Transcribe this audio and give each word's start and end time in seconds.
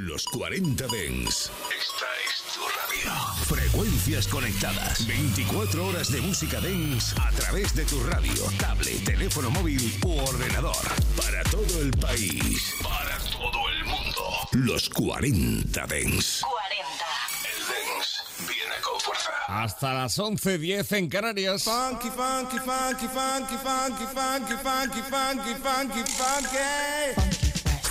Los 0.00 0.26
40 0.26 0.86
Dens. 0.86 1.50
Esta 1.76 2.06
es 2.24 2.54
tu 2.54 2.60
radio. 2.60 3.12
Frecuencias 3.46 4.28
conectadas. 4.28 5.04
24 5.08 5.86
horas 5.88 6.12
de 6.12 6.20
música 6.20 6.60
Dens 6.60 7.18
a 7.18 7.32
través 7.32 7.74
de 7.74 7.84
tu 7.84 8.00
radio, 8.04 8.32
tablet, 8.60 9.02
teléfono 9.04 9.50
móvil 9.50 9.98
u 10.04 10.18
ordenador. 10.20 10.76
Para 11.16 11.42
todo 11.50 11.82
el 11.82 11.90
país. 11.90 12.74
Para 12.80 13.18
todo 13.18 13.68
el 13.70 13.84
mundo. 13.86 14.22
Los 14.52 14.88
40 14.88 15.86
Dens. 15.88 16.42
40. 16.42 17.04
El 17.42 17.66
Dens 17.66 18.22
viene 18.48 18.80
con 18.80 19.00
fuerza. 19.00 19.32
Hasta 19.48 19.94
las 19.94 20.16
11.10 20.16 20.96
en 20.96 21.08
Canarias. 21.08 21.64
Funky, 21.64 22.08
funky, 22.10 22.58
funky, 22.58 23.08
funky, 23.08 23.56
funky, 23.56 24.04
funky, 24.14 24.54
funky, 24.62 25.02
funky, 25.10 25.54
funky, 25.60 26.12
funky. 26.12 26.97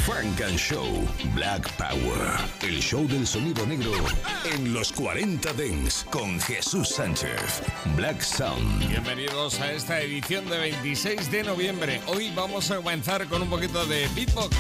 Frank 0.08 0.40
and 0.40 0.58
Show 0.58 1.06
Black 1.36 1.70
Power. 1.76 2.40
El 2.62 2.82
show 2.82 3.06
del 3.10 3.28
sonido 3.28 3.66
negro 3.66 3.92
en 4.46 4.74
los 4.74 4.90
40 4.94 5.52
Dens 5.52 6.06
con 6.10 6.40
Jesús 6.40 6.88
Sánchez. 6.88 7.62
Black 7.98 8.22
Sound. 8.22 8.88
Bienvenidos 8.88 9.60
a 9.60 9.74
esta 9.74 10.00
edición 10.00 10.50
de 10.50 10.60
26 10.60 11.30
de 11.30 11.44
noviembre. 11.44 12.00
Hoy 12.08 12.32
vamos 12.34 12.72
a 12.72 12.78
comenzar 12.78 13.28
con 13.28 13.42
un 13.42 13.50
poquito 13.50 13.86
de 13.86 14.08
beatbox. 14.16 14.56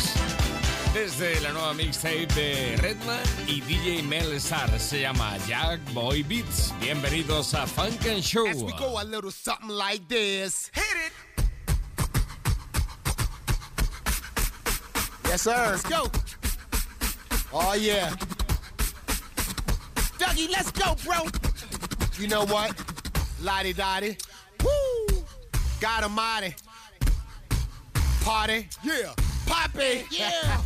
Desde 0.94 1.39
la 1.39 1.53
nueva 1.53 1.73
mixtape 1.73 2.27
de 2.36 2.75
Redman 2.81 3.23
y 3.48 3.61
DJ 3.61 4.03
Mel 4.03 4.34
Star 4.34 4.77
se 4.77 5.00
llama 5.00 5.38
Jack 5.48 5.80
Boy 5.94 6.23
Beats. 6.23 6.73
Bienvenidos 6.81 7.53
a 7.53 7.66
Funk 7.66 8.05
and 8.05 8.22
Show. 8.22 8.48
As 8.48 8.61
we 8.61 8.73
go 8.73 9.00
a 9.00 9.03
little 9.05 9.31
something 9.31 9.70
like 9.70 10.09
this. 10.09 10.70
Hit 10.73 10.84
it. 11.05 11.16
Yes, 15.38 15.44
sir. 15.44 15.70
Let's 15.70 15.84
go. 15.84 16.12
Oh, 17.54 17.76
yeah. 17.76 18.09
Dougie, 20.18 20.50
let's 20.50 20.72
go, 20.72 20.95
bro. 21.06 21.28
You 22.17 22.28
know 22.28 22.44
what? 22.45 22.73
Lottie 23.44 23.73
Dottie. 23.73 24.17
Woo! 24.64 25.23
God 25.80 26.06
Almighty. 26.06 26.56
Party. 28.22 28.67
Yeah. 28.84 29.14
Poppy. 29.45 30.06
Yeah. 30.09 30.59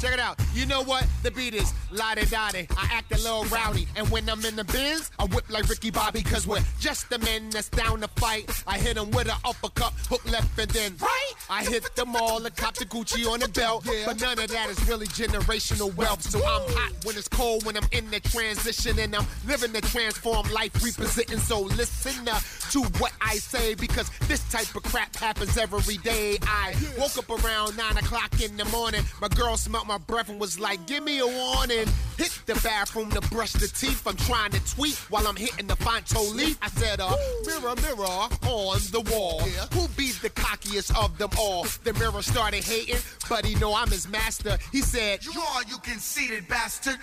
Check 0.00 0.12
it 0.12 0.20
out. 0.20 0.38
You 0.52 0.66
know 0.66 0.82
what? 0.82 1.06
The 1.22 1.30
beat 1.30 1.54
is 1.54 1.72
Lottie 1.90 2.26
Dottie. 2.26 2.66
I 2.76 2.88
act 2.92 3.12
a 3.12 3.16
little 3.16 3.44
rowdy. 3.44 3.88
And 3.96 4.06
when 4.10 4.28
I'm 4.28 4.44
in 4.44 4.54
the 4.54 4.64
biz, 4.64 5.10
I 5.18 5.24
whip 5.24 5.48
like 5.48 5.68
Ricky 5.70 5.90
Bobby. 5.90 6.22
Cause 6.22 6.46
we're 6.46 6.60
just 6.78 7.08
the 7.08 7.18
men 7.20 7.48
that's 7.48 7.70
down 7.70 8.00
to 8.00 8.08
fight. 8.08 8.50
I 8.66 8.78
hit 8.78 8.96
them 8.96 9.10
with 9.10 9.28
an 9.28 9.38
uppercut, 9.44 9.94
hook 10.10 10.30
left, 10.30 10.58
and 10.58 10.70
then 10.70 10.96
right. 11.00 11.32
I 11.48 11.64
hit 11.64 11.94
them 11.96 12.14
all 12.14 12.44
and 12.44 12.54
cop 12.56 12.74
the 12.74 12.84
Gucci 12.84 13.26
on 13.26 13.40
the 13.40 13.48
belt. 13.48 13.86
But 14.04 14.20
none 14.20 14.38
of 14.38 14.48
that 14.48 14.68
is 14.68 14.86
really 14.86 15.06
generational 15.06 15.94
wealth. 15.96 16.22
So 16.22 16.40
I'm 16.40 16.62
hot 16.74 16.92
when 17.04 17.16
it's 17.16 17.28
cold, 17.28 17.64
when 17.64 17.76
I'm 17.76 17.88
in 17.92 18.10
the 18.10 18.20
transition. 18.20 18.98
And 18.98 19.16
I'm 19.16 19.26
living 19.46 19.72
the 19.72 19.80
transform 19.80 20.46
life, 20.52 20.74
representing. 20.84 21.38
So 21.38 21.62
listen 21.62 22.28
uh, 22.28 22.38
to 22.70 22.82
what 22.98 23.12
I 23.22 23.36
say. 23.36 23.74
Because 23.74 24.10
this 24.28 24.46
type 24.50 24.74
of 24.74 24.82
crap 24.82 25.16
happens 25.16 25.56
every 25.56 25.96
day. 25.98 26.36
I 26.42 26.74
woke 26.98 27.16
up 27.16 27.30
around 27.30 27.78
9 27.78 27.96
o'clock 27.96 28.42
in 28.42 28.58
the 28.58 28.66
morning. 28.66 29.02
My 29.22 29.28
girl 29.28 29.56
smelled 29.56 29.85
my 29.86 29.98
breath 29.98 30.28
and 30.28 30.40
was 30.40 30.58
like, 30.58 30.86
give 30.86 31.04
me 31.04 31.18
a 31.20 31.26
warning. 31.26 31.86
Hit 32.18 32.40
the 32.46 32.54
bathroom 32.62 33.10
to 33.10 33.20
brush 33.28 33.52
the 33.52 33.68
teeth. 33.68 34.06
I'm 34.06 34.16
trying 34.16 34.50
to 34.52 34.74
tweet 34.74 34.96
while 35.10 35.26
I'm 35.26 35.36
hitting 35.36 35.66
the 35.66 35.76
Fonto 35.76 36.34
leaf. 36.34 36.58
I 36.62 36.68
said, 36.68 37.00
uh, 37.00 37.14
mirror, 37.46 37.74
mirror 37.76 38.06
on 38.06 38.78
the 38.90 39.02
wall. 39.12 39.40
Who 39.74 39.88
be 39.96 40.12
the 40.12 40.30
cockiest 40.30 40.96
of 40.96 41.18
them 41.18 41.30
all? 41.38 41.66
The 41.84 41.92
mirror 41.94 42.22
started 42.22 42.64
hating, 42.64 43.00
but 43.28 43.44
he 43.44 43.54
know 43.56 43.74
I'm 43.74 43.90
his 43.90 44.08
master. 44.08 44.58
He 44.72 44.80
said, 44.80 45.24
You 45.24 45.40
are, 45.40 45.62
you 45.68 45.78
conceited 45.78 46.48
bastard. 46.48 46.98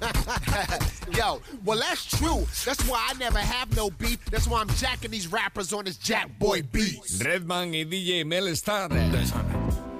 Yo, 1.16 1.42
well 1.64 1.78
that's 1.78 2.06
true. 2.06 2.46
That's 2.64 2.82
why 2.88 3.06
I 3.10 3.18
never 3.18 3.38
have 3.38 3.76
no 3.76 3.90
beef. 3.90 4.24
That's 4.26 4.48
why 4.48 4.60
I'm 4.60 4.68
jacking 4.70 5.10
these 5.10 5.30
rappers 5.30 5.72
on 5.72 5.84
this 5.84 5.98
Jack 5.98 6.38
Boy 6.38 6.62
beats. 6.62 7.22
Redman 7.22 7.72
y 7.72 7.84
DJ 7.84 8.24
Mel 8.24 8.54
Star. 8.56 8.88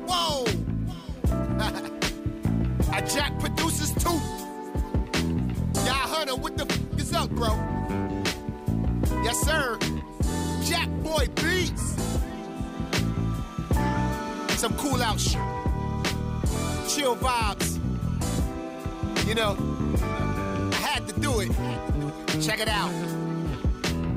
Whoa! 0.08 0.46
I 2.92 3.00
jack 3.02 3.38
producers 3.38 3.92
too. 3.94 4.20
Y'all 5.84 6.08
Hunter, 6.12 6.36
what 6.36 6.56
the 6.56 6.64
f 6.64 7.00
is 7.00 7.12
up, 7.12 7.30
bro? 7.30 7.54
Yes, 9.22 9.38
sir. 9.40 9.78
Jack 10.64 10.88
Boy 11.02 11.26
Beats. 11.36 11.94
Some 14.60 14.74
cool 14.76 15.00
out 15.02 15.20
shit. 15.20 15.40
Chill 16.88 17.16
vibes. 17.16 17.78
You 19.26 19.34
know, 19.34 19.56
I 20.72 20.76
had 20.76 21.08
to 21.08 21.20
do 21.20 21.40
it. 21.40 21.50
Check 22.42 22.60
it 22.60 22.68
out. 22.68 23.29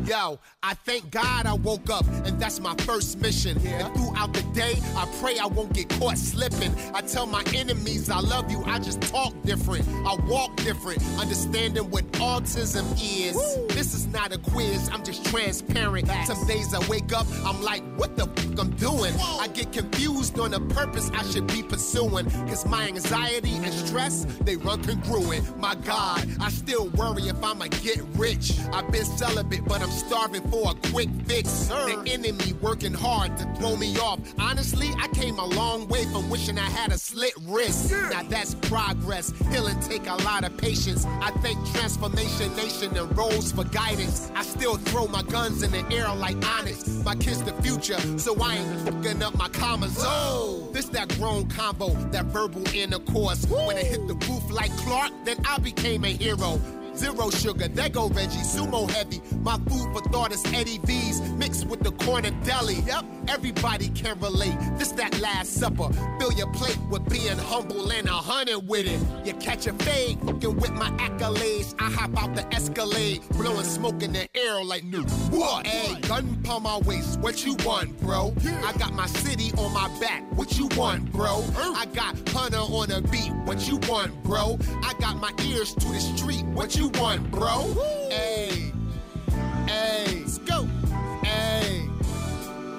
Yo, 0.05 0.37
I 0.61 0.73
thank 0.73 1.11
God 1.11 1.45
I 1.45 1.53
woke 1.53 1.89
up, 1.89 2.05
and 2.25 2.37
that's 2.37 2.59
my 2.59 2.75
first 2.79 3.21
mission. 3.21 3.57
And 3.65 3.93
throughout 3.95 4.33
the 4.33 4.41
day, 4.53 4.75
I 4.97 5.07
pray 5.21 5.39
I 5.39 5.45
won't 5.45 5.71
get 5.71 5.87
caught 5.91 6.17
slipping. 6.17 6.75
I 6.93 6.99
tell 7.01 7.25
my 7.25 7.43
enemies 7.55 8.09
I 8.09 8.19
love 8.19 8.51
you, 8.51 8.61
I 8.65 8.79
just 8.79 9.01
talk 9.01 9.33
different. 9.43 9.87
I 10.05 10.15
walk 10.27 10.57
different, 10.57 11.01
understanding 11.17 11.89
what 11.89 12.03
autism 12.13 12.83
is. 13.01 13.35
This 13.73 13.93
is 13.93 14.07
not 14.07 14.33
a 14.33 14.37
quiz, 14.39 14.89
I'm 14.91 15.05
just 15.05 15.25
transparent. 15.25 16.09
Some 16.25 16.45
days 16.47 16.73
I 16.73 16.85
wake 16.89 17.13
up, 17.13 17.25
I'm 17.45 17.61
like, 17.61 17.83
what 17.95 18.17
the 18.17 18.27
fuck 18.27 18.59
I'm 18.59 18.71
doing? 18.71 19.13
I 19.39 19.47
get 19.53 19.71
confused 19.71 20.37
on 20.37 20.51
the 20.51 20.59
purpose 20.59 21.09
I 21.13 21.23
should 21.31 21.47
be 21.47 21.63
pursuing. 21.63 22.29
Cause 22.47 22.65
my 22.65 22.87
anxiety 22.87 23.55
and 23.55 23.73
stress, 23.73 24.25
they 24.41 24.57
run 24.57 24.83
congruent. 24.83 25.57
My 25.57 25.75
God, 25.75 26.27
I 26.41 26.49
still 26.49 26.89
worry 26.89 27.23
if 27.23 27.41
I'ma 27.41 27.67
get 27.67 28.01
rich. 28.15 28.59
I've 28.73 28.91
been 28.91 29.05
celibate, 29.05 29.63
but 29.65 29.81
I'm 29.81 29.92
starving 29.93 30.41
for 30.49 30.71
a 30.71 30.89
quick 30.91 31.09
fix. 31.25 31.49
Sir. 31.49 32.03
The 32.03 32.11
enemy 32.11 32.53
working 32.61 32.93
hard 32.93 33.37
to 33.37 33.45
throw 33.55 33.75
me 33.75 33.97
off. 33.97 34.19
Honestly, 34.39 34.89
I 34.99 35.07
came 35.09 35.39
a 35.39 35.45
long 35.45 35.87
way 35.87 36.03
from 36.05 36.29
wishing 36.29 36.57
I 36.57 36.69
had 36.69 36.91
a 36.91 36.97
slit 36.97 37.33
wrist. 37.43 37.91
Now 37.91 38.23
that's 38.23 38.55
progress. 38.55 39.31
Healing 39.51 39.79
take 39.81 40.07
a 40.07 40.15
lot 40.23 40.43
of 40.43 40.55
patience. 40.57 41.05
I 41.05 41.31
thank 41.41 41.57
Transformation 41.73 42.55
Nation 42.55 42.95
and 42.97 43.17
Rose 43.17 43.51
for 43.51 43.63
guidance. 43.65 44.31
I 44.35 44.43
still 44.43 44.77
throw 44.77 45.07
my 45.07 45.23
guns 45.23 45.63
in 45.63 45.71
the 45.71 45.85
air 45.93 46.13
like 46.15 46.37
Onyx. 46.45 46.87
My 47.03 47.15
kids 47.15 47.43
the 47.43 47.53
future, 47.61 47.99
so 48.17 48.39
I 48.41 48.55
ain't 48.55 48.79
fucking 48.81 49.21
up 49.21 49.35
my 49.37 49.49
commas. 49.49 49.95
Oh, 49.99 50.69
this 50.73 50.85
that 50.89 51.09
grown 51.17 51.47
combo, 51.49 51.89
that 52.11 52.25
verbal 52.25 52.67
intercourse. 52.73 53.45
When 53.47 53.77
it 53.77 53.85
hit 53.85 54.07
the 54.07 54.15
roof 54.15 54.49
like 54.51 54.71
Clark, 54.77 55.11
then 55.25 55.37
I 55.47 55.57
became 55.59 56.03
a 56.05 56.09
hero. 56.09 56.59
Zero 56.95 57.29
sugar, 57.31 57.67
there 57.67 57.89
go 57.89 58.07
Reggie, 58.09 58.39
sumo 58.39 58.89
heavy. 58.89 59.21
My 59.41 59.57
food 59.67 59.93
for 59.93 60.01
thought 60.11 60.31
is 60.31 60.43
Eddie 60.53 60.79
V's 60.83 61.21
mixed 61.33 61.65
with 61.67 61.79
the 61.79 61.91
corner 61.91 62.31
deli. 62.43 62.75
Yep, 62.85 63.05
everybody 63.29 63.89
can 63.89 64.19
relate. 64.19 64.55
This 64.77 64.91
that 64.93 65.19
last 65.19 65.53
supper. 65.53 65.89
Fill 66.19 66.33
your 66.33 66.51
plate 66.51 66.79
with 66.89 67.07
being 67.09 67.37
humble 67.37 67.91
and 67.91 68.07
a 68.07 68.11
hundred 68.11 68.67
with 68.67 68.85
it. 68.85 68.99
You 69.25 69.33
catch 69.35 69.67
a 69.67 69.73
fade, 69.73 70.19
fucking 70.21 70.55
with 70.55 70.73
my 70.73 70.89
accolades. 70.91 71.75
I 71.79 71.89
hop 71.89 72.21
out 72.21 72.35
the 72.35 72.45
Escalade, 72.53 73.21
blowing 73.31 73.63
smoke 73.63 74.01
in 74.03 74.13
the 74.13 74.27
air 74.35 74.63
like 74.63 74.83
new. 74.83 75.03
What? 75.31 75.67
Hey, 75.67 75.99
gun 76.01 76.37
upon 76.43 76.63
my 76.63 76.79
waist, 76.79 77.19
what 77.19 77.45
you 77.45 77.55
want, 77.65 77.99
bro? 78.01 78.33
I 78.63 78.73
got 78.77 78.93
my 78.93 79.07
city 79.07 79.51
on 79.57 79.73
my 79.73 79.87
back, 79.99 80.23
what 80.33 80.57
you 80.57 80.67
want, 80.77 81.11
bro? 81.11 81.43
I 81.57 81.85
got 81.93 82.17
Hunter 82.29 82.57
on 82.57 82.91
a 82.91 83.01
beat, 83.01 83.31
what 83.45 83.67
you 83.67 83.77
want, 83.87 84.11
bro? 84.23 84.57
I 84.83 84.93
got 84.99 85.17
my 85.17 85.31
ears 85.45 85.73
to 85.75 85.87
the 85.87 85.99
street, 85.99 86.43
what 86.45 86.75
you 86.75 86.89
want, 86.95 87.29
bro? 87.31 87.73
Hey, 88.09 88.32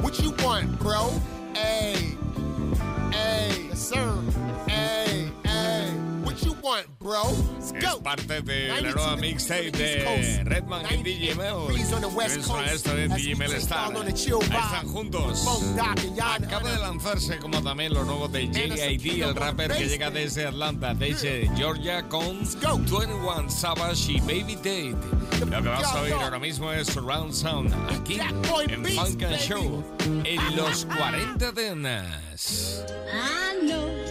what 0.05 0.21
you 0.21 0.33
want, 0.45 0.79
bro? 0.81 1.11
Hey, 1.55 2.15
hey, 3.11 3.69
yes, 3.71 3.89
sir. 3.89 4.44
Want, 6.65 6.87
bro? 6.99 7.25
Let's 7.59 7.73
Es 7.73 7.95
go. 7.95 8.03
parte 8.03 8.41
de 8.41 8.69
la 8.69 8.81
nueva 8.93 9.17
mixtape 9.17 9.71
de 9.71 10.43
Redman 10.45 10.87
y 10.91 11.03
DJ 11.03 11.35
Mel. 11.35 11.77
Eso 11.77 12.57
a 12.57 12.65
esto 12.73 12.95
de 12.95 13.09
DJ 13.09 13.37
Mel 13.37 13.53
Star. 13.53 13.93
Ahí 13.95 14.09
están 14.09 14.89
juntos. 14.89 15.47
Acaba 16.19 16.71
de 16.71 16.79
lanzarse 16.79 17.39
como 17.39 17.63
también 17.63 17.93
lo 17.93 18.05
nuevo 18.05 18.29
de 18.29 18.47
JID, 18.49 19.23
el 19.23 19.37
rapper 19.37 19.73
que 19.77 19.87
llega 19.87 20.11
desde 20.11 20.47
Atlanta, 20.47 20.95
desde 20.95 21.51
Georgia 21.55 22.09
con 22.09 22.39
21 22.61 23.51
Savage 23.51 24.13
y 24.13 24.21
Baby 24.21 24.57
Date. 24.57 24.97
Lo 25.51 25.63
que 25.63 25.69
vas 25.69 25.85
a 25.85 26.01
oír 26.01 26.15
ahora 26.15 26.39
mismo 26.39 26.73
es 26.73 26.89
Surround 26.89 27.35
Sound 27.35 27.75
aquí 27.93 28.19
en 28.19 28.85
Funk 28.87 29.23
and 29.23 29.37
Show 29.39 29.85
en 30.25 30.57
los 30.57 30.87
40 30.87 31.53
de 31.53 31.77
Nas. 31.77 32.85
I 33.13 33.67
know 33.67 34.04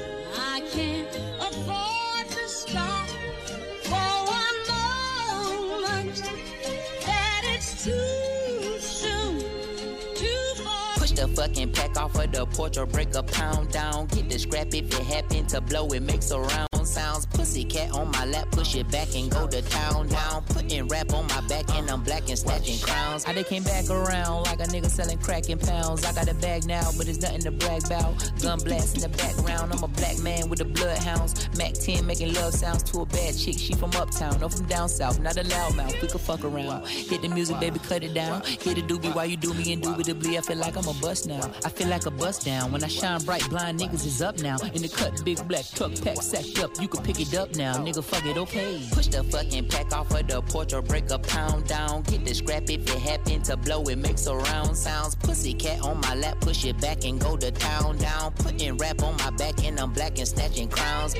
pack 11.74 11.98
off 11.98 12.16
of 12.16 12.32
the 12.32 12.46
porch 12.46 12.78
or 12.78 12.86
break 12.86 13.16
a 13.16 13.24
pound 13.24 13.72
down. 13.72 14.08
Get 14.08 14.30
the 14.30 14.40
scrap 14.40 14.68
if 14.74 14.86
it 14.86 14.94
happen 14.94 15.46
to 15.48 15.62
blow, 15.62 15.88
it 15.88 16.02
makes 16.02 16.32
a 16.32 16.40
round 16.40 16.73
sounds. 16.86 17.26
Pussy 17.26 17.64
cat 17.64 17.92
on 17.92 18.12
my 18.12 18.26
lap, 18.26 18.50
push 18.52 18.76
it 18.76 18.90
back 18.92 19.16
and 19.16 19.30
go 19.30 19.48
to 19.48 19.62
town, 19.64 20.08
down. 20.08 20.44
Putting 20.46 20.88
rap 20.88 21.14
on 21.14 21.28
my 21.28 21.42
back 21.48 21.70
and 21.76 21.90
I'm 21.90 22.04
black 22.04 22.30
and 22.30 22.38
snatching 22.38 22.80
crowns. 22.80 23.26
I 23.26 23.34
they 23.34 23.44
came 23.44 23.64
back 23.64 23.90
around 23.90 24.44
like 24.44 24.60
a 24.60 24.64
nigga 24.64 24.90
selling 24.90 25.18
crack 25.18 25.50
in 25.50 25.60
pounds. 25.60 26.06
I 26.06 26.14
got 26.14 26.30
a 26.30 26.36
bag 26.36 26.66
now, 26.66 26.90
but 26.98 27.08
it's 27.08 27.22
nothing 27.22 27.42
to 27.42 27.52
brag 27.52 27.86
about. 27.86 28.32
Gun 28.42 28.60
blast 28.60 28.96
in 28.96 29.02
the 29.02 29.18
background, 29.18 29.74
I'm 29.74 29.84
a 29.84 29.88
black 29.88 30.20
man 30.20 30.50
with 30.50 30.60
the 30.60 30.66
bloodhounds. 30.66 31.50
Mac 31.58 31.74
10 31.74 32.06
making 32.06 32.34
love 32.34 32.54
sounds 32.54 32.84
to 32.84 33.02
a 33.02 33.06
bad 33.06 33.38
chick, 33.38 33.58
she 33.58 33.74
from 33.74 33.92
uptown, 33.96 34.40
no 34.40 34.50
from 34.50 34.66
down 34.68 34.90
south, 34.90 35.20
not 35.20 35.38
a 35.38 35.44
loudmouth, 35.44 36.02
we 36.02 36.08
could 36.08 36.22
fuck 36.22 36.44
around. 36.44 36.88
Hit 36.88 37.22
the 37.22 37.30
music, 37.30 37.60
baby, 37.60 37.80
cut 37.80 38.04
it 38.04 38.14
down. 38.14 38.42
Hit 38.44 38.76
the 38.76 38.82
doobie 38.82 39.14
while 39.16 39.26
you 39.26 39.38
do 39.38 39.54
me 39.54 39.74
indubitably. 39.74 40.38
I 40.38 40.42
feel 40.42 40.58
like 40.58 40.76
I'm 40.76 40.88
a 40.88 40.94
bust 40.96 41.28
now. 41.28 41.52
I 41.66 41.70
feel 41.70 41.88
like 41.88 42.06
a 42.06 42.12
bust 42.12 42.46
down. 42.46 42.72
When 42.72 42.84
I 42.84 42.88
shine 42.88 43.22
bright, 43.22 43.48
blind 43.50 43.80
niggas 43.80 44.06
is 44.06 44.22
up 44.22 44.40
now. 44.40 44.58
In 44.74 44.82
the 44.82 44.90
cut, 44.90 45.24
big 45.24 45.46
black 45.48 45.66
truck 45.74 45.92
pack 46.02 46.22
sacked 46.22 46.60
up. 46.60 46.73
You 46.80 46.88
can 46.88 47.04
pick 47.04 47.20
it 47.20 47.34
up 47.36 47.56
now, 47.56 47.76
nigga. 47.76 48.04
Fuck 48.04 48.26
it, 48.26 48.38
okay. 48.38 48.82
Push 48.92 49.08
the 49.08 49.24
fucking 49.24 49.70
pack 49.70 49.94
off 49.94 50.12
of 50.12 50.28
the 50.28 50.42
porch 50.42 50.74
or 50.74 50.82
break 50.82 51.10
a 51.12 51.20
pound 51.20 51.68
down. 51.68 52.02
Get 52.04 52.26
the 52.26 52.34
scrap 52.34 52.64
if 52.64 52.82
it 52.82 53.00
happen 53.00 53.42
to 53.44 53.58
blow. 53.58 53.84
It 53.84 53.98
makes 53.98 54.26
a 54.28 54.36
round 54.36 54.76
sounds. 54.78 55.16
Pussy 55.16 55.54
cat 55.54 55.82
on 55.82 56.02
my 56.02 56.16
lap, 56.16 56.42
push 56.42 56.66
it 56.66 56.80
back 56.82 57.06
and 57.06 57.20
go 57.20 57.38
to 57.38 57.52
town 57.52 57.98
down. 57.98 58.32
Putting 58.34 58.78
rap 58.78 59.04
on 59.04 59.16
my 59.18 59.30
back 59.32 59.64
and 59.64 59.80
I'm 59.80 59.94
black 59.94 60.18
and 60.18 60.28
snatching 60.28 60.68
crowns. 60.70 61.16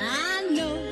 I 0.00 0.48
know 0.50 0.89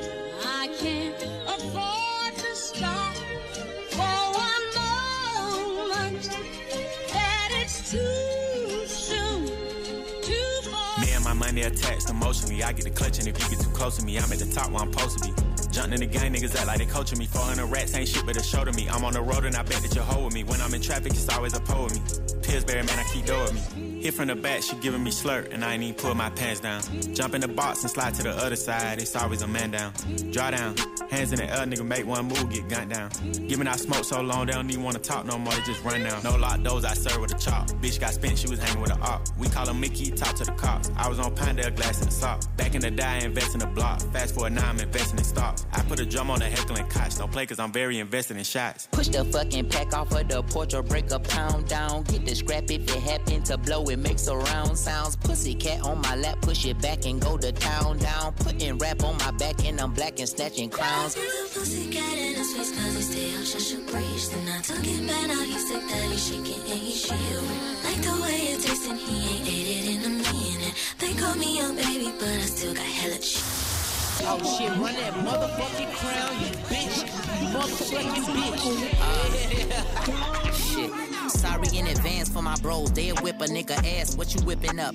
Money 11.59 11.75
attached 11.75 12.09
emotionally. 12.09 12.63
I 12.63 12.73
get 12.73 12.85
the 12.85 12.91
clutch, 12.91 13.19
and 13.19 13.27
if 13.27 13.43
you 13.43 13.57
get 13.57 13.59
too 13.59 13.71
close 13.71 13.97
to 13.97 14.05
me, 14.05 14.17
I'm 14.17 14.31
at 14.33 14.39
the 14.39 14.47
top 14.47 14.71
where 14.71 14.81
I'm 14.81 14.93
supposed 14.93 15.19
to 15.19 15.29
be. 15.29 15.35
Jumping 15.73 15.95
in 15.95 16.01
the 16.01 16.07
gang, 16.07 16.33
niggas 16.33 16.55
act 16.55 16.69
like 16.69 16.79
they 16.79 16.87
coaching 16.87 17.19
me. 17.19 17.27
400 17.27 17.67
rats 17.67 17.97
ain't 17.97 18.09
shit, 18.09 18.25
but 18.25 18.37
a 18.37 18.43
show 18.43 18.65
to 18.65 18.73
me. 18.73 18.89
I'm 18.89 19.05
on 19.05 19.13
the 19.13 19.23
road 19.23 19.45
and 19.45 19.57
I 19.57 19.63
bet 19.63 19.83
that 19.83 19.93
you're 19.93 20.25
with 20.25 20.35
me. 20.35 20.45
When 20.45 20.61
I'm 20.61 20.73
in 20.73 20.81
traffic, 20.81 21.13
it's 21.13 21.29
always 21.29 21.55
a 21.55 21.61
pole 21.61 21.85
with 21.85 21.95
me. 21.95 22.43
Pillsbury, 22.43 22.85
man, 22.85 22.99
I 22.99 23.05
keep 23.13 23.27
with 23.27 23.77
me. 23.77 23.88
Hit 24.01 24.15
from 24.15 24.29
the 24.29 24.37
back, 24.37 24.63
she 24.63 24.77
giving 24.77 25.03
me 25.03 25.11
slurp, 25.11 25.53
and 25.53 25.65
I 25.65 25.75
ain't 25.75 25.83
even 25.83 25.95
pull 25.97 26.15
my 26.15 26.31
pants 26.31 26.61
down. 26.61 26.83
Jump 27.15 27.35
in 27.35 27.41
the 27.41 27.49
box 27.49 27.83
and 27.83 27.91
slide 27.91 28.15
to 28.15 28.23
the 28.23 28.31
other 28.31 28.55
side, 28.55 29.03
it's 29.03 29.17
always 29.17 29.43
a 29.43 29.49
man 29.49 29.73
down. 29.73 29.93
Draw 30.31 30.53
down, 30.53 30.77
hands 31.11 31.33
in 31.33 31.39
the 31.39 31.45
air, 31.45 31.67
nigga, 31.67 31.85
make 31.85 32.07
one 32.07 32.27
move, 32.27 32.49
get 32.49 32.69
gunned 32.69 32.91
down. 32.91 33.11
Giving 33.49 33.67
out 33.67 33.81
smoke 33.81 34.05
so 34.05 34.21
long, 34.21 34.47
they 34.47 34.53
don't 34.53 34.71
even 34.71 34.85
wanna 34.85 35.01
talk 35.01 35.27
no 35.27 35.37
more, 35.37 35.53
they 35.53 35.63
just 35.63 35.83
run 35.83 36.05
down. 36.05 36.23
No 36.23 36.37
lock 36.37 36.63
doors, 36.63 36.85
I 36.85 36.95
serve 36.95 37.21
with 37.21 37.35
a 37.35 37.39
chop. 37.39 37.69
Bitch 37.83 37.99
got 37.99 38.15
spent, 38.15 38.39
she 38.39 38.49
was 38.49 38.61
hanging 38.61 38.81
with 38.81 38.93
a 38.93 39.01
op. 39.01 39.23
We 39.37 39.49
call 39.49 39.69
him 39.69 39.81
Mickey, 39.81 40.13
talk 40.13 40.37
to 40.37 40.45
the 40.45 40.53
cops. 40.53 40.91
I 40.97 41.09
was 41.09 41.19
on 41.19 41.35
Pinedale, 41.35 41.73
glass 41.73 42.01
in 42.01 42.07
the 42.07 42.13
sock. 42.13 42.45
Back 42.57 42.77
in 42.77 42.81
the 42.81 42.93
day, 42.93 43.03
I 43.03 43.19
invest 43.19 43.55
in 43.55 43.61
the 43.61 43.67
block. 43.67 44.01
Fast 44.13 44.35
forward 44.35 44.53
now, 44.53 44.69
I'm 44.69 44.79
investing 44.79 45.19
in 45.19 45.25
stocks. 45.25 45.67
I 45.73 45.83
put 45.83 45.99
a 45.99 46.07
drum 46.07 46.31
on 46.31 46.39
the 46.39 46.47
heckling 46.47 46.87
cots. 46.87 47.19
Don't 47.19 47.33
play 47.33 47.47
cause 47.47 47.59
I'm 47.59 47.73
very 47.73 47.99
invested 47.99 48.37
in 48.37 48.45
shots. 48.45 48.87
Push 48.93 49.09
the 49.09 49.25
fucking 49.25 49.69
pack 49.71 49.93
off 49.93 50.13
of 50.13 50.29
the 50.29 50.43
porch 50.45 50.73
or 50.75 50.83
break 50.85 51.11
a 51.11 51.19
pound 51.19 51.67
down. 51.67 52.05
Get 52.05 52.25
the 52.25 52.35
scrap 52.37 52.71
if 52.71 52.83
it 52.83 53.03
happen 53.03 53.43
to 53.43 53.59
blow, 53.59 53.88
it 53.91 53.99
makes 53.99 54.27
a 54.27 54.37
round 54.37 54.77
sounds. 54.77 55.17
Pussy 55.17 55.55
cat 55.55 55.83
on 55.83 56.01
my 56.01 56.17
lap, 56.17 56.41
push 56.41 56.65
it 56.67 56.81
back 56.81 57.07
and 57.07 57.21
go 57.21 57.37
to 57.37 57.53
town 57.53 57.99
down. 57.99 58.33
Putting 58.35 58.79
rap 58.79 59.03
on 59.03 59.17
my 59.19 59.31
back 59.33 59.65
and 59.65 59.81
I'm 59.81 59.93
black 59.93 60.19
and 60.19 60.29
snatching 60.29 60.71
crowns. 60.71 61.15
Pussycat 61.55 62.19
in 62.19 62.35
his 62.35 62.53
face 62.53 62.73
cause 62.73 62.97
he 62.97 63.03
stay 63.03 63.35
out 63.35 63.45
just 63.45 63.75
a 63.75 63.79
breeze. 63.91 64.31
Then 64.31 64.49
I 64.49 64.61
took 64.61 64.85
it 64.85 65.07
back, 65.07 65.29
now 65.29 65.43
he's 65.43 65.69
sick 65.69 65.83
that 65.83 66.11
he's 66.11 66.27
shaking 66.27 66.61
and 66.71 66.81
he's 66.81 67.01
shivering. 67.01 67.63
Like 67.85 68.03
the 68.03 68.23
way 68.23 68.39
it 68.53 68.61
tastes 68.63 68.89
and 68.89 68.99
he 68.99 69.17
ain't 69.37 69.49
ate 69.49 69.69
it 69.69 69.95
in 69.95 70.05
a 70.05 70.09
minute. 70.09 70.75
They 70.99 71.15
call 71.15 71.35
me 71.37 71.61
a 71.61 71.69
baby, 71.73 72.13
but 72.19 72.29
I 72.29 72.47
still 72.47 72.75
got 72.75 72.85
hella 72.85 73.23
shit. 73.23 73.58
Oh 74.21 74.39
shit, 74.59 74.71
run 74.79 74.95
that 74.95 75.15
motherfucking 75.15 75.93
crown, 75.95 76.41
you 76.41 76.51
bitch. 76.69 77.07
You 77.41 77.49
motherfucking 77.57 78.25
bitch. 78.35 78.65
shit. 80.75 80.91
Sorry 81.31 81.69
in 81.77 81.87
advance 81.87 82.29
for 82.29 82.43
my 82.43 82.57
bros. 82.57 82.91
They'll 82.93 83.17
whip 83.17 83.41
a 83.41 83.45
nigga 83.45 83.77
ass. 84.01 84.17
What 84.17 84.35
you 84.35 84.41
whipping 84.43 84.81
up? 84.81 84.95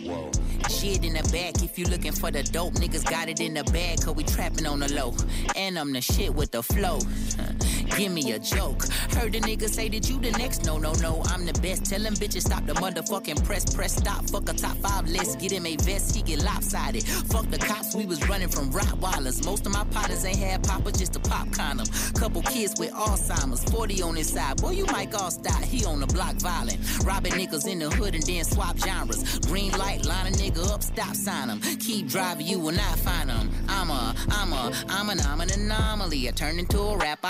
Shit 0.69 1.05
in 1.05 1.13
the 1.13 1.23
back. 1.31 1.63
If 1.63 1.77
you 1.77 1.85
looking 1.85 2.11
for 2.11 2.31
the 2.31 2.43
dope, 2.43 2.73
niggas 2.73 3.09
got 3.09 3.29
it 3.29 3.39
in 3.39 3.53
the 3.53 3.63
bag. 3.65 4.01
Cause 4.01 4.15
we 4.15 4.23
trapping 4.23 4.65
on 4.65 4.79
the 4.79 4.91
low. 4.93 5.13
And 5.55 5.77
I'm 5.77 5.93
the 5.93 6.01
shit 6.01 6.33
with 6.33 6.51
the 6.51 6.63
flow. 6.63 6.99
Give 7.97 8.11
me 8.11 8.31
a 8.31 8.39
joke. 8.39 8.85
Heard 9.15 9.35
a 9.35 9.39
nigga 9.41 9.69
say 9.69 9.87
that 9.89 10.09
you 10.09 10.19
the 10.19 10.31
next. 10.31 10.65
No, 10.65 10.77
no, 10.77 10.93
no. 10.93 11.21
I'm 11.25 11.45
the 11.45 11.53
best. 11.61 11.85
Tell 11.85 12.01
them 12.01 12.15
bitches 12.15 12.41
stop 12.41 12.65
the 12.65 12.73
motherfucking 12.73 13.43
press. 13.45 13.65
Press 13.73 13.95
stop. 13.95 14.27
Fuck 14.29 14.49
a 14.49 14.53
top 14.53 14.75
five 14.77 15.07
list. 15.07 15.39
Get 15.39 15.51
him 15.51 15.65
a 15.65 15.75
vest. 15.77 16.15
He 16.15 16.21
get 16.21 16.43
lopsided. 16.43 17.03
Fuck 17.03 17.49
the 17.49 17.57
cops. 17.57 17.95
We 17.95 18.05
was 18.05 18.27
running 18.27 18.49
from 18.49 18.71
Rottweilers. 18.71 19.45
Most 19.45 19.65
of 19.65 19.73
my 19.73 19.83
partners 19.85 20.25
ain't 20.25 20.37
had 20.37 20.63
papa 20.63 20.91
just 20.91 21.15
a 21.15 21.19
pop 21.19 21.51
condom. 21.51 21.87
Couple 22.15 22.41
kids 22.41 22.79
with 22.79 22.91
Alzheimer's. 22.93 23.63
40 23.71 24.01
on 24.01 24.15
his 24.15 24.31
side. 24.31 24.57
Boy, 24.61 24.71
you 24.71 24.85
might 24.87 25.13
all 25.13 25.31
stop. 25.31 25.61
He 25.63 25.85
on 25.85 25.99
the 25.99 26.07
block 26.07 26.35
violent. 26.35 26.79
Robbing 27.05 27.33
niggas 27.33 27.67
in 27.67 27.79
the 27.79 27.89
hood 27.89 28.15
and 28.15 28.23
then 28.23 28.43
swap 28.43 28.77
genres. 28.77 29.39
Green 29.39 29.71
light, 29.77 30.05
line 30.05 30.27
a 30.27 30.31
nigga 30.31 30.73
up, 30.73 30.81
stop 30.83 31.15
sign 31.15 31.49
him. 31.49 31.59
Keep 31.77 32.07
driving, 32.07 32.47
you 32.47 32.59
will 32.59 32.71
not 32.71 32.97
find 32.99 33.29
him. 33.29 33.49
I'm 33.67 33.89
a, 33.89 34.15
I'm 34.29 34.53
a, 34.53 34.73
I'm 34.89 35.09
an, 35.09 35.19
I'm 35.21 35.41
an 35.41 35.51
anomaly. 35.51 36.27
I 36.27 36.31
turned 36.31 36.59
into 36.59 36.79
a 36.79 36.97
rap 36.97 37.23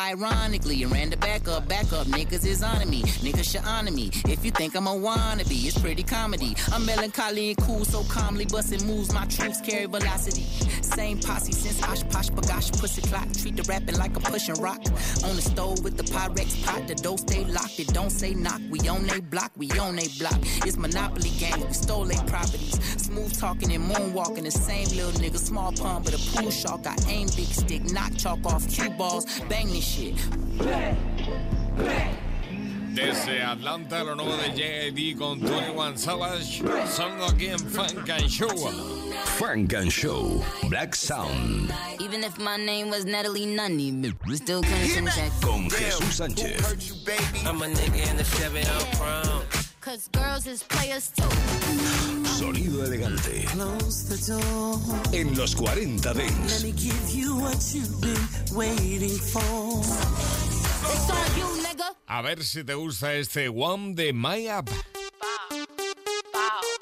ironically. 0.53 0.83
And 0.83 0.91
ran 0.91 1.09
the 1.09 1.17
back 1.17 1.47
up, 1.47 1.67
back 1.67 1.91
up. 1.93 2.07
Niggas 2.07 2.45
is 2.45 2.63
on 2.63 2.89
me. 2.89 3.01
Niggas 3.01 3.51
should 3.51 3.65
honor 3.65 3.91
me. 3.91 4.11
If 4.27 4.45
you 4.45 4.51
think 4.51 4.75
I'm 4.75 4.87
a 4.87 4.91
wannabe, 4.91 5.65
it's 5.65 5.77
pretty 5.77 6.03
comedy. 6.03 6.55
I'm 6.71 6.85
melancholy 6.85 7.49
and 7.49 7.57
cool, 7.57 7.85
so 7.85 8.03
calmly 8.03 8.45
busting 8.45 8.85
moves. 8.85 9.13
My 9.13 9.25
troops 9.25 9.61
carry 9.61 9.85
velocity. 9.85 10.43
Same 10.81 11.19
posse 11.19 11.53
since 11.53 11.81
Osh 11.83 12.03
Posh 12.09 12.29
Bagosh 12.29 12.79
Pussy 12.79 13.01
Clock. 13.01 13.31
Treat 13.33 13.55
the 13.55 13.63
rapping 13.63 13.97
like 13.97 14.15
a 14.15 14.19
pushing 14.19 14.55
rock. 14.55 14.81
On 15.23 15.35
the 15.35 15.41
stove 15.41 15.83
with 15.83 15.97
the 15.97 16.03
Pyrex 16.03 16.63
pot. 16.65 16.87
The 16.87 16.95
door 16.95 17.17
stay 17.17 17.45
locked. 17.45 17.79
It 17.79 17.87
don't 17.87 18.11
say 18.11 18.33
knock. 18.33 18.61
We 18.69 18.79
on 18.87 19.05
they 19.07 19.19
block. 19.19 19.51
We 19.57 19.69
on 19.71 19.95
they 19.95 20.07
block. 20.19 20.39
It's 20.65 20.77
Monopoly 20.77 21.31
game. 21.39 21.65
We 21.65 21.73
stole 21.73 22.05
they 22.05 22.17
properties. 22.27 22.79
Smooth 23.01 23.37
talking 23.39 23.71
and 23.73 23.83
moonwalking. 23.89 24.43
The 24.43 24.51
same 24.51 24.87
little 24.89 25.19
nigga. 25.21 25.37
Small 25.37 25.71
pond 25.71 26.05
but 26.05 26.13
a 26.13 26.31
pool 26.31 26.51
shark. 26.51 26.85
I 26.85 26.95
aim 27.07 27.27
big 27.35 27.47
stick. 27.47 27.83
Knock 27.91 28.15
chalk 28.17 28.45
off 28.45 28.67
cue 28.69 28.89
balls. 28.91 29.25
Bang 29.49 29.67
this 29.67 29.85
shit. 29.85 30.15
Desde 32.93 33.41
Atlanta, 33.41 34.03
lo 34.03 34.15
nuevo 34.15 34.37
de 34.37 34.51
JID 34.53 35.17
con 35.17 35.39
21 35.39 35.97
Savage. 35.97 36.61
Son 36.87 37.11
aquí 37.21 37.47
en 37.47 37.59
Funk 37.59 38.09
and 38.09 38.29
Show. 38.29 38.55
Funk 39.37 39.73
and 39.73 39.91
Show. 39.91 40.43
Black 40.69 40.95
Sound. 40.95 41.73
Even 41.99 42.23
if 42.23 42.37
my 42.37 42.57
name 42.57 42.89
was 42.89 43.05
Natalie 43.05 43.47
Nunny, 43.47 44.13
we 44.27 44.35
still 44.35 44.61
couldn't 44.61 45.09
check. 45.09 45.31
Con 45.41 45.69
Jesús 45.69 46.21
Sánchez. 46.21 46.61
I'm 47.45 47.61
a 47.61 47.65
nigga 47.65 48.09
in 48.11 48.17
the 48.17 48.23
Chevy 48.23 48.59
on 48.59 48.85
crown. 48.95 49.62
Cause 49.83 50.07
girls 50.13 50.47
is 50.47 50.63
players 50.63 51.09
too. 51.11 51.23
Sonido 52.39 52.85
elegante. 52.85 53.43
Close 53.47 54.05
the 54.07 54.17
door. 54.31 54.79
En 55.13 55.35
los 55.37 55.53
40 55.55 56.13
Let 56.13 56.15
Dents. 56.15 56.63
me 56.63 56.71
give 56.71 57.09
you 57.09 57.35
what 57.35 57.57
you've 57.73 57.99
been 57.99 58.55
waiting 58.55 59.17
for. 59.19 59.81
It's 60.89 61.09
on 61.09 61.37
you, 61.37 61.63
nigga. 61.63 61.95
A 62.07 62.21
ver 62.21 62.41
si 62.43 62.63
te 62.63 62.73
gusta 62.75 63.13
este 63.13 63.49
One 63.49 63.93
de 63.93 64.13
My 64.13 64.47
App. 64.47 64.69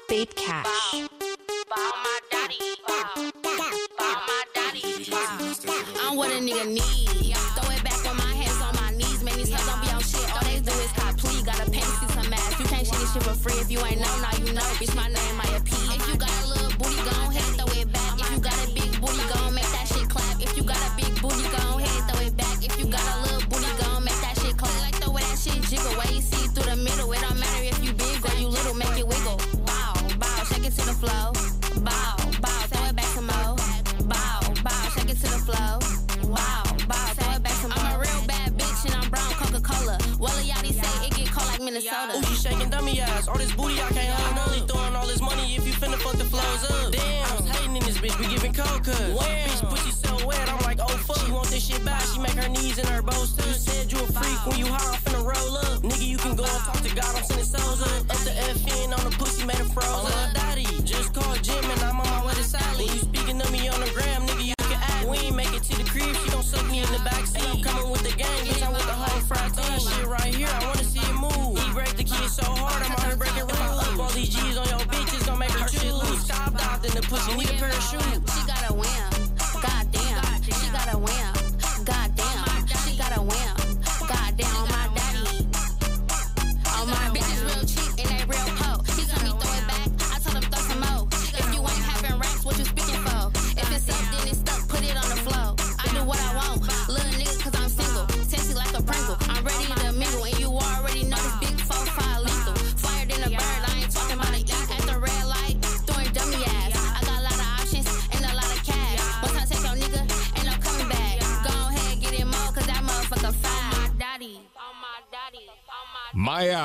Beat 0.08 0.34
Cash. 0.36 0.66
I'm 0.94 1.21
shit 13.12 13.22
for 13.22 13.34
free. 13.34 13.60
If 13.60 13.70
you 13.70 13.78
ain't 13.80 14.00
know, 14.00 14.16
now 14.20 14.32
you 14.38 14.52
know. 14.52 14.62
Bitch, 14.78 14.94
my 14.96 15.08
name, 15.08 15.40
I 15.40 15.60
P. 15.64 15.71
All 43.32 43.38
this 43.38 43.52
booty 43.54 43.80
I 43.80 43.88
can't 43.88 44.12
hold. 44.12 44.36
I'm 44.36 44.46
only 44.46 44.60
throwing 44.68 44.94
all 44.94 45.06
this 45.06 45.22
money 45.22 45.56
if 45.56 45.66
you 45.66 45.72
finna 45.72 45.96
fuck 45.96 46.16
the 46.20 46.24
flows 46.28 46.64
up. 46.68 46.92
Damn, 46.92 47.32
I 47.32 47.34
was 47.40 47.48
hating 47.48 47.74
in 47.74 47.82
this 47.82 47.96
bitch, 47.96 48.12
we 48.20 48.28
giving 48.28 48.52
cold 48.52 48.84
cuts. 48.84 49.00
Bitch, 49.00 49.70
pussy 49.70 49.90
so 49.90 50.26
wet, 50.26 50.46
I'm 50.52 50.60
like, 50.68 50.78
oh 50.82 50.96
fuck. 51.08 51.16
She 51.24 51.32
want 51.32 51.48
this 51.48 51.64
shit 51.64 51.82
back, 51.82 52.02
she 52.12 52.20
make 52.20 52.36
her 52.36 52.50
knees 52.50 52.76
and 52.76 52.86
her 52.88 53.00
bows 53.00 53.32
too. 53.32 53.50
Said 53.54 53.90
you 53.90 53.96
a 54.04 54.06
freak 54.12 54.36
when 54.44 54.58
you 54.58 54.66
high, 54.66 54.84
I'm 54.84 55.00
finna 55.00 55.24
roll 55.24 55.56
up. 55.56 55.80
Nigga, 55.80 56.06
you 56.06 56.18
can 56.18 56.36
go 56.36 56.44
and 56.44 56.62
talk 56.68 56.82
to 56.84 56.94
God, 56.94 57.08
I'm 57.16 57.24
sending 57.24 57.46
souls 57.46 57.80
up. 57.80 58.02
Up 58.12 58.20
the 58.28 58.36
FN 58.52 58.92
on 58.98 59.02
the 59.08 59.16
pussy, 59.16 59.46
made 59.46 59.60
it 59.64 59.72
froze 59.72 60.12
up. 60.12 60.34
Daddy, 60.34 60.68
just 60.84 61.14
call 61.14 61.34
Jim 61.36 61.64
and 61.64 61.80
I'm 61.88 61.91
pussy, 77.24 77.36
need 77.36 77.50
a 77.50 77.52
pair 77.54 77.68
of 77.68 77.82
shoes. 77.82 78.21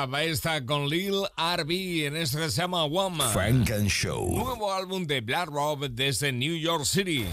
Maya 0.06 0.28
va 0.28 0.32
está 0.32 0.64
con 0.64 0.88
Lil 0.88 1.24
RB 1.36 2.06
en 2.06 2.16
esto 2.16 2.38
que 2.38 2.50
se 2.50 2.60
llama 2.60 2.84
One 2.84 3.16
Frank 3.32 3.70
and 3.70 3.88
Show. 3.88 4.30
Nuevo 4.36 4.72
álbum 4.72 5.06
de 5.06 5.20
Black 5.20 5.48
Rob 5.48 5.88
desde 5.90 6.30
New 6.30 6.54
York 6.54 6.84
City. 6.84 7.26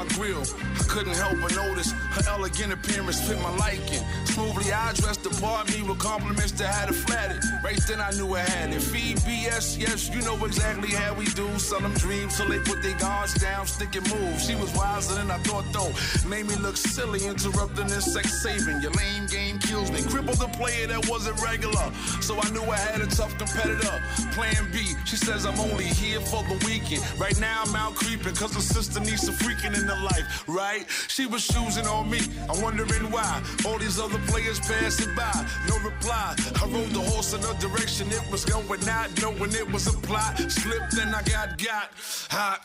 My 0.00 0.14
grill. 0.14 0.42
I 0.78 0.84
couldn't 0.88 1.14
help 1.14 1.36
but 1.42 1.54
notice 1.54 1.92
her 1.92 2.22
elegant 2.28 2.72
appearance 2.72 3.20
fit 3.20 3.38
my 3.42 3.54
liking. 3.56 4.02
Smoothly 4.24 4.72
I 4.72 4.92
dressed 4.94 5.24
the 5.24 5.30
part 5.40 5.68
me 5.70 5.82
with 5.82 5.98
compliments 5.98 6.52
that 6.52 6.72
had 6.72 6.88
her 6.88 6.94
flattered. 6.94 7.42
Right 7.62 7.80
then 7.86 8.00
I 8.00 8.10
knew 8.12 8.34
I 8.34 8.40
had 8.40 8.72
it. 8.72 8.80
Feed 8.80 9.18
BS, 9.18 9.78
yes, 9.78 10.08
you 10.08 10.22
know 10.22 10.42
exactly 10.44 10.90
how 10.90 11.14
we 11.14 11.26
do. 11.26 11.46
Sell 11.58 11.80
them 11.80 11.92
dreams 11.94 12.36
till 12.36 12.48
they 12.48 12.58
put 12.60 12.82
their 12.82 12.96
guards 12.98 13.34
down, 13.34 13.66
stick 13.66 13.94
and 13.94 14.08
move. 14.10 14.40
She 14.40 14.54
was 14.54 14.72
wiser 14.74 15.14
than 15.14 15.30
I 15.30 15.38
thought 15.38 15.66
though. 15.72 15.92
Made 16.28 16.46
me 16.46 16.56
look 16.56 16.76
silly, 16.76 17.26
interrupting 17.26 17.88
this 17.88 18.12
sex 18.12 18.42
saving. 18.42 18.80
Your 18.80 18.92
lame 18.92 19.26
game 19.26 19.58
kills 19.58 19.90
me. 19.90 20.02
Crippled 20.02 20.38
the 20.38 20.48
player 20.56 20.86
that 20.86 21.08
wasn't 21.08 21.40
regular. 21.42 21.92
So 22.20 22.38
I 22.40 22.48
knew 22.50 22.62
I 22.62 22.78
had 22.78 23.00
a 23.02 23.06
tough 23.06 23.36
competitor. 23.36 23.96
Plan 24.32 24.70
B, 24.72 24.78
she 25.04 25.16
says 25.16 25.44
I'm 25.44 25.58
only 25.60 25.84
here 25.84 26.20
for 26.20 26.42
the 26.44 26.56
weekend. 26.64 27.04
Right 27.20 27.38
now 27.38 27.64
I'm 27.66 27.76
out 27.76 27.94
creeping, 27.94 28.34
cause 28.34 28.54
the 28.54 28.62
sister 28.62 29.00
needs 29.00 29.22
some 29.26 29.34
freaking 29.34 29.76
in 29.78 29.89
life, 29.96 30.44
right? 30.48 30.84
She 31.08 31.26
was 31.26 31.46
choosing 31.46 31.86
on 31.86 32.10
me. 32.10 32.20
I'm 32.48 32.60
wondering 32.62 33.10
why. 33.10 33.42
All 33.66 33.78
these 33.78 33.98
other 33.98 34.18
players 34.26 34.60
passing 34.60 35.14
by, 35.14 35.32
no 35.68 35.78
reply. 35.78 36.34
I 36.60 36.64
rode 36.66 36.90
the 36.90 37.00
horse 37.00 37.32
in 37.34 37.40
the 37.40 37.52
direction 37.54 38.08
it 38.08 38.24
was 38.30 38.44
going, 38.44 38.80
not 38.84 39.10
knowing 39.20 39.52
it 39.54 39.70
was 39.70 39.86
a 39.86 39.96
plot. 39.98 40.38
Slipped 40.38 40.94
and 40.98 41.14
I 41.14 41.22
got 41.22 41.58
got 41.58 41.90
hot. 42.30 42.60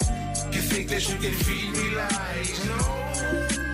You 0.54 0.62
think 0.62 0.90
that 0.90 1.08
you 1.10 1.16
can 1.18 1.34
feed 1.34 1.72
me 1.72 1.96
lies? 1.96 2.66
No. 2.66 3.66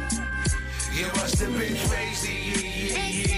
You 0.94 1.08
must 1.16 1.40
have 1.40 1.58
been 1.58 1.76
crazy. 1.88 2.94
Yeah, 2.94 2.98
yeah, 2.98 3.08
yeah. 3.08 3.31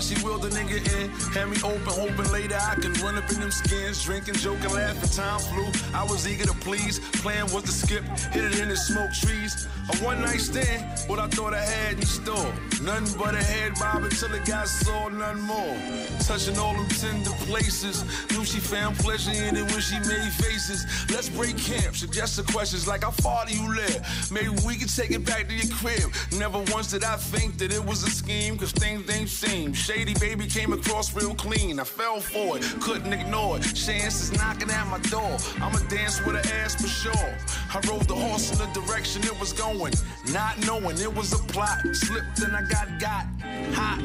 She 0.00 0.14
wheeled 0.24 0.42
the 0.42 0.48
nigga 0.48 0.80
in. 0.96 1.10
Had 1.32 1.48
me 1.50 1.56
open, 1.62 1.84
hoping 1.84 2.32
later 2.32 2.56
I 2.56 2.74
can 2.76 2.92
run 3.04 3.16
up 3.16 3.28
in 3.30 3.40
them 3.40 3.50
skins. 3.50 4.02
Drinking, 4.04 4.34
joking, 4.34 4.72
laughing, 4.72 5.10
time 5.10 5.40
flew. 5.40 5.68
I 5.94 6.04
was 6.04 6.26
eager 6.26 6.44
to 6.44 6.54
please. 6.54 6.98
Plan 7.20 7.44
was 7.52 7.64
to 7.64 7.72
skip, 7.72 8.04
hit 8.32 8.44
it 8.44 8.58
in 8.60 8.68
the 8.68 8.76
smoke 8.76 9.12
trees. 9.12 9.66
A 9.92 9.96
one 10.04 10.22
night 10.22 10.40
stand, 10.40 10.80
what 11.08 11.18
I 11.18 11.28
thought 11.28 11.52
I 11.52 11.60
had 11.60 11.94
in 11.98 12.06
store. 12.06 12.52
Nothing 12.82 13.18
but 13.18 13.34
a 13.34 13.42
head 13.42 13.74
bob 13.78 14.04
until 14.04 14.32
it 14.32 14.46
got 14.46 14.68
sore, 14.68 15.10
none 15.10 15.40
more. 15.42 15.76
Touching 16.20 16.56
all 16.58 16.72
them 16.72 16.88
tender 16.88 17.30
places. 17.44 18.04
Knew 18.30 18.44
she 18.44 18.60
found 18.60 18.96
pleasure 18.96 19.32
in 19.32 19.56
it 19.56 19.70
when 19.70 19.80
she 19.80 19.98
made 20.00 20.32
faces. 20.32 20.86
Let's 21.10 21.28
break 21.28 21.58
camp, 21.58 21.96
suggest 21.96 22.36
the 22.36 22.44
questions 22.50 22.88
like 22.88 23.02
how 23.02 23.10
far 23.10 23.44
do 23.46 23.54
you 23.54 23.74
live? 23.74 24.00
Maybe 24.32 24.48
we 24.66 24.76
can 24.76 24.88
take 24.88 25.10
it 25.10 25.24
back 25.26 25.48
to 25.48 25.54
your 25.54 25.68
crib. 25.76 26.10
Never 26.38 26.60
once 26.72 26.90
did 26.92 27.04
I 27.04 27.16
think 27.16 27.58
that 27.58 27.70
it 27.72 27.84
was 27.84 28.02
a 28.02 28.10
scheme, 28.10 28.56
cause 28.56 28.72
things 28.72 29.08
ain't 29.14 29.28
seem. 29.28 29.73
Shady 29.74 30.14
baby 30.14 30.46
came 30.46 30.72
across 30.72 31.14
real 31.14 31.34
clean. 31.34 31.80
I 31.80 31.84
fell 31.84 32.20
for 32.20 32.56
it, 32.56 32.62
couldn't 32.80 33.12
ignore 33.12 33.58
it. 33.58 33.62
Chance 33.74 34.22
is 34.22 34.32
knocking 34.32 34.70
at 34.70 34.86
my 34.86 34.98
door. 35.10 35.36
I'ma 35.56 35.78
dance 35.88 36.24
with 36.24 36.36
her 36.36 36.54
ass 36.62 36.80
for 36.80 36.86
sure. 36.86 37.36
I 37.74 37.80
rode 37.90 38.06
the 38.06 38.14
horse 38.14 38.52
in 38.52 38.58
the 38.58 38.80
direction 38.80 39.22
it 39.24 39.38
was 39.40 39.52
going, 39.52 39.92
not 40.32 40.64
knowing 40.66 40.98
it 40.98 41.12
was 41.12 41.32
a 41.32 41.38
plot. 41.52 41.80
Slipped 41.92 42.40
and 42.40 42.56
I 42.56 42.62
got 42.62 43.00
got 43.00 43.26
hot. 43.74 44.00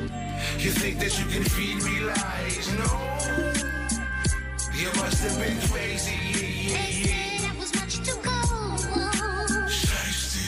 You 0.58 0.72
think 0.72 1.00
that 1.00 1.18
you 1.20 1.26
can 1.26 1.44
feed 1.44 1.84
me 1.84 2.00
lies? 2.02 2.68
No. 2.74 3.70
You 4.74 4.88
must 4.96 5.24
have 5.24 5.38
been 5.40 5.60
crazy. 5.70 6.16
They 6.74 6.92
said 7.04 7.50
I 7.52 7.60
was 7.60 7.74
much 7.76 7.96
too 8.06 8.18
cold. 8.24 8.80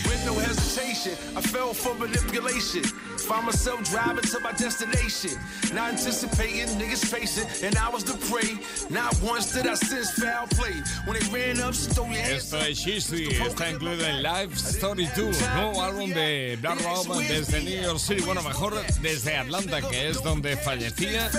With 0.08 0.25
no 0.25 0.34
hesitation, 0.34 1.13
I 1.38 1.42
fell 1.42 1.74
for 1.74 1.94
manipulation. 1.96 2.84
Found 3.28 3.46
myself 3.46 3.84
driving 3.84 4.24
to 4.24 4.40
my 4.40 4.51
destination. 4.54 5.38
Not 5.74 5.94
anticipating 5.94 6.68
niggas 6.80 7.06
facing, 7.06 7.48
and 7.66 7.78
I 7.78 7.90
was 7.90 8.04
the 8.04 8.18
prey. 8.28 8.58
Not 8.90 9.13
once 9.22 9.54
did 9.54 9.68
I 9.68 9.75
sense 9.75 10.12
foul 10.12 10.48
play. 10.48 10.82
When 11.06 11.18
they 11.20 11.28
ran 11.30 11.62
up, 11.62 11.74
she 11.74 11.88
throw 11.92 12.06
your 12.06 12.16
hands 12.16 12.44
Esto 12.44 12.58
es 12.58 12.80
Shizzy, 12.80 13.28
está 13.28 13.70
incluido 13.70 14.06
en 14.06 14.24
Live 14.24 14.54
Story 14.56 15.08
2, 15.16 15.42
nuevo 15.56 15.82
álbum 15.82 16.10
de 16.10 16.58
Black 16.60 16.82
Rob 16.82 17.18
desde 17.20 17.62
New 17.62 17.82
York 17.82 18.00
City, 18.00 18.22
bueno, 18.22 18.42
mejor 18.42 18.74
desde 19.01 19.38
Atlanta, 19.38 19.82
que 19.82 20.10
es 20.10 20.22
donde 20.24 20.58
fallecía 20.58 21.30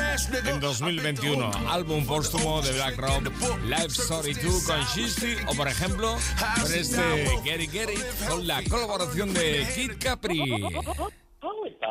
en 0.47 0.61
2021. 0.61 1.51
Álbum 1.69 2.07
póstumo 2.07 2.63
de 2.63 2.73
Black 2.73 2.97
Rob, 2.97 3.23
Live 3.65 3.87
Story 3.87 4.35
2 4.35 4.63
con 4.65 4.81
Shizzy, 4.85 5.37
o 5.49 5.55
por 5.55 5.69
ejemplo, 5.69 6.17
con 6.61 6.75
este 6.75 7.27
Get 7.45 7.91
It, 7.91 8.29
con 8.29 8.47
la 8.47 8.63
colaboración 8.65 9.33
de 9.35 9.67
Kid 9.75 9.93
Capri. 9.99 10.63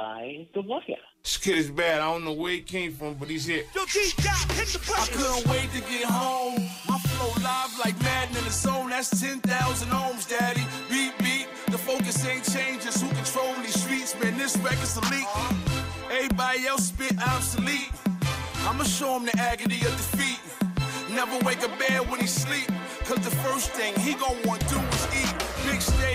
Powered 0.02 0.48
by 0.54 0.62
Gavoya. 0.62 0.98
This 1.24 1.38
kid 1.38 1.58
is 1.58 1.70
bad. 1.70 2.02
I 2.02 2.12
don't 2.12 2.26
know 2.26 2.34
where 2.34 2.54
he 2.54 2.62
came 2.62 2.92
from, 2.94 3.14
but 3.16 3.30
he's 3.30 3.46
here. 3.46 3.64
Yo, 3.76 3.82
hit 3.86 4.16
the 4.18 4.94
I 4.98 5.06
couldn't 5.08 5.48
wait 5.52 5.70
to 5.74 5.82
get 5.82 6.06
home. 6.06 6.56
My 6.90 6.98
flow 6.98 7.32
live 7.44 7.80
like 7.80 8.00
Madden 8.02 8.38
in 8.38 8.44
the 8.44 8.50
zone. 8.50 8.90
That's 8.90 9.10
10,000 9.22 9.90
ohms, 9.90 10.28
daddy. 10.28 10.66
Beat, 10.90 11.18
beat. 11.20 11.48
The 11.68 11.78
focus 11.78 12.26
ain't 12.26 12.46
changes. 12.52 13.02
Who 13.02 13.08
control 13.10 13.54
these 13.62 13.80
streets? 13.80 14.16
Man, 14.20 14.38
this 14.38 14.58
record's 14.58 14.98
elite. 14.98 15.28
Everybody 16.12 16.66
else 16.66 16.88
spit 16.88 17.14
obsolete. 17.22 17.92
I'ma 18.66 18.84
show 18.84 19.18
him 19.18 19.26
the 19.26 19.38
agony 19.38 19.82
of 19.86 19.92
defeat. 19.98 20.40
Never 21.14 21.38
wake 21.46 21.62
a 21.64 21.70
bed 21.78 22.10
when 22.10 22.20
he 22.20 22.28
sleep. 22.28 22.68
Cause 23.06 23.20
the 23.20 23.36
first 23.46 23.70
thing 23.72 23.94
he 24.00 24.14
gon' 24.14 24.38
want 24.46 24.62
to 24.62 24.76
do 24.76 24.80
is 24.80 25.08
eat. 25.24 25.51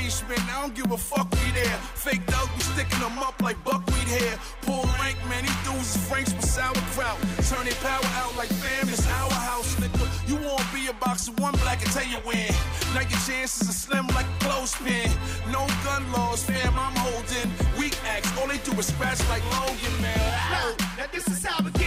Man, 0.06 0.38
I 0.38 0.62
don't 0.62 0.72
give 0.72 0.92
a 0.92 0.96
fuck 0.96 1.28
we 1.32 1.50
there. 1.50 1.78
Fake 1.98 2.24
dog 2.26 2.48
be 2.54 2.62
sticking 2.62 3.00
them 3.00 3.18
up 3.18 3.42
like 3.42 3.58
buckwheat 3.64 4.06
hair. 4.06 4.38
Pull 4.62 4.84
rank, 5.02 5.18
man, 5.28 5.42
he 5.42 5.50
dudes 5.66 5.96
is 5.96 6.06
Franks 6.06 6.32
with 6.32 6.44
sauerkraut. 6.44 7.18
Turn 7.50 7.64
their 7.66 7.74
power 7.82 8.06
out 8.22 8.36
like 8.36 8.48
fam, 8.62 8.88
it's 8.88 9.04
our 9.18 9.32
house, 9.32 9.74
nigga. 9.82 10.06
You 10.28 10.36
won't 10.36 10.62
be 10.72 10.86
a 10.86 10.92
boxer, 10.92 11.32
one 11.42 11.54
black 11.58 11.80
tell 11.90 12.06
you 12.06 12.18
when. 12.22 12.54
Now 12.94 13.02
your 13.02 13.18
chances 13.26 13.68
are 13.68 13.72
slim 13.72 14.06
like 14.14 14.26
a 14.26 14.44
clothespin. 14.44 15.10
No 15.50 15.66
gun 15.82 16.06
laws, 16.12 16.44
fam, 16.44 16.78
I'm 16.78 16.94
holding. 17.02 17.50
Weak 17.76 17.98
acts, 18.06 18.30
all 18.38 18.46
they 18.46 18.58
do 18.58 18.78
is 18.78 18.86
scratch 18.86 19.18
like 19.28 19.42
Logan, 19.58 19.96
man. 20.00 20.74
Now 20.96 21.06
this 21.10 21.26
is 21.26 21.44
how 21.44 21.64
we 21.64 21.72
get 21.72 21.85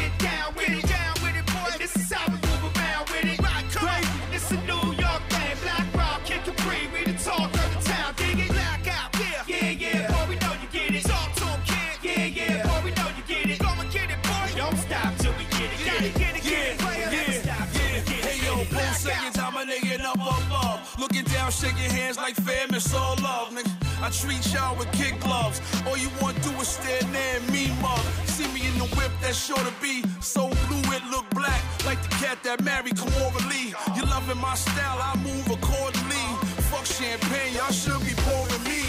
shaking 21.79 21.95
hands 21.95 22.17
like 22.17 22.35
fam, 22.35 22.73
it's 22.73 22.93
all 22.93 23.15
love, 23.21 23.49
nigga. 23.49 23.71
I 24.01 24.09
treat 24.09 24.53
y'all 24.53 24.77
with 24.77 24.91
kid 24.91 25.19
gloves. 25.19 25.61
All 25.87 25.97
you 25.97 26.09
want 26.21 26.37
to 26.37 26.49
do 26.49 26.51
is 26.59 26.67
stare 26.67 27.01
there 27.01 27.35
and 27.37 27.51
me 27.51 27.71
mug. 27.81 27.99
See 28.25 28.47
me 28.53 28.67
in 28.67 28.77
the 28.77 28.87
whip, 28.95 29.11
that's 29.21 29.37
sure 29.37 29.57
to 29.57 29.73
be 29.81 30.03
so 30.21 30.49
blue 30.67 30.93
it 30.95 31.03
look 31.11 31.29
black, 31.31 31.61
like 31.85 32.01
the 32.03 32.09
cat 32.15 32.37
that 32.43 32.63
married 32.63 32.95
Kamora 32.95 33.41
Lee. 33.49 33.73
You 33.95 34.03
loving 34.03 34.39
my 34.39 34.55
style, 34.55 34.99
I 35.01 35.15
move 35.23 35.47
accordingly. 35.47 36.25
Fuck 36.69 36.85
champagne, 36.85 37.53
y'all 37.55 37.71
should 37.71 38.01
be 38.05 38.13
pouring 38.27 38.63
me. 38.63 38.83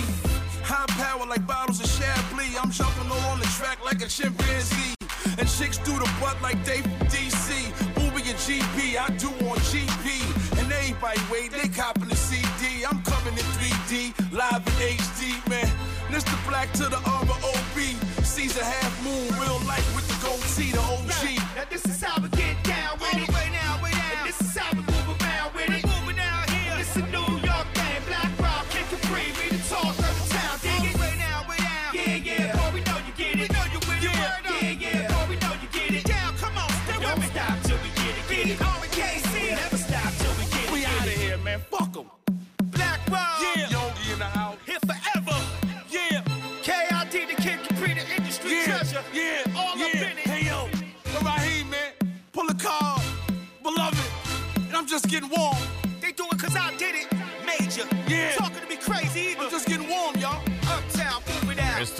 High 0.62 0.86
power 1.02 1.26
like 1.26 1.46
bottles 1.46 1.80
of 1.80 1.90
Chablis. 1.90 2.56
I'm 2.62 2.70
jumping 2.70 3.10
on 3.10 3.38
the 3.40 3.46
track 3.58 3.84
like 3.84 4.02
a 4.02 4.08
chimpanzee. 4.08 4.94
And 5.38 5.48
chicks 5.48 5.78
do 5.78 5.92
the 5.92 6.08
butt 6.20 6.40
like 6.42 6.62
they 6.64 6.80
DC. 7.08 7.48
Booby 7.94 8.22
and 8.30 8.38
GP, 8.38 8.98
I 8.98 9.08
do 9.16 9.28
on 9.48 9.58
GP. 9.70 10.60
And 10.60 10.70
everybody 10.72 11.20
wait, 11.32 11.50
they 11.50 11.68
copping 11.68 11.99
the 16.24 16.38
black 16.48 16.72
to 16.72 16.84
the 16.84 17.09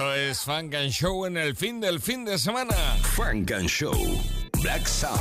Esto 0.00 0.14
es 0.14 0.40
Funk 0.40 0.75
and 0.76 0.90
Show 0.90 1.26
en 1.26 1.37
el 1.37 1.54
fin 1.54 1.78
del 1.78 2.00
fin 2.00 2.25
de 2.25 2.38
semana. 2.38 2.75
Funk 3.14 3.50
and 3.50 3.69
Show, 3.69 3.92
Black 4.62 4.88
Sound, 4.88 5.21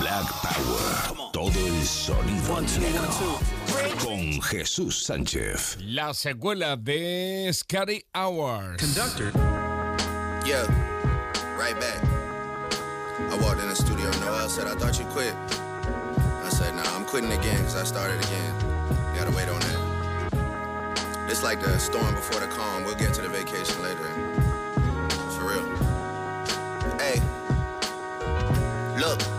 Black 0.00 0.26
Power, 0.42 1.30
todo 1.32 1.46
el 1.46 1.84
sonido 1.84 2.54
one, 2.54 2.66
two, 2.66 2.80
negro. 2.80 3.02
One, 3.04 3.88
two. 3.88 4.04
Con 4.04 4.42
Jesús 4.42 5.04
Sánchez. 5.04 5.76
La 5.80 6.12
secuela 6.12 6.76
de 6.76 7.52
Scary 7.52 8.04
Hours. 8.12 8.78
Conductor. 8.78 9.30
Yeah, 10.44 10.66
right 11.56 11.78
back. 11.78 12.02
I 13.30 13.38
walked 13.42 13.62
in 13.62 13.68
the 13.68 13.76
studio, 13.76 14.10
Noel 14.26 14.48
said, 14.48 14.66
I 14.66 14.74
thought 14.74 14.98
you 14.98 15.04
quit. 15.12 15.34
I 16.42 16.48
said, 16.48 16.74
nah, 16.74 16.96
I'm 16.96 17.04
quitting 17.04 17.30
again 17.30 17.58
because 17.58 17.76
I 17.76 17.84
started 17.84 18.18
again. 18.18 18.54
You 19.14 19.20
gotta 19.20 19.36
wait 19.36 19.48
on 19.48 19.60
that. 19.60 19.91
It's 21.32 21.42
like 21.42 21.60
the 21.60 21.78
storm 21.78 22.14
before 22.14 22.40
the 22.40 22.46
calm. 22.46 22.84
We'll 22.84 22.94
get 22.94 23.14
to 23.14 23.22
the 23.22 23.28
vacation 23.30 23.80
later. 23.82 24.04
For 25.30 25.44
real. 25.48 25.64
Hey. 26.98 27.22
Look. 29.00 29.31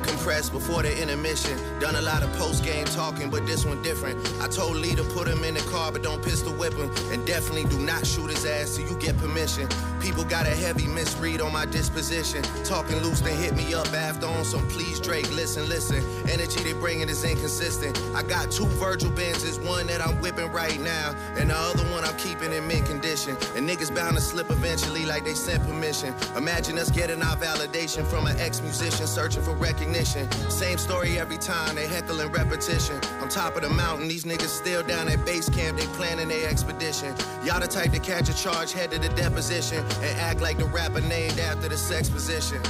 Decompress 0.00 0.50
before 0.50 0.82
the 0.82 1.02
intermission. 1.02 1.58
Done 1.78 1.96
a 1.96 2.02
lot 2.02 2.22
of 2.22 2.32
post 2.34 2.64
game 2.64 2.84
talking, 2.86 3.30
but 3.30 3.46
this 3.46 3.64
one 3.64 3.82
different. 3.82 4.18
I 4.40 4.48
told 4.48 4.76
Lee 4.76 4.94
to 4.94 5.04
put 5.04 5.28
him 5.28 5.44
in 5.44 5.54
the 5.54 5.60
car, 5.70 5.92
but 5.92 6.02
don't 6.02 6.22
pistol 6.22 6.52
whip 6.52 6.74
him. 6.74 6.90
And 7.12 7.26
definitely 7.26 7.64
do 7.64 7.78
not 7.78 8.06
shoot 8.06 8.30
his 8.30 8.44
ass 8.44 8.76
till 8.76 8.88
you 8.88 8.98
get 8.98 9.16
permission. 9.18 9.68
People 10.00 10.24
got 10.24 10.46
a 10.46 10.50
heavy 10.50 10.86
misread 10.86 11.40
on 11.40 11.52
my 11.52 11.66
disposition. 11.66 12.42
Talking 12.64 13.00
loose, 13.02 13.20
then 13.20 13.36
hit 13.36 13.54
me 13.54 13.74
up 13.74 13.92
after 13.92 14.26
on 14.26 14.44
some 14.44 14.66
please 14.68 15.00
Drake. 15.00 15.30
Listen, 15.32 15.68
listen. 15.68 16.02
Energy 16.28 16.62
they 16.62 16.72
bringing 16.72 17.08
is 17.08 17.24
inconsistent. 17.24 17.98
I 18.14 18.22
got 18.22 18.50
two 18.50 18.66
Virgil 18.66 19.10
Benzes, 19.10 19.62
one 19.64 19.86
that 19.88 20.00
I'm 20.00 20.20
whipping 20.20 20.50
right 20.52 20.80
now, 20.80 21.14
and 21.36 21.50
the 21.50 21.56
other 21.56 21.84
one 21.92 22.04
I'm 22.04 22.16
keeping 22.16 22.52
in 22.52 22.66
mint 22.66 22.86
condition. 22.86 23.36
And 23.56 23.68
niggas 23.68 23.94
bound 23.94 24.16
to 24.16 24.22
slip 24.22 24.50
eventually, 24.50 25.04
like 25.04 25.24
they 25.24 25.34
sent 25.34 25.62
permission. 25.66 26.14
Imagine 26.36 26.78
us 26.78 26.90
getting 26.90 27.22
our 27.22 27.36
validation 27.36 28.06
from 28.06 28.26
an 28.26 28.38
ex 28.38 28.60
musician 28.60 29.06
searching 29.06 29.42
for 29.42 29.54
recognition. 29.54 29.89
Same 29.94 30.78
story 30.78 31.18
every 31.18 31.36
time, 31.36 31.74
they 31.74 31.86
heckling 31.86 32.30
repetition. 32.30 32.96
On 33.20 33.28
top 33.28 33.56
of 33.56 33.62
the 33.62 33.68
mountain, 33.68 34.08
these 34.08 34.24
niggas 34.24 34.48
still 34.48 34.82
down 34.82 35.08
at 35.08 35.24
base 35.26 35.48
camp, 35.48 35.78
they 35.78 35.86
planning 35.98 36.28
their 36.28 36.48
expedition. 36.48 37.14
Y'all 37.44 37.60
the 37.60 37.66
type 37.66 37.90
to 37.92 37.98
catch 37.98 38.28
a 38.28 38.34
charge, 38.34 38.72
head 38.72 38.92
to 38.92 38.98
the 38.98 39.08
deposition, 39.10 39.78
and 39.78 40.20
act 40.20 40.40
like 40.40 40.58
the 40.58 40.64
rapper 40.66 41.00
named 41.00 41.38
after 41.40 41.68
the 41.68 41.76
sex 41.76 42.08
position. 42.08 42.60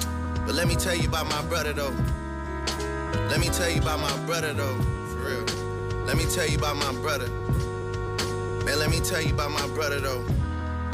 But 0.47 0.55
let 0.55 0.67
me 0.67 0.75
tell 0.75 0.97
you 0.97 1.09
about 1.09 1.29
my 1.29 1.43
brother 1.43 1.73
though. 1.73 1.95
Let 3.29 3.39
me 3.39 3.49
tell 3.49 3.71
you 3.71 3.81
about 3.81 4.01
my 4.01 4.27
brother 4.27 4.53
though, 4.55 4.81
for 5.13 5.19
real. 5.19 6.05
Let 6.07 6.17
me 6.17 6.25
tell 6.25 6.49
you 6.49 6.57
about 6.59 6.77
my 6.77 6.93
brother. 7.01 7.29
Man, 8.65 8.79
let 8.79 8.91
me 8.91 9.01
tell 9.01 9.21
you 9.21 9.35
about 9.35 9.51
my 9.51 9.67
brother 9.69 10.01
though. 10.01 10.25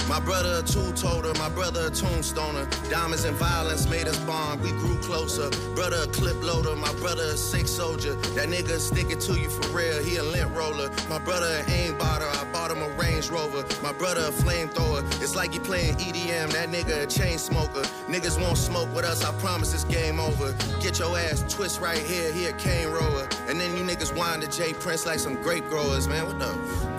My 0.08 0.20
brother 0.20 0.60
a 0.60 0.62
two-toter, 0.62 1.34
my 1.34 1.48
brother 1.48 1.86
a 1.86 1.90
tombstoner. 1.90 2.64
Diamonds 2.88 3.24
and 3.24 3.36
violence 3.36 3.88
made 3.88 4.06
us 4.06 4.18
bond, 4.20 4.60
we 4.60 4.70
grew 4.70 4.96
closer. 4.98 5.50
Brother 5.74 6.04
a 6.04 6.06
clip 6.06 6.40
loader, 6.44 6.76
my 6.76 6.92
brother 6.94 7.24
a 7.24 7.36
sick 7.36 7.66
soldier. 7.66 8.14
That 8.36 8.48
nigga 8.48 8.78
stick 8.78 9.10
it 9.10 9.20
to 9.22 9.32
you 9.34 9.50
for 9.50 9.68
real, 9.76 10.00
he 10.04 10.16
a 10.18 10.22
lint 10.22 10.54
roller. 10.54 10.90
My 11.08 11.18
brother 11.18 11.46
an 11.46 11.68
aim 11.70 11.98
botter, 11.98 12.30
I 12.40 12.44
bought 12.52 12.70
him 12.70 12.82
a 12.82 12.88
Range 12.90 13.28
Rover. 13.30 13.64
My 13.82 13.92
brother 13.92 14.20
a 14.20 14.30
flamethrower, 14.30 15.02
it's 15.20 15.34
like 15.34 15.52
he 15.52 15.58
playing 15.58 15.94
EDM. 15.96 16.52
That 16.52 16.68
nigga 16.68 17.02
a 17.02 17.06
chain 17.06 17.36
smoker. 17.36 17.82
Niggas 18.06 18.40
won't 18.40 18.58
smoke 18.58 18.94
with 18.94 19.04
us, 19.04 19.24
I 19.24 19.32
promise 19.40 19.74
it's 19.74 19.84
game 19.84 20.20
over. 20.20 20.54
Get 20.80 21.00
your 21.00 21.18
ass 21.18 21.44
twist 21.52 21.80
right 21.80 21.98
here, 21.98 22.32
he 22.32 22.46
a 22.46 22.52
cane 22.52 22.88
roller. 22.88 23.28
And 23.48 23.58
then 23.58 23.76
you 23.76 23.82
niggas 23.82 24.16
wind 24.16 24.42
to 24.42 24.48
J 24.48 24.72
Prince 24.72 25.04
like 25.04 25.18
some 25.18 25.34
grape 25.42 25.68
growers, 25.68 26.06
man. 26.06 26.26
What 26.26 26.38
the? 26.38 26.95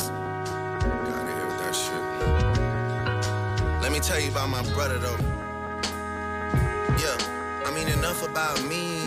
Me 3.98 4.04
tell 4.04 4.20
you 4.20 4.30
about 4.30 4.48
my 4.50 4.62
brother 4.74 5.00
though. 5.00 5.18
Yeah, 7.02 7.18
I 7.66 7.72
mean 7.74 7.88
enough 7.88 8.22
about 8.22 8.64
me. 8.66 9.00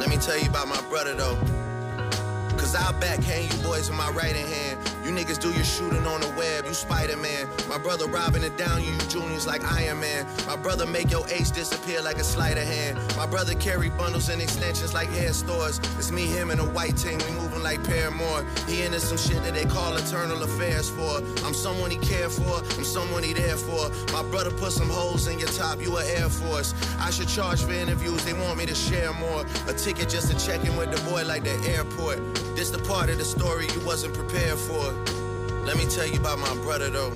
Let 0.00 0.08
me 0.08 0.16
tell 0.16 0.36
you 0.36 0.48
about 0.48 0.66
my 0.66 0.80
brother 0.88 1.14
though. 1.14 1.36
Cause 2.58 2.74
I'll 2.74 2.92
backhand 2.98 3.52
you 3.52 3.62
boys 3.62 3.88
with 3.88 3.96
my 3.96 4.10
right 4.10 4.34
hand. 4.34 4.91
You 5.04 5.10
niggas 5.10 5.40
do 5.40 5.50
your 5.50 5.64
shooting 5.64 6.06
on 6.06 6.20
the 6.20 6.28
web, 6.38 6.64
you 6.64 6.74
Spider-Man. 6.74 7.48
My 7.68 7.76
brother 7.76 8.06
robbing 8.06 8.44
it 8.44 8.56
down, 8.56 8.84
you 8.84 8.96
juniors 9.08 9.48
like 9.48 9.64
Iron 9.64 9.98
Man. 9.98 10.26
My 10.46 10.54
brother 10.54 10.86
make 10.86 11.10
your 11.10 11.26
ace 11.28 11.50
disappear 11.50 12.00
like 12.00 12.18
a 12.18 12.24
sleight 12.24 12.56
of 12.56 12.62
hand. 12.62 13.00
My 13.16 13.26
brother 13.26 13.54
carry 13.54 13.90
bundles 13.90 14.28
and 14.28 14.40
extensions 14.40 14.94
like 14.94 15.08
hair 15.08 15.32
stores. 15.32 15.78
It's 15.98 16.12
me, 16.12 16.26
him, 16.26 16.50
and 16.50 16.60
a 16.60 16.64
white 16.64 16.96
team, 16.96 17.18
we 17.18 17.32
moving 17.32 17.64
like 17.64 17.82
Paramore. 17.82 18.44
He 18.68 18.82
into 18.82 19.00
some 19.00 19.18
shit 19.18 19.42
that 19.42 19.54
they 19.54 19.64
call 19.64 19.96
eternal 19.96 20.40
affairs 20.42 20.88
for. 20.88 21.18
I'm 21.44 21.54
someone 21.54 21.90
he 21.90 21.98
care 21.98 22.28
for, 22.28 22.58
I'm 22.78 22.84
someone 22.84 23.24
he 23.24 23.32
there 23.32 23.56
for. 23.56 23.90
My 24.12 24.22
brother 24.30 24.52
put 24.52 24.70
some 24.70 24.88
holes 24.88 25.26
in 25.26 25.38
your 25.40 25.48
top, 25.48 25.80
you 25.82 25.96
a 25.96 26.04
Air 26.04 26.28
Force. 26.28 26.74
I 27.00 27.10
should 27.10 27.28
charge 27.28 27.62
for 27.62 27.72
interviews, 27.72 28.24
they 28.24 28.34
want 28.34 28.56
me 28.56 28.66
to 28.66 28.74
share 28.74 29.12
more. 29.14 29.44
A 29.66 29.72
ticket 29.72 30.08
just 30.08 30.30
to 30.30 30.46
check 30.46 30.64
in 30.64 30.76
with 30.76 30.94
the 30.94 31.10
boy 31.10 31.24
like 31.24 31.42
the 31.42 31.58
airport. 31.68 32.18
This 32.54 32.70
the 32.70 32.78
part 32.78 33.10
of 33.10 33.18
the 33.18 33.24
story 33.24 33.66
you 33.74 33.80
wasn't 33.84 34.14
prepared 34.14 34.58
for. 34.58 34.91
Let 35.64 35.76
me 35.76 35.86
tell 35.86 36.06
you 36.06 36.18
about 36.18 36.38
my 36.40 36.54
brother 36.56 36.90
though. 36.90 37.14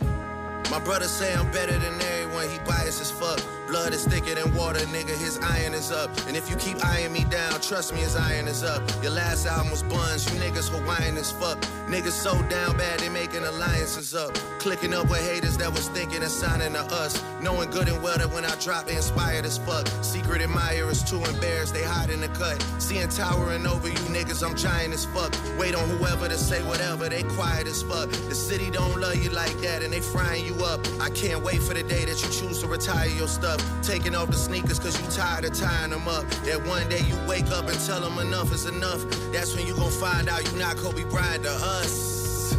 My 0.71 0.79
brother 0.79 1.07
say 1.09 1.35
I'm 1.35 1.51
better 1.51 1.79
than 1.79 2.01
everyone, 2.01 2.49
he 2.49 2.59
biased 2.61 3.01
as 3.01 3.11
fuck. 3.11 3.41
Blood 3.67 3.93
is 3.93 4.05
thicker 4.05 4.33
than 4.37 4.55
water, 4.55 4.79
nigga, 4.95 5.17
his 5.19 5.41
iron 5.43 5.75
is 5.75 5.91
up. 5.91 6.11
And 6.29 6.37
if 6.37 6.49
you 6.49 6.55
keep 6.55 6.85
eyeing 6.85 7.13
me 7.13 7.25
down, 7.25 7.61
trust 7.61 7.93
me, 7.93 7.99
his 7.99 8.15
iron 8.15 8.47
is 8.47 8.63
up. 8.63 8.81
Your 9.03 9.11
last 9.11 9.45
album 9.45 9.73
was 9.73 9.83
buns, 9.83 10.25
you 10.27 10.41
niggas 10.41 10.69
Hawaiian 10.69 11.17
as 11.17 11.33
fuck. 11.33 11.61
Niggas 11.89 12.13
so 12.13 12.41
down 12.49 12.77
bad, 12.77 13.01
they 13.01 13.09
making 13.09 13.43
alliances 13.43 14.15
up. 14.15 14.35
Clicking 14.61 14.95
up 14.95 15.11
with 15.11 15.21
haters 15.29 15.57
that 15.57 15.73
was 15.73 15.89
thinking 15.89 16.23
of 16.23 16.31
signing 16.31 16.75
to 16.75 16.81
us. 16.95 17.21
Knowing 17.41 17.69
good 17.71 17.89
and 17.89 18.01
well 18.03 18.17
that 18.17 18.31
when 18.31 18.45
I 18.45 18.55
drop, 18.57 18.87
they 18.87 18.95
inspired 18.95 19.45
as 19.45 19.59
fuck. 19.59 19.89
Secret 20.01 20.43
admirers 20.43 21.03
too 21.03 21.23
embarrassed, 21.25 21.75
they 21.75 21.83
hide 21.83 22.11
in 22.11 22.21
the 22.21 22.29
cut. 22.29 22.65
Seeing 22.79 23.09
towering 23.09 23.67
over 23.67 23.89
you 23.89 24.05
niggas, 24.15 24.47
I'm 24.47 24.57
giant 24.57 24.95
as 24.95 25.07
fuck. 25.07 25.35
Wait 25.59 25.75
on 25.75 25.89
whoever 25.89 26.29
to 26.29 26.39
say 26.39 26.63
whatever, 26.63 27.09
they 27.09 27.25
quiet 27.25 27.67
as 27.67 27.83
fuck. 27.83 28.11
The 28.11 28.35
city 28.35 28.71
don't 28.71 29.01
love 29.01 29.17
you 29.17 29.31
like 29.31 29.59
that, 29.63 29.83
and 29.83 29.93
they 29.93 30.01
frying 30.01 30.47
you 30.47 30.55
up. 30.65 30.87
I 31.01 31.11
can't 31.11 31.43
wait 31.43 31.61
for 31.61 31.75
the 31.75 31.83
day 31.83 32.05
that 32.05 32.23
you 32.23 32.31
choose 32.31 32.61
to 32.61 32.69
retire 32.69 33.09
your 33.09 33.27
stuff 33.27 33.56
up. 33.57 33.83
Taking 33.83 34.15
off 34.15 34.29
the 34.29 34.37
sneakers 34.37 34.79
cause 34.79 35.01
you 35.01 35.09
tired 35.11 35.45
of 35.45 35.55
tying 35.55 35.91
them 35.91 36.09
up. 36.09 36.29
That 36.45 36.65
one 36.67 36.89
day 36.89 37.01
you 37.01 37.17
wake 37.27 37.51
up 37.51 37.69
and 37.69 37.79
tell 37.87 38.01
them 38.01 38.19
enough 38.19 38.53
is 38.53 38.67
enough. 38.67 39.03
That's 39.33 39.55
when 39.55 39.67
you 39.67 39.75
gon' 39.75 39.91
find 39.91 40.29
out 40.29 40.45
you 40.51 40.59
not 40.59 40.77
Kobe 40.77 41.05
Bryant 41.05 41.45
to 41.45 41.51
us. 41.51 42.53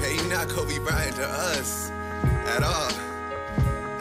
Hey, 0.00 0.16
you 0.16 0.28
not 0.28 0.48
Kobe 0.48 0.78
Bryant 0.78 1.16
to 1.16 1.26
us 1.26 1.90
at 1.90 2.62
all. 2.62 2.90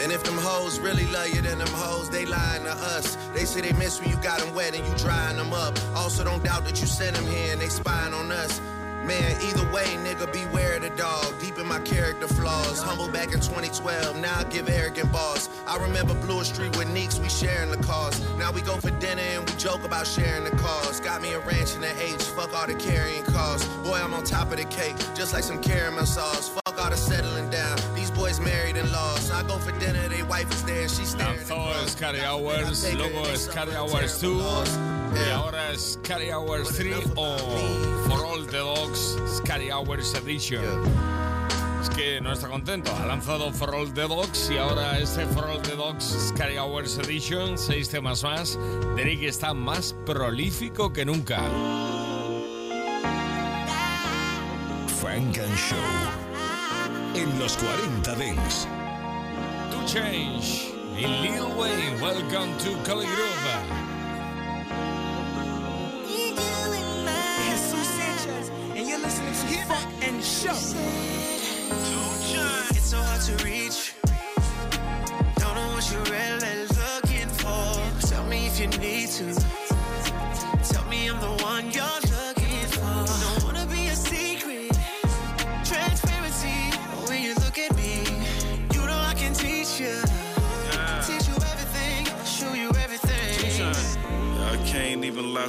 And 0.01 0.11
if 0.11 0.23
them 0.23 0.37
hoes 0.37 0.79
really 0.79 1.05
love 1.11 1.29
you, 1.29 1.41
then 1.41 1.59
them 1.59 1.67
hoes, 1.67 2.09
they 2.09 2.25
lying 2.25 2.63
to 2.63 2.71
us. 2.71 3.15
They 3.35 3.45
say 3.45 3.61
they 3.61 3.73
miss 3.73 3.99
when 3.99 4.09
you 4.09 4.15
got 4.17 4.39
them 4.39 4.55
wet 4.55 4.73
and 4.73 4.85
you 4.87 4.95
drying 4.95 5.37
them 5.37 5.53
up. 5.53 5.77
Also, 5.95 6.23
don't 6.23 6.43
doubt 6.43 6.65
that 6.65 6.81
you 6.81 6.87
sent 6.87 7.15
them 7.15 7.27
here 7.27 7.51
and 7.51 7.61
they 7.61 7.69
spying 7.69 8.13
on 8.13 8.31
us. 8.31 8.59
Man, 9.11 9.41
either 9.41 9.69
way, 9.73 9.87
nigga, 10.05 10.31
beware 10.31 10.79
the 10.79 10.89
dog. 10.91 11.37
Deep 11.41 11.57
in 11.57 11.67
my 11.67 11.79
character 11.79 12.29
flaws. 12.29 12.81
Humble 12.81 13.09
back 13.09 13.33
in 13.33 13.41
2012, 13.41 14.15
now 14.15 14.39
I 14.39 14.45
give 14.45 14.69
arrogant 14.69 15.11
balls. 15.11 15.49
I 15.67 15.75
remember 15.75 16.13
Blue 16.13 16.41
Street 16.45 16.77
with 16.77 16.89
Neeks, 16.93 17.19
we 17.19 17.27
sharing 17.27 17.71
the 17.71 17.83
cause. 17.83 18.15
Now 18.37 18.53
we 18.53 18.61
go 18.61 18.77
for 18.77 18.89
dinner 19.01 19.21
and 19.21 19.49
we 19.49 19.53
joke 19.57 19.83
about 19.83 20.07
sharing 20.07 20.45
the 20.45 20.51
cause. 20.51 21.01
Got 21.01 21.21
me 21.21 21.33
a 21.33 21.39
ranch 21.39 21.75
in 21.75 21.81
the 21.81 21.91
H, 22.01 22.23
fuck 22.23 22.53
all 22.55 22.67
the 22.67 22.75
carrying 22.75 23.23
costs. 23.23 23.67
Boy, 23.83 23.99
I'm 24.01 24.13
on 24.13 24.23
top 24.23 24.49
of 24.49 24.57
the 24.57 24.65
cake, 24.65 24.95
just 25.13 25.33
like 25.33 25.43
some 25.43 25.61
caramel 25.61 26.05
sauce. 26.05 26.47
Fuck 26.47 26.81
all 26.81 26.89
the 26.89 26.95
settling 26.95 27.49
down. 27.49 27.77
These 27.93 28.10
boys 28.21 28.39
married 28.39 28.77
and 28.77 28.91
lost. 28.91 29.33
I 29.33 29.41
go 29.43 29.57
for 29.57 29.71
dinner, 29.79 30.07
they 30.07 30.21
wife 30.23 30.49
is 30.53 30.63
there, 30.63 30.87
she's 30.87 31.09
staring. 31.09 31.39
Lanzó 31.39 31.87
Scary 31.87 32.21
Hours, 32.21 32.93
luego 32.93 33.23
Scary 33.35 33.75
Hours 33.75 34.19
2 34.19 34.37
y 35.15 35.31
ahora 35.31 35.75
Scary 35.75 36.31
Hours 36.31 36.69
3 36.77 37.13
o 37.17 37.37
For 38.07 38.23
All 38.23 38.45
the 38.45 38.59
Dogs 38.59 39.17
Scary 39.37 39.71
Hours 39.71 40.13
Edition. 40.13 40.63
Es 41.81 41.89
que 41.89 42.21
no 42.21 42.31
está 42.31 42.47
contento. 42.47 42.91
Ha 42.95 43.07
lanzado 43.07 43.51
For 43.51 43.73
All 43.73 43.91
the 43.91 44.07
Dogs 44.07 44.51
y 44.51 44.57
ahora 44.57 44.99
este 44.99 45.25
For 45.33 45.45
All 45.45 45.61
the 45.63 45.75
Dogs 45.75 46.05
Scary 46.29 46.57
Hours 46.57 46.99
Edition, 46.99 47.57
seis 47.57 47.89
temas 47.89 48.23
más. 48.23 48.57
Derek 48.95 49.23
está 49.23 49.55
más 49.55 49.95
prolífico 50.05 50.93
que 50.93 51.05
nunca. 51.05 51.41
Frank 54.99 55.39
and 55.39 55.57
Show 55.57 56.30
en 57.15 57.39
los 57.39 57.57
40 57.57 58.15
Dance. 58.15 58.67
2 59.71 59.85
Chainz 59.85 60.71
in 60.97 61.21
Lil 61.21 61.45
Wayne. 61.57 61.99
Welcome 61.99 62.57
to 62.59 62.69
Collegrove. 62.83 63.61
Jesus 67.45 67.87
Sanchez, 67.87 68.49
and 68.75 68.87
you're 68.87 68.99
listening 68.99 69.33
to 69.33 69.65
Funk 69.67 69.87
and 70.03 70.23
Show. 70.23 70.55
It's 72.69 72.89
so 72.89 72.97
hard 72.97 73.21
to 73.21 73.43
reach. 73.43 73.93
Don't 75.35 75.55
know 75.55 75.69
what 75.73 75.91
you're 75.91 76.03
really 76.03 76.65
looking 76.67 77.29
for. 77.29 78.07
Tell 78.07 78.23
me 78.25 78.47
if 78.47 78.59
you 78.59 78.67
need 78.79 79.09
to. 79.09 79.50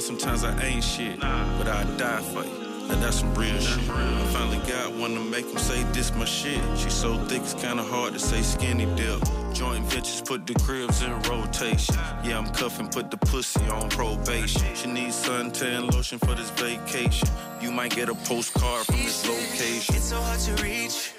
Sometimes 0.03 0.43
I 0.43 0.51
ain't 0.61 0.83
shit. 0.83 1.19
But 1.19 1.67
I 1.67 1.83
die 1.97 2.21
for 2.21 2.43
you. 2.43 2.87
Now 2.87 2.95
that's 2.95 3.19
some 3.19 3.33
real 3.35 3.57
shit. 3.59 3.89
I 3.89 4.25
finally 4.33 4.59
got 4.67 4.91
one 4.93 5.13
to 5.13 5.21
make 5.21 5.45
him 5.45 5.57
say 5.57 5.83
this 5.93 6.13
my 6.13 6.25
shit. 6.25 6.59
She 6.77 6.89
so 6.89 7.17
thick 7.27 7.41
it's 7.41 7.53
kinda 7.53 7.81
hard 7.81 8.11
to 8.13 8.19
say 8.19 8.41
skinny 8.41 8.85
dip. 8.97 9.21
Joint 9.53 9.85
ventures 9.85 10.21
put 10.21 10.45
the 10.45 10.55
cribs 10.55 11.01
in 11.01 11.11
rotation. 11.21 11.95
Yeah, 12.25 12.39
I'm 12.39 12.49
cuffing, 12.49 12.89
put 12.89 13.09
the 13.11 13.17
pussy 13.17 13.63
on 13.69 13.89
probation. 13.89 14.75
She 14.75 14.87
needs 14.91 15.15
suntan 15.25 15.93
lotion 15.93 16.19
for 16.19 16.35
this 16.35 16.49
vacation. 16.49 17.29
You 17.61 17.71
might 17.71 17.95
get 17.95 18.09
a 18.09 18.15
postcard 18.15 18.85
from 18.85 18.97
this 18.97 19.25
location. 19.25 19.95
It's 19.95 20.09
so 20.09 20.19
hard 20.19 20.39
to 20.41 20.53
reach. 20.61 21.13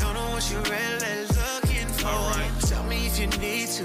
Don't 0.00 0.14
know 0.14 0.30
what 0.32 0.50
you're 0.50 0.62
really 0.62 1.26
looking 1.38 1.88
for. 2.00 2.66
Tell 2.66 2.84
me 2.84 3.06
if 3.06 3.18
you 3.20 3.26
need 3.38 3.68
to. 3.76 3.84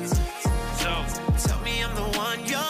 Tell 0.80 1.60
me 1.62 1.84
I'm 1.84 1.94
the 1.96 2.18
one 2.18 2.40
you're 2.46 2.69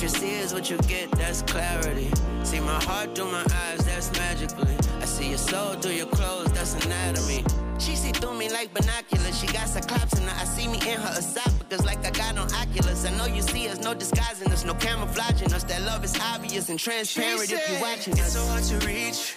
What 0.00 0.14
you 0.14 0.18
see 0.18 0.32
is 0.32 0.54
what 0.54 0.70
you 0.70 0.78
get, 0.88 1.10
that's 1.10 1.42
clarity. 1.42 2.10
See 2.42 2.58
my 2.58 2.82
heart 2.84 3.14
through 3.14 3.30
my 3.30 3.44
eyes, 3.66 3.84
that's 3.84 4.10
magically. 4.12 4.74
I 4.98 5.04
see 5.04 5.28
your 5.28 5.36
soul 5.36 5.74
through 5.74 5.92
your 5.92 6.06
clothes, 6.06 6.50
that's 6.52 6.72
anatomy. 6.86 7.44
She 7.78 7.94
see 7.96 8.10
through 8.10 8.32
me 8.38 8.48
like 8.48 8.72
binoculars. 8.72 9.38
She 9.38 9.46
got 9.48 9.68
cyclops 9.68 10.18
in 10.18 10.26
her. 10.26 10.34
I 10.40 10.44
see 10.44 10.68
me 10.68 10.78
in 10.90 10.98
her 10.98 11.18
esophagus 11.18 11.84
like 11.84 11.98
I 12.06 12.10
got 12.12 12.38
on 12.38 12.50
Oculus. 12.50 13.04
I 13.04 13.14
know 13.18 13.26
you 13.26 13.42
see 13.42 13.68
us, 13.68 13.80
no 13.80 13.92
disguising 13.92 14.50
us, 14.50 14.64
no 14.64 14.72
camouflaging 14.72 15.52
us. 15.52 15.64
That 15.64 15.82
love 15.82 16.02
is 16.02 16.18
obvious 16.18 16.70
and 16.70 16.78
transparent 16.78 17.52
if 17.52 17.70
you're 17.70 17.80
watching 17.82 18.14
us. 18.14 18.20
It's 18.20 18.32
so 18.32 18.46
hard 18.46 18.64
to 18.64 18.86
reach. 18.86 19.36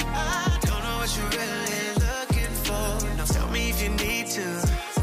I 0.00 0.58
don't 0.62 0.82
know 0.82 0.96
what 0.96 1.14
you're 1.14 1.28
really 1.28 1.92
looking 2.08 2.54
for. 2.64 3.16
Now 3.18 3.26
tell 3.26 3.50
me 3.50 3.68
if 3.68 3.82
you 3.82 3.90
need 3.90 4.28
to. 4.28 4.93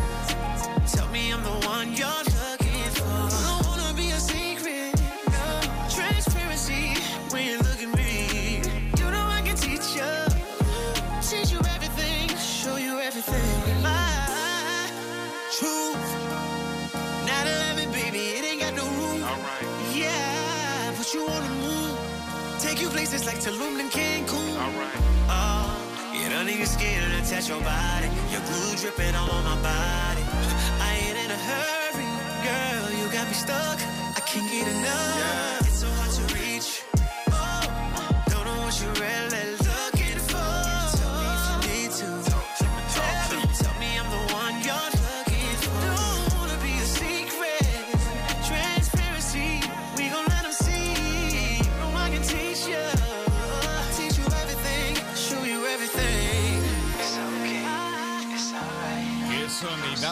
Places 23.01 23.25
like 23.25 23.39
Tulum 23.39 23.79
and 23.79 23.89
Cancun. 23.89 24.49
Alright. 24.63 25.01
Oh, 25.27 25.65
get 26.13 26.31
under 26.33 26.51
your 26.51 26.67
skin 26.67 27.01
and 27.05 27.13
attach 27.25 27.49
your 27.49 27.59
body. 27.61 28.09
Your 28.29 28.41
glue 28.47 28.75
dripping 28.77 29.15
all 29.15 29.31
on 29.37 29.43
my 29.43 29.55
body. 29.55 30.23
I 30.87 30.89
ain't 31.05 31.17
in 31.23 31.31
a 31.31 31.41
hurry, 31.49 32.09
girl. 32.47 32.85
You 32.99 33.11
got 33.11 33.27
me 33.27 33.33
stuck. 33.33 33.79
I 34.17 34.21
can't 34.29 34.47
get 34.51 34.67
enough. 34.67 35.61
It's 35.61 35.79
so 35.79 35.87
hard 35.97 36.11
to 36.19 36.23
reach. 36.35 36.69
Oh, 37.31 37.61
don't 38.29 38.45
know 38.45 38.59
what 38.65 38.75
you're 38.79 38.97
really 39.07 39.50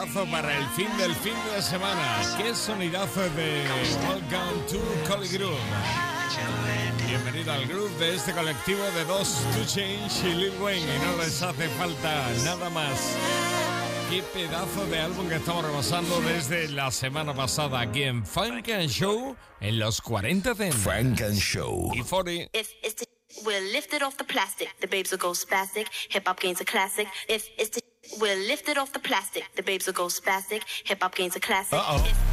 sonidazo 0.10 0.32
para 0.32 0.58
el 0.58 0.65
fin 0.69 0.98
del 0.98 1.13
fin 1.15 1.36
de 1.54 1.62
semana. 1.62 2.22
Qué 2.38 2.56
sonidazo 2.56 3.30
de 3.32 3.63
Welcome 4.08 4.63
to 4.69 4.80
Collie 5.08 5.30
Groove. 5.30 5.58
Bienvenido 7.06 7.54
al 7.54 7.65
groove 7.65 7.98
de 8.00 8.15
este 8.15 8.34
colectivo 8.34 8.84
de 8.91 9.06
dos 9.06 9.41
To 9.56 9.65
Change 9.65 10.24
y 10.24 10.36
Lil 10.36 10.62
Wayne. 10.62 10.95
Y 10.95 11.00
no 11.06 11.17
les 11.17 11.41
hace 11.41 11.67
falta 11.69 12.30
nada 12.43 12.69
más. 12.69 13.15
Qué 14.10 14.24
pedazo 14.34 14.86
de 14.88 15.00
álbum 15.00 15.28
que 15.28 15.36
estamos 15.36 15.65
repasando 15.65 16.19
desde 16.22 16.69
la 16.69 16.91
semana 16.91 17.34
pasada 17.34 17.80
aquí 17.80 18.04
en 18.04 18.26
Funk 18.26 18.69
and 18.69 18.89
Show 18.89 19.36
en 19.62 19.80
los 19.80 20.02
40 20.02 20.54
de 20.56 20.72
Funk 20.72 21.22
and 21.22 21.38
Show. 21.38 21.91
Y 21.93 22.02
40 22.02 22.50
If 22.54 22.69
it's 22.84 22.95
the 22.95 23.06
we're 23.45 23.62
lifted 23.72 24.02
off 24.02 24.17
the 24.17 24.24
plastic, 24.24 24.69
the 24.82 24.88
babes 24.88 25.12
will 25.12 25.19
go 25.19 25.34
spastic. 25.34 25.88
Hip 26.10 26.28
hop 26.28 26.39
gains 26.39 26.60
a 26.62 26.65
classic. 26.65 27.08
If 27.28 27.48
it's 27.58 27.69
the 27.69 27.88
we're 28.19 28.36
lifted 28.36 28.78
off 28.78 28.93
the 28.93 29.00
plastic, 29.00 29.45
the 29.56 29.63
babes 29.63 29.86
will 29.86 29.93
go 29.93 30.06
spastic. 30.08 30.63
Hip 30.86 31.02
hop 31.02 31.15
gains 31.15 31.36
a 31.36 31.39
classic. 31.39 31.80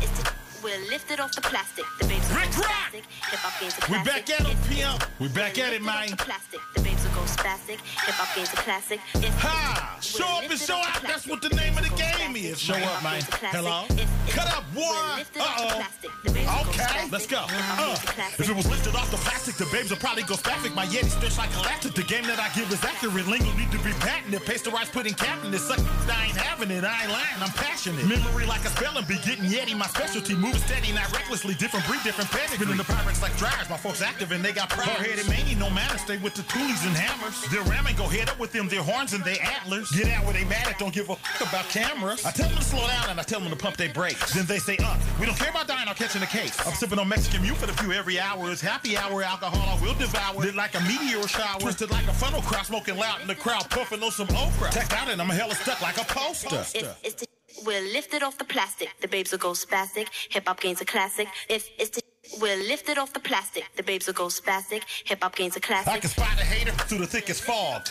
It's 0.01 0.19
the 0.23 0.33
we're 0.63 0.79
lifted 0.91 1.21
off 1.21 1.33
the 1.35 1.41
plastic, 1.41 1.85
the 2.01 2.07
babes 2.07 2.29
will 2.29 2.37
Rick 2.37 2.51
go 2.53 2.61
Rock! 2.63 2.71
spastic. 2.71 3.05
Hip 3.31 3.41
hop 3.41 3.61
gains 3.61 3.75
a 3.79 3.93
We 3.93 3.99
back 4.05 4.31
at 4.31 4.41
it, 4.49 4.57
pimp. 4.69 5.05
We 5.21 5.29
back 5.29 5.59
at 5.59 5.73
it, 5.73 5.83
man. 5.83 6.11
the 6.11 6.17
plastic, 6.17 6.61
the 6.75 6.83
babes 6.83 7.03
will 7.05 7.13
go 7.15 7.21
spastic. 7.23 7.79
Hip 8.07 8.15
hop 8.15 8.35
gains 8.37 8.53
a 8.53 8.57
classic. 8.57 9.01
Ha! 9.01 9.99
Show 10.01 10.25
up 10.27 10.51
and 10.51 10.59
show 10.61 10.77
out. 10.77 11.03
That's 11.03 11.27
what 11.27 11.43
the 11.43 11.51
name 11.51 11.77
of 11.77 11.85
the 11.85 11.91
babes 11.91 12.01
will 12.01 12.13
go 12.13 12.19
game 12.19 12.37
is. 12.37 12.61
Show 12.61 12.75
up, 12.75 13.03
man. 13.03 13.15
gains 13.21 13.29
a 13.29 13.33
classic. 13.33 13.61
Hello? 13.61 13.85
Cut 14.29 14.49
up, 14.57 14.65
boy. 14.75 14.83
lifted 15.17 15.43
off 15.43 15.57
the 15.57 15.65
Uh-oh. 15.67 15.77
plastic, 15.77 16.11
the 16.25 16.31
babes 16.33 16.47
will 16.47 16.65
go 16.65 16.71
Okay, 16.71 17.09
let's 17.11 17.27
go. 17.27 17.41
Uh, 17.47 17.87
gains 17.87 18.03
a 18.03 18.07
classic. 18.07 18.41
if 18.41 18.49
it 18.51 18.57
was 18.57 18.67
lifted 18.71 18.95
off 18.97 19.11
the 19.11 19.17
plastic, 19.19 19.55
the 19.57 19.67
babes 19.73 19.91
would 19.91 20.01
probably 20.01 20.23
go 20.25 20.35
spastic. 20.35 20.75
My 20.75 20.87
Yeti 20.87 21.11
stretch 21.11 21.39
like 21.39 21.53
galactic. 21.53 21.95
The 21.95 22.03
game 22.05 22.25
that 22.27 22.39
I 22.39 22.49
give 22.55 22.71
is 22.73 22.83
accurate. 22.85 23.27
Lingo 23.27 23.53
need 23.57 23.71
to 23.73 23.79
be 23.81 23.93
patented. 24.01 24.45
Pasteurized 24.45 24.93
pudding 24.93 25.15
captain. 25.15 25.51
This 25.51 25.67
suck, 25.67 25.79
I 26.11 26.27
ain't 26.27 26.37
having 26.37 26.71
it. 26.71 26.85
I 26.85 27.03
ain't 27.05 27.13
lying. 27.13 27.41
I'm 27.41 27.51
passionate. 27.55 28.05
Memory 28.07 28.47
like 28.47 28.65
a 28.65 28.71
spelling 28.75 29.05
bee. 29.07 29.19
Getting 29.25 29.45
Yeti, 29.47 29.77
my 29.77 29.87
specialty. 29.87 30.35
Moving 30.47 30.61
steady, 30.63 30.93
not 30.93 31.11
recklessly. 31.13 31.55
Different 31.55 31.85
breed, 31.87 32.03
different 32.05 32.31
pedigree. 32.31 32.59
Been 32.59 32.71
in 32.71 32.77
the 32.77 32.85
pirates 32.85 33.21
like 33.21 33.37
dryers. 33.37 33.69
My 33.69 33.77
folks 33.77 34.01
active 34.01 34.31
and 34.31 34.45
they 34.45 34.53
got 34.53 34.71
hard-headed 34.73 35.29
mania. 35.29 35.57
No 35.57 35.71
matter. 35.71 35.99
Stay 35.99 36.19
with 36.19 36.35
the 36.35 36.43
toolies 36.43 36.87
and 36.87 36.95
hammers. 36.95 37.43
They're 37.51 37.63
ramming. 37.63 37.97
Go 37.97 38.07
head 38.07 38.29
up 38.29 38.39
with 38.39 38.53
them. 38.53 38.69
Their 38.69 38.83
horns 38.83 39.13
and 39.13 39.25
their 39.25 39.43
antlers. 39.43 39.91
Get 39.91 40.09
out 40.09 40.25
where 40.25 40.35
they 40.35 40.45
mad 40.45 40.69
at. 40.69 40.79
Don't 40.79 40.95
give 40.95 41.11
a 41.11 41.17
fuck 41.17 41.49
about 41.49 41.65
cameras. 41.69 42.25
I 42.25 42.31
tell 42.31 42.49
them 42.49 42.59
to 42.59 42.65
slow 42.65 42.87
down 42.87 43.11
and 43.11 43.19
I 43.19 43.25
tell 43.25 43.41
them 43.41 43.51
to 43.51 43.57
pump 43.57 43.77
their 43.77 43.93
brakes. 43.93 44.35
Then 44.35 44.47
they 44.47 44.59
say, 44.59 44.77
uh, 44.79 44.97
we 45.19 45.27
don't 45.27 45.37
care 45.37 45.51
about 45.51 45.67
dying 45.67 45.89
or 45.89 45.95
catching 45.95 46.23
a 46.23 46.27
case. 46.27 46.55
I'm 46.65 46.75
sipping 46.75 46.99
on 46.99 47.09
Mexican 47.09 47.43
mute 47.43 47.57
for 47.57 47.67
the 47.67 47.73
few 47.75 47.93
every 47.93 48.21
hour. 48.21 48.51
It's 48.53 48.61
happy 48.61 48.97
hour. 48.97 49.23
Alcohol 49.23 49.77
I 49.77 49.83
will 49.83 49.95
devour. 49.95 50.39
Lit 50.39 50.55
like 50.55 50.75
a 50.75 50.81
meteor 50.83 51.27
shower. 51.27 51.59
Twisted 51.59 51.91
like 51.91 52.07
a 52.07 52.13
funnel 52.13 52.43
crowd. 52.43 52.67
Smoking 52.67 52.97
loud 52.97 53.21
in 53.21 53.27
the 53.27 53.35
crowd. 53.35 53.69
Puffing 53.71 54.03
on 54.03 54.13
some 54.13 54.29
okra. 54.31 54.71
Tacked 54.71 54.93
out 54.93 55.09
and 55.09 55.21
I'm 55.21 55.31
a 55.31 55.35
hella 55.35 55.55
stuck 55.55 55.81
like 55.83 55.97
a 56.01 56.05
poster. 56.05 56.61
If 56.79 56.99
it's 57.03 57.23
the 57.23 57.26
we're 57.65 57.83
lifted 57.93 58.23
off 58.23 58.39
the 58.39 58.45
plastic, 58.45 58.91
the 59.01 59.09
babes 59.09 59.33
will 59.33 59.39
go 59.39 59.53
spastic. 59.53 60.09
Hip 60.31 60.47
hop 60.47 60.61
gains 60.61 60.81
a 60.81 60.85
classic. 60.85 61.29
If 61.49 61.69
it's 61.79 61.91
the 61.91 62.03
we're 62.41 62.57
lifted 62.57 62.99
off 62.99 63.13
the 63.13 63.21
plastic, 63.21 63.65
the 63.77 63.83
babes 63.83 64.07
will 64.07 64.15
go 64.15 64.27
spastic. 64.27 64.83
Hip 65.05 65.23
hop 65.23 65.37
gains 65.37 65.57
a 65.57 65.61
classic. 65.61 65.93
I 65.93 65.99
can 66.01 66.11
spot 66.11 66.41
a 66.41 66.45
hater 66.45 66.73
through 66.73 66.99
the 66.99 67.07
thickest 67.07 67.45
fog. 67.45 67.87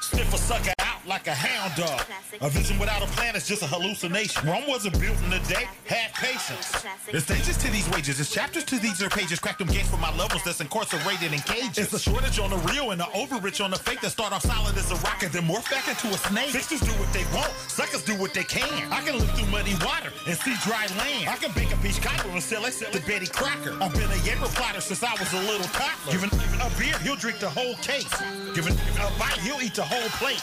Sniff 0.00 0.32
a 0.32 0.38
sucker 0.38 0.83
like 1.06 1.26
a 1.26 1.34
hound 1.34 1.74
dog. 1.76 2.00
A 2.40 2.48
vision 2.48 2.78
without 2.78 3.02
a 3.02 3.06
plan 3.06 3.36
is 3.36 3.46
just 3.46 3.62
a 3.62 3.66
hallucination. 3.66 4.46
Rome 4.46 4.64
wasn't 4.66 4.98
built 4.98 5.20
in 5.22 5.32
a 5.32 5.40
day. 5.44 5.68
Have 5.86 6.12
patience. 6.14 6.84
There's 7.10 7.24
stages 7.24 7.56
to 7.58 7.70
these 7.70 7.88
wages. 7.90 8.16
There's 8.16 8.30
chapters 8.30 8.64
to 8.64 8.78
these 8.78 9.02
pages. 9.08 9.38
Crack 9.38 9.58
them 9.58 9.68
gates 9.68 9.88
for 9.88 9.98
my 9.98 10.14
levels 10.16 10.42
that's 10.44 10.60
incarcerated 10.60 11.32
in 11.32 11.40
cages. 11.40 11.78
It's 11.78 11.90
the 11.90 11.98
shortage 11.98 12.38
on 12.38 12.50
the 12.50 12.56
real 12.72 12.90
and 12.92 13.00
the 13.00 13.08
overrich 13.12 13.62
on 13.62 13.70
the 13.70 13.78
fake 13.78 14.00
that 14.00 14.10
start 14.10 14.32
off 14.32 14.42
solid 14.42 14.76
as 14.76 14.90
a 14.90 14.96
rocket, 14.96 15.32
then 15.32 15.44
morph 15.44 15.68
back 15.70 15.88
into 15.88 16.08
a 16.08 16.18
snake. 16.18 16.50
Fixers 16.50 16.80
do 16.80 16.92
what 16.92 17.12
they 17.12 17.24
want. 17.36 17.52
Suckers 17.68 18.02
do 18.02 18.14
what 18.16 18.32
they 18.34 18.44
can. 18.44 18.92
I 18.92 19.00
can 19.02 19.16
look 19.16 19.28
through 19.30 19.48
muddy 19.48 19.74
water 19.84 20.12
and 20.26 20.36
see 20.36 20.54
dry 20.64 20.86
land. 20.98 21.28
I 21.28 21.36
can 21.36 21.52
bake 21.52 21.72
a 21.72 21.76
peach 21.78 22.00
cobbler 22.00 22.32
and 22.32 22.42
sell 22.42 22.64
it 22.64 22.72
to 22.72 23.00
Betty 23.06 23.26
Crocker. 23.26 23.76
I've 23.80 23.92
been 23.92 24.10
a 24.10 24.20
Jaeger 24.24 24.48
plotter 24.56 24.80
since 24.80 25.02
I 25.02 25.12
was 25.12 25.32
a 25.32 25.40
little 25.40 25.66
toddler. 25.68 26.12
Giving 26.12 26.30
a 26.60 26.70
beer, 26.78 26.98
he'll 26.98 27.16
drink 27.16 27.38
the 27.38 27.48
whole 27.50 27.74
case. 27.76 28.08
Giving 28.54 28.74
a 28.74 29.10
bite, 29.18 29.38
he'll 29.42 29.60
eat 29.60 29.74
the 29.74 29.84
whole 29.84 30.08
plate. 30.20 30.42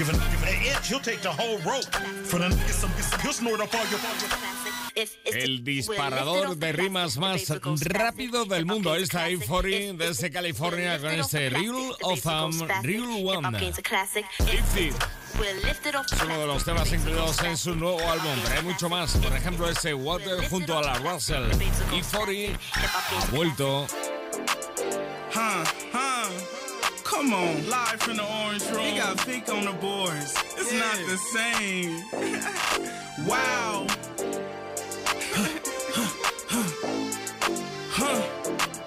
Give 0.00 0.08
an, 0.08 0.16
an 0.16 0.64
inch, 0.64 0.88
he'll 0.88 0.98
take 0.98 1.20
the 1.20 1.28
whole 1.28 1.58
rope. 1.58 1.84
For 2.24 2.38
the 2.38 2.50
some, 2.72 2.90
he'll 3.20 3.34
snort 3.34 3.60
up 3.60 3.74
all 3.74 3.84
your. 3.90 4.00
El 5.26 5.62
disparador 5.62 6.56
de 6.56 6.72
rimas 6.72 7.18
más 7.18 7.46
rápido 7.82 8.46
del 8.46 8.64
mundo 8.64 8.94
está 8.94 9.28
I-40 9.28 9.98
desde 9.98 10.30
California 10.30 10.98
con 10.98 11.10
este 11.10 11.50
Real 11.50 11.94
of 12.00 12.26
Am, 12.26 12.66
Real 12.82 13.26
One. 13.26 13.58
Es 13.58 13.74
uno 16.24 16.38
de 16.38 16.46
los 16.46 16.64
temas 16.64 16.90
incluidos 16.90 17.38
en 17.42 17.58
su 17.58 17.74
nuevo 17.74 18.00
álbum, 18.08 18.40
pero 18.42 18.56
hay 18.56 18.64
mucho 18.64 18.88
más. 18.88 19.18
Por 19.18 19.36
ejemplo, 19.36 19.68
ese 19.68 19.92
Water 19.92 20.48
junto 20.48 20.78
a 20.78 20.82
la 20.82 20.94
Russell. 20.94 21.44
I-40 21.92 22.58
ha 22.86 23.26
vuelto. 23.26 23.86
Huh, 25.34 25.62
huh. 25.92 26.69
Come 27.10 27.34
on, 27.34 27.68
live 27.68 28.00
from 28.00 28.18
the 28.18 28.22
orange 28.22 28.64
room. 28.70 28.84
He 28.84 28.96
got 28.96 29.18
pink 29.26 29.48
on 29.48 29.64
the 29.64 29.72
boards. 29.72 30.32
It's 30.56 30.72
not 30.72 30.96
the 31.08 31.16
same. 31.16 32.04
wow. 33.26 33.86
huh. 37.90 38.22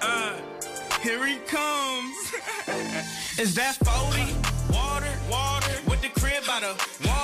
Uh, 0.02 0.36
here 1.02 1.26
he 1.26 1.36
comes. 1.46 2.16
Is 3.38 3.54
that 3.56 3.76
40? 3.84 4.72
Water, 4.72 5.06
water. 5.30 5.74
With 5.86 6.00
the 6.00 6.08
crib 6.18 6.46
by 6.46 6.60
the 6.60 6.74
water. 7.06 7.23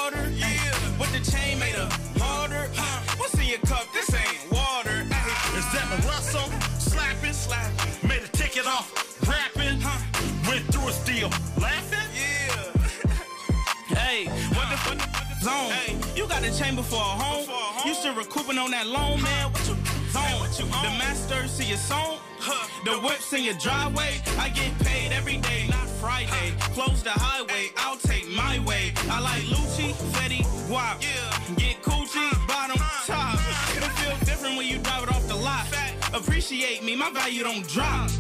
Zone. 15.51 15.71
Hey, 15.73 15.97
you 16.15 16.29
got 16.29 16.45
a 16.45 16.53
chamber 16.57 16.83
for 16.83 16.97
a 16.97 17.15
home. 17.23 17.45
For 17.45 17.51
a 17.51 17.71
home. 17.75 17.89
You 17.89 17.95
still 17.95 18.15
recouping 18.15 18.59
on 18.59 18.71
that 18.71 18.87
loan, 18.87 19.21
man. 19.23 19.51
What 19.53 19.67
you 19.67 19.75
zone? 20.15 20.39
What 20.43 20.53
you 20.59 20.67
the 20.67 20.93
masters 21.03 21.57
to 21.59 21.65
your 21.65 21.79
song. 21.79 22.19
Huh. 22.39 22.67
The 22.85 22.95
whips 23.05 23.33
in 23.33 23.43
your 23.43 23.55
driveway. 23.55 24.23
I 24.39 24.49
get 24.51 24.71
paid 24.87 25.13
every 25.13 25.39
day, 25.39 25.67
not 25.69 25.89
Friday. 26.03 26.55
Close 26.77 27.03
the 27.03 27.11
highway, 27.11 27.73
I'll 27.77 27.97
take 27.97 28.29
my 28.31 28.61
way. 28.61 28.93
I 29.11 29.19
like 29.21 29.43
Lucci, 29.55 29.91
Fetty, 30.15 30.43
Guap. 30.69 31.03
Yeah. 31.03 31.55
Get 31.57 31.83
coochie, 31.83 32.31
bottom, 32.47 32.79
top. 33.07 33.39
It'll 33.77 33.89
feel 34.01 34.17
different 34.25 34.57
when 34.57 34.67
you 34.69 34.79
drive 34.79 35.03
it 35.05 35.11
off 35.11 35.27
the 35.27 35.35
lot. 35.35 35.67
Appreciate 36.13 36.83
me, 36.83 36.97
my 36.97 37.11
value 37.11 37.43
don't 37.45 37.67
drop. 37.69 38.11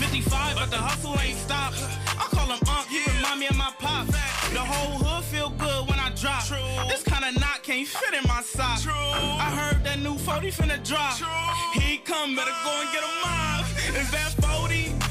55, 0.00 0.56
but 0.56 0.70
the 0.70 0.76
hustle 0.76 1.16
ain't 1.20 1.38
stopped. 1.38 1.78
I 2.18 2.26
call 2.30 2.46
him 2.46 2.60
Unc, 2.68 2.88
he 2.88 3.00
remind 3.16 3.40
me 3.40 3.46
of 3.46 3.56
my 3.56 3.72
pop. 3.78 4.06
The 4.06 4.60
whole 4.60 4.98
hood 4.98 5.24
feel 5.24 5.50
good 5.50 5.88
when 5.88 5.98
I 5.98 6.10
drop. 6.14 6.44
True. 6.46 6.58
This 6.88 7.02
kind 7.02 7.24
of 7.24 7.40
knot 7.40 7.62
can't 7.62 7.86
fit 7.86 8.14
in 8.14 8.22
my 8.28 8.42
sock. 8.42 8.80
True. 8.80 8.92
I 8.92 9.50
heard 9.50 9.84
that 9.84 9.98
new 9.98 10.16
40 10.16 10.50
finna 10.50 10.82
drop. 10.86 11.18
True. 11.18 11.80
He 11.80 11.98
come, 11.98 12.36
better 12.36 12.54
go 12.64 12.72
and 12.80 12.90
get 12.92 13.02
a 13.02 13.12
mob. 13.26 13.64
Is 13.96 14.10
that 14.12 14.30
40? 14.40 15.03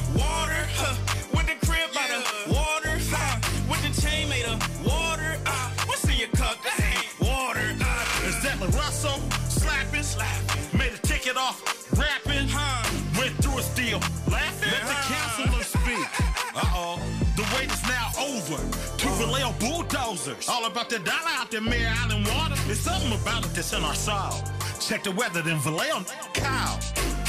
Bulldozers. 19.63 20.49
All 20.49 20.65
about 20.65 20.89
the 20.89 20.99
dollar 20.99 21.33
out 21.39 21.49
there, 21.49 21.61
Mare 21.61 21.93
Island 22.03 22.27
water. 22.27 22.55
There's 22.67 22.79
something 22.79 23.13
about 23.13 23.45
it 23.45 23.53
that's 23.53 23.73
in 23.73 23.83
our 23.83 23.95
soul. 23.95 24.43
Check 24.79 25.03
the 25.03 25.11
weather, 25.11 25.41
then 25.41 25.59
Vallejo, 25.59 26.03
cow. 26.33 26.79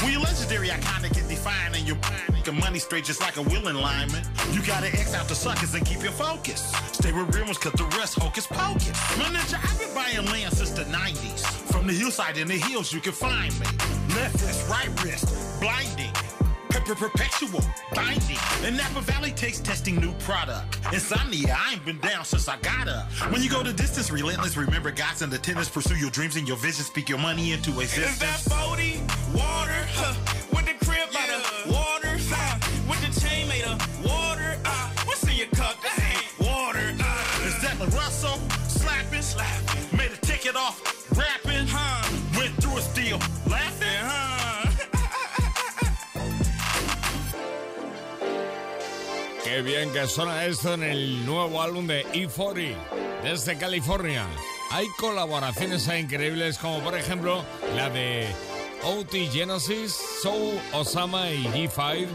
When 0.01 0.11
you're 0.11 0.21
legendary, 0.21 0.67
iconic 0.67 1.17
and 1.17 1.29
defining 1.29 1.85
your 1.85 1.97
your 2.45 2.53
money 2.55 2.77
straight 2.77 3.05
just 3.05 3.21
like 3.21 3.37
a 3.37 3.41
willing 3.41 3.75
lineman. 3.75 4.23
You 4.51 4.61
gotta 4.61 4.87
X 4.87 5.15
out 5.15 5.27
the 5.27 5.35
suckers 5.35 5.73
and 5.73 5.85
keep 5.85 6.03
your 6.03 6.11
focus. 6.11 6.71
Stay 6.91 7.11
with 7.11 7.33
real 7.33 7.45
ones, 7.45 7.57
cause 7.57 7.73
the 7.73 7.85
rest 7.97 8.19
hocus 8.19 8.45
pocus. 8.45 8.95
My 9.17 9.25
ninja, 9.25 9.57
I've 9.57 9.79
been 9.79 9.93
buying 9.95 10.25
land 10.31 10.53
since 10.53 10.71
the 10.71 10.83
90s. 10.83 11.41
From 11.71 11.87
the 11.87 11.93
hillside 11.93 12.37
in 12.37 12.47
the 12.47 12.57
hills, 12.57 12.93
you 12.93 12.99
can 12.99 13.13
find 13.13 13.51
me. 13.59 13.65
Left 14.15 14.35
wrist, 14.41 14.69
right 14.69 15.03
wrist, 15.03 15.59
blinding. 15.59 16.11
Pepper 16.75 16.93
perpetual, 16.93 17.61
binding. 17.93 18.37
And 18.63 18.75
Napa 18.75 18.99
Valley 18.99 19.31
takes 19.31 19.61
testing 19.61 19.95
new 19.95 20.11
product. 20.15 20.77
Insomnia, 20.91 21.55
I 21.57 21.71
ain't 21.71 21.85
been 21.85 21.99
down 21.99 22.25
since 22.25 22.49
I 22.49 22.57
got 22.57 22.89
up. 22.89 23.09
When 23.31 23.41
you 23.41 23.49
go 23.49 23.63
the 23.63 23.71
distance, 23.71 24.11
relentless, 24.11 24.57
remember 24.57 24.91
God's 24.91 25.21
in 25.21 25.29
the 25.29 25.37
tennis, 25.37 25.69
pursue 25.69 25.95
your 25.95 26.09
dreams 26.09 26.35
and 26.35 26.45
your 26.45 26.57
vision, 26.57 26.83
speak 26.83 27.07
your 27.07 27.17
money 27.17 27.53
into 27.53 27.79
existence. 27.79 28.11
Is 28.11 28.19
that 28.19 28.67
40? 28.67 28.99
Water, 29.31 29.87
huh. 29.95 30.15
with 30.51 30.65
the 30.65 30.85
crib 30.85 31.07
by 31.13 31.25
the 31.31 31.71
water, 31.71 32.19
huh. 32.27 32.59
with 32.89 32.99
the 33.07 33.21
chain 33.25 33.47
made 33.47 33.63
of 33.63 33.79
water. 34.03 34.59
Uh, 34.65 34.89
what's 35.05 35.23
in 35.23 35.37
your 35.37 35.47
cup? 35.55 35.81
This 35.81 35.97
ain't 35.97 36.39
water. 36.41 36.93
Uh. 36.99 37.47
Is 37.47 37.61
that 37.61 37.77
La 37.79 37.85
Russell? 37.97 38.37
Slapping, 38.67 39.21
slapping. 39.21 39.97
Made 39.97 40.11
a 40.11 40.17
ticket 40.17 40.57
off, 40.57 40.83
Qué 49.55 49.61
bien 49.61 49.89
que 49.93 50.05
suena 50.05 50.43
esto 50.43 50.73
en 50.73 50.83
el 50.83 51.25
nuevo 51.25 51.61
álbum 51.61 51.87
de 51.87 52.05
E40 52.07 52.75
desde 53.23 53.57
California. 53.57 54.27
Hay 54.69 54.85
colaboraciones 54.99 55.87
increíbles 55.87 56.57
como 56.57 56.81
por 56.81 56.93
ejemplo 56.93 57.41
la 57.73 57.89
de 57.89 58.27
OT 58.83 59.31
Genesis, 59.31 59.97
Soul 60.21 60.59
Osama 60.73 61.31
y 61.31 61.45
G5 61.45 62.07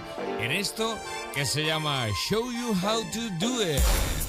en 0.42 0.52
esto 0.52 0.98
que 1.32 1.46
se 1.46 1.64
llama 1.64 2.08
Show 2.28 2.52
You 2.52 2.76
How 2.82 3.00
to 3.10 3.46
Do 3.46 3.62
It. 3.62 4.19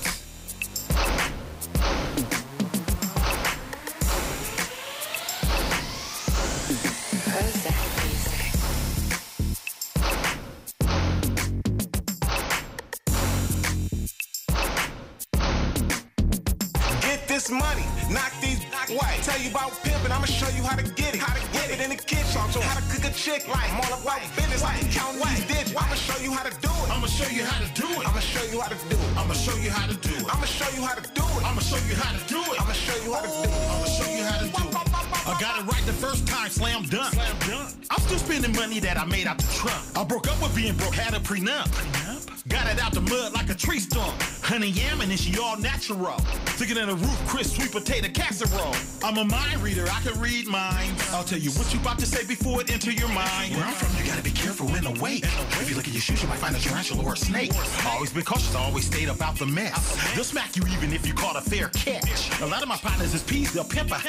About 19.51 19.75
pimping, 19.83 20.11
I'ma 20.11 20.25
show 20.25 20.47
you 20.55 20.63
how 20.63 20.75
to 20.75 20.83
get 20.83 21.13
it. 21.13 21.19
How 21.19 21.35
to 21.35 21.43
get 21.51 21.69
it 21.69 21.79
in 21.83 21.89
the 21.91 21.99
kitchen. 21.99 22.41
So 22.55 22.61
how 22.61 22.79
to 22.79 22.83
cook 22.87 23.03
a 23.03 23.13
chick 23.13 23.47
like 23.47 23.67
I'm 23.71 23.83
all 23.83 23.99
about 23.99 24.23
business. 24.35 24.63
Like 24.63 24.79
count 24.91 25.19
these 25.19 25.45
digits. 25.45 25.75
I'ma 25.75 25.95
show 25.95 26.17
you 26.23 26.31
how 26.31 26.43
to 26.47 26.53
do 26.63 26.71
it. 26.71 26.87
I'ma 26.89 27.07
show 27.07 27.27
you 27.27 27.43
how 27.43 27.59
to 27.59 27.69
do 27.75 27.87
it. 27.99 28.07
I'ma 28.07 28.23
show 28.23 28.45
you 28.47 28.59
how 28.59 28.71
to 28.71 28.79
do 28.87 28.95
it. 28.95 29.17
I'ma 29.19 29.35
show 29.35 29.55
you 29.59 29.69
how 29.69 29.85
to 29.85 29.95
do 29.99 30.15
it. 30.15 30.25
I'ma 30.31 30.43
show 30.55 30.67
you 30.71 30.83
how 30.87 30.95
to 30.95 31.03
do 31.11 31.23
it. 31.27 31.43
I'ma 31.43 31.59
show 31.59 31.79
you 31.83 31.95
how 31.99 32.11
to 32.15 32.23
do 32.31 32.39
it. 32.39 32.61
I'ma 32.61 32.73
show 32.73 32.95
you 33.03 33.11
how 33.11 33.21
to 33.21 33.27
do 33.27 33.43
it. 33.43 33.59
I'ma 33.71 33.85
show 33.91 34.09
you 34.15 34.23
how 34.23 34.39
to 34.39 34.47
do 34.47 34.63
it. 34.63 34.75
I 35.21 35.37
got 35.39 35.59
it 35.59 35.65
right 35.71 35.85
the 35.85 35.93
first 35.93 36.27
time, 36.27 36.49
slam 36.49 36.83
dunk. 36.83 37.13
Slam 37.13 37.35
dunk. 37.39 37.50
I'm 37.91 37.99
still 37.99 38.19
spending 38.19 38.53
money 38.55 38.79
that 38.79 38.97
I 38.97 39.03
made 39.03 39.27
out 39.27 39.37
the 39.37 39.51
trunk. 39.53 39.83
I 39.97 40.05
broke 40.05 40.29
up 40.29 40.41
with 40.41 40.55
being 40.55 40.75
broke, 40.77 40.95
had 40.95 41.13
a 41.13 41.19
prenup. 41.19 41.67
Prenup? 41.67 42.47
Got 42.47 42.67
it 42.73 42.81
out 42.81 42.93
the 42.93 43.01
mud 43.01 43.33
like 43.33 43.49
a 43.49 43.53
tree 43.53 43.79
stump. 43.79 44.15
Honey 44.41 44.69
yam 44.69 45.01
and 45.01 45.19
she 45.19 45.37
all 45.37 45.57
natural. 45.57 46.17
Thicker 46.57 46.79
in 46.79 46.89
a 46.89 46.95
roof, 46.95 47.27
crisp, 47.27 47.57
sweet 47.57 47.71
potato 47.71 48.07
casserole. 48.13 48.75
I'm 49.03 49.17
a 49.17 49.25
mind 49.25 49.61
reader, 49.61 49.85
I 49.91 50.01
can 50.01 50.19
read 50.19 50.47
minds. 50.47 51.13
I'll 51.13 51.23
tell 51.23 51.37
you 51.37 51.51
what 51.51 51.71
you 51.73 51.79
about 51.79 51.99
to 51.99 52.05
say 52.05 52.25
before 52.25 52.61
it 52.61 52.71
enter 52.71 52.91
your 52.91 53.09
mind. 53.09 53.55
Where 53.55 53.65
I'm 53.65 53.73
from, 53.73 53.95
you 53.99 54.09
gotta 54.09 54.23
be 54.23 54.31
careful 54.31 54.73
in 54.73 54.85
the 54.85 54.99
way. 54.99 55.21
If 55.61 55.69
you 55.69 55.75
look 55.75 55.87
at 55.87 55.93
your 55.93 56.01
shoes, 56.01 56.23
you 56.23 56.29
might 56.29 56.39
find 56.39 56.55
a 56.55 56.59
tarantula 56.59 57.03
or 57.03 57.13
a 57.13 57.17
snake. 57.17 57.51
Always 57.85 58.11
been 58.11 58.23
cautious, 58.23 58.55
always 58.55 58.85
stayed 58.85 59.09
about 59.09 59.37
the 59.37 59.45
mess. 59.45 60.15
They'll 60.15 60.23
smack 60.23 60.55
you 60.55 60.63
even 60.75 60.93
if 60.93 61.05
you 61.05 61.13
caught 61.13 61.35
a 61.35 61.41
fair 61.41 61.69
catch. 61.69 62.41
A 62.41 62.45
lot 62.47 62.63
of 62.63 62.69
my 62.69 62.77
partners 62.77 63.13
is 63.13 63.21
peas, 63.21 63.53
they'll 63.53 63.63
pimp 63.63 63.91
a. 63.91 63.99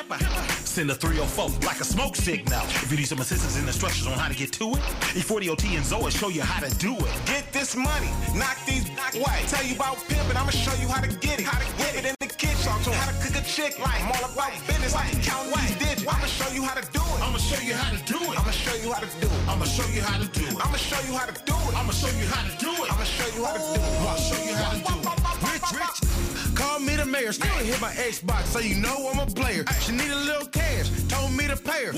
Send 0.64 0.90
a 0.90 0.94
304 0.94 1.66
like 1.66 1.80
a 1.80 1.84
smoke 1.84 2.16
signal. 2.16 2.62
If 2.64 2.90
you 2.90 2.96
need 2.96 3.08
some 3.08 3.20
assistance 3.20 3.58
and 3.58 3.68
instructions 3.82 4.06
on 4.06 4.16
how 4.16 4.28
to 4.28 4.38
get 4.38 4.52
to 4.52 4.70
it, 4.78 4.82
E40OT 5.18 5.74
and 5.74 5.84
Zoe 5.84 6.08
show 6.12 6.28
you 6.28 6.42
how 6.42 6.62
to 6.62 6.70
do 6.78 6.94
it. 6.94 7.10
Get 7.26 7.52
this 7.52 7.74
money, 7.74 8.06
knock 8.32 8.54
these 8.64 8.86
white. 9.18 9.42
Tell 9.48 9.64
you 9.66 9.74
about 9.74 9.98
pimping, 10.06 10.36
I'ma 10.36 10.50
show 10.50 10.70
you 10.80 10.86
how 10.86 11.02
to 11.02 11.10
get 11.18 11.40
it. 11.40 11.46
How 11.46 11.58
to 11.58 11.66
get 11.82 11.96
it 11.98 12.04
in 12.06 12.14
the 12.20 12.28
kitchen. 12.28 12.70
So 12.86 12.92
how 12.92 13.10
to 13.10 13.16
cook 13.18 13.34
a 13.34 13.44
chick 13.44 13.80
like 13.80 13.98
I'm 13.98 14.12
all 14.14 14.30
about 14.30 14.54
business. 14.70 14.94
Like 14.94 15.10
count 15.26 15.50
these 15.50 15.74
digits. 15.82 16.06
I'ma 16.06 16.26
show 16.30 16.54
you 16.54 16.62
how 16.62 16.78
to 16.78 16.86
do 16.94 17.02
it. 17.02 17.18
I'ma 17.26 17.38
show 17.38 17.58
you 17.58 17.74
how 17.74 17.90
to 17.90 17.98
do 18.06 18.18
it. 18.22 18.38
I'ma 18.38 18.52
show 18.54 18.76
you 18.78 18.92
how 18.92 19.00
to 19.02 19.10
do 19.18 19.26
it. 19.26 19.50
I'ma 19.50 19.66
show 19.66 19.88
you 19.90 20.02
how 20.02 20.18
to 20.22 20.28
do 20.30 20.46
it. 20.46 20.62
I'ma 20.62 20.78
show 20.78 21.02
you 21.02 21.14
how 21.18 21.26
to 21.26 21.34
do 21.42 21.50
it. 21.50 21.74
I'ma 21.74 21.90
show 21.90 22.10
you 22.14 22.26
how 22.30 22.42
to 22.46 22.54
do 22.62 22.70
it. 22.70 22.86
I'ma 22.86 23.02
show 23.02 23.26
you 23.34 23.42
how 23.42 23.58
to 23.58 23.62
do 23.66 23.82
it. 23.82 23.98
I'll 24.06 24.16
show 24.22 24.38
you 24.46 24.54
how 24.54 24.70
to 24.70 24.78
do 24.78 25.10
it. 25.10 25.41
Call 26.62 26.78
me 26.78 26.96
the 26.96 27.04
mayor. 27.04 27.32
Still 27.32 27.58
hit 27.70 27.80
my 27.80 27.92
Xbox, 27.92 28.44
so 28.46 28.60
you 28.60 28.76
know 28.76 29.10
I'm 29.10 29.18
a 29.18 29.26
player. 29.26 29.64
She 29.80 29.92
need 29.92 30.10
a 30.10 30.22
little 30.30 30.46
cash. 30.46 30.88
Told 31.08 31.32
me 31.32 31.46
to 31.48 31.56
pay 31.56 31.86
her. 31.86 31.92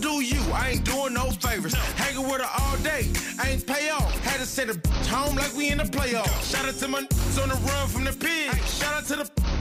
Do 0.00 0.20
you? 0.20 0.40
I 0.52 0.70
ain't 0.70 0.84
doing 0.84 1.14
no 1.14 1.30
favors. 1.30 1.74
Hanging 2.02 2.28
with 2.28 2.40
her 2.40 2.50
all 2.60 2.76
day. 2.78 3.10
I 3.40 3.50
ain't 3.50 3.66
pay 3.66 3.90
off. 3.90 4.12
Had 4.24 4.38
to 4.40 4.46
send 4.46 4.70
a 4.70 4.76
home 5.08 5.36
like 5.36 5.54
we 5.54 5.70
in 5.70 5.78
the 5.78 5.84
playoffs. 5.84 6.50
Shout 6.50 6.68
out 6.68 6.74
to 6.74 6.88
my 6.88 6.98
on 7.42 7.48
the 7.48 7.58
run 7.68 7.88
from 7.88 8.04
the 8.04 8.12
pig. 8.12 8.54
Shout 8.64 8.94
out 8.94 9.06
to 9.06 9.16
the 9.16 9.52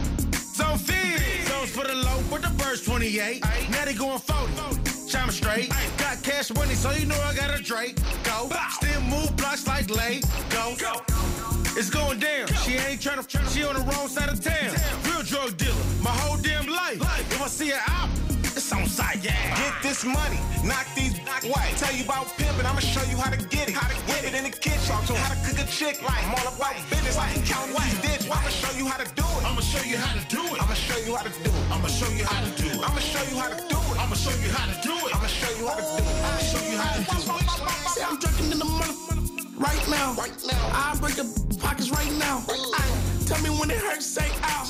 first 2.72 2.86
28. 2.86 3.44
Now 3.70 3.86
they 3.86 3.94
going 3.94 4.18
40. 4.18 5.10
Chime 5.10 5.30
straight. 5.30 5.70
Got 5.98 6.24
cash 6.24 6.54
money, 6.54 6.74
so 6.74 6.92
you 6.92 7.06
know 7.06 7.20
I 7.26 7.36
got 7.36 7.60
a 7.60 7.62
Drake. 7.62 7.98
Go. 8.24 8.50
Still 8.70 9.02
move 9.02 9.36
blocks 9.36 9.68
like 9.68 9.90
Lay. 9.90 10.22
Go. 10.50 10.76
Go. 10.80 11.61
It's 11.78 11.90
going 11.90 12.20
down. 12.20 12.48
She 12.64 12.76
ain't 12.76 13.02
trying 13.02 13.24
to, 13.24 13.26
she 13.50 13.64
on 13.64 13.76
the 13.76 13.82
wrong 13.88 14.08
side 14.08 14.30
of 14.30 14.44
town. 14.44 14.76
Real 15.08 15.24
drug 15.24 15.56
dealer, 15.56 15.86
my 16.04 16.12
whole 16.12 16.38
damn 16.38 16.68
life. 16.68 17.00
If 17.32 17.42
I 17.42 17.48
see 17.48 17.70
her 17.70 17.80
out, 17.88 18.10
it's 18.44 18.72
on 18.74 18.86
sight, 18.88 19.24
yeah. 19.24 19.32
Get 19.56 19.74
this 19.82 20.04
money, 20.04 20.40
knock 20.68 20.86
these 20.96 21.16
white. 21.48 21.72
Tell 21.78 21.96
you 21.96 22.04
about 22.04 22.28
pimping, 22.36 22.66
I'ma 22.66 22.80
show 22.80 23.04
you 23.10 23.16
how 23.16 23.32
to 23.32 23.40
get 23.48 23.70
it. 23.70 23.74
How 23.74 23.88
to 23.88 23.96
get 24.06 24.26
it 24.26 24.36
in 24.36 24.44
the 24.44 24.52
kitchen. 24.52 24.84
Talk 24.84 25.06
to 25.08 25.16
how 25.16 25.34
to 25.34 25.40
cook 25.48 25.64
a 25.64 25.68
chick 25.72 26.04
like. 26.04 26.20
I'm 26.28 26.36
all 26.36 26.54
about 26.54 26.76
business, 26.92 27.16
like 27.16 27.40
count 27.48 27.72
these 27.72 28.02
digits. 28.04 28.28
I'ma 28.28 28.52
show 28.52 28.78
you 28.78 28.86
how 28.86 28.98
to 29.00 29.08
do 29.16 29.24
it. 29.24 29.44
I'ma 29.48 29.62
show 29.62 29.84
you 29.88 29.96
how 29.96 30.12
to 30.12 30.24
do 30.28 30.44
it. 30.44 30.60
I'ma 30.60 30.76
show 30.76 31.00
you 31.00 31.16
how 31.16 31.24
to 31.24 31.32
do 31.40 31.52
it. 31.56 31.72
I'ma 31.72 31.88
show 31.88 32.12
you 32.12 32.26
how 32.28 32.44
to 32.44 32.52
do 32.52 32.68
it. 32.68 32.84
I'ma 32.84 33.00
show 33.00 33.24
you 33.24 33.40
how 33.40 33.48
to 33.48 33.64
do 33.72 33.80
it. 33.88 33.98
I'ma 33.98 34.16
show 34.20 34.36
you 34.44 34.52
how 34.52 34.68
to 34.68 34.76
do 34.84 34.92
it. 34.92 35.16
I'ma 35.16 35.28
show 35.28 35.56
you 35.56 35.68
how 35.72 35.80
to 35.80 35.88
do 35.88 36.04
it. 36.04 36.20
I'ma 36.20 36.42
show 36.44 36.62
you 36.68 36.78
how 36.78 36.92
to 36.92 37.04
do 37.08 37.16
it. 37.32 37.90
Say 37.96 38.04
I'm 38.04 38.20
drinking 38.20 38.52
in 38.52 38.60
the 38.60 38.66
money 38.66 39.41
right 39.62 39.88
now. 39.90 40.14
Right 40.14 40.34
now. 40.48 40.70
I 40.74 40.98
break 41.00 41.16
the 41.16 41.26
pockets 41.60 41.90
right 41.92 42.12
now. 42.14 42.44
Ay, 42.50 42.90
tell 43.26 43.42
me 43.44 43.50
when 43.50 43.70
it 43.70 43.78
hurts, 43.78 44.06
say 44.06 44.30
out. 44.42 44.70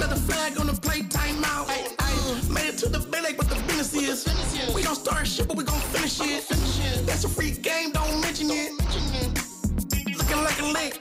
Let 0.00 0.10
the 0.10 0.16
flag 0.16 0.58
on 0.58 0.66
the 0.66 0.72
play 0.72 1.02
time 1.02 1.42
out. 1.44 1.68
Hey, 1.68 1.94
Ay, 1.98 2.40
made 2.48 2.68
it 2.68 2.78
to 2.78 2.88
the 2.88 3.00
billet, 3.00 3.36
but 3.36 3.48
the 3.48 3.56
business 3.66 3.94
is. 3.94 4.74
We 4.74 4.82
gon' 4.82 4.94
start 4.94 5.26
shit, 5.26 5.48
but 5.48 5.56
we 5.56 5.64
gon' 5.64 5.80
finish 5.92 6.20
it. 6.20 6.48
That's 7.06 7.24
a 7.24 7.28
free 7.28 7.50
game, 7.50 7.90
don't 7.90 8.20
mention 8.20 8.48
it. 8.50 8.72
Looking 10.16 10.42
like 10.44 10.60
a 10.60 10.66
lick. 10.66 11.00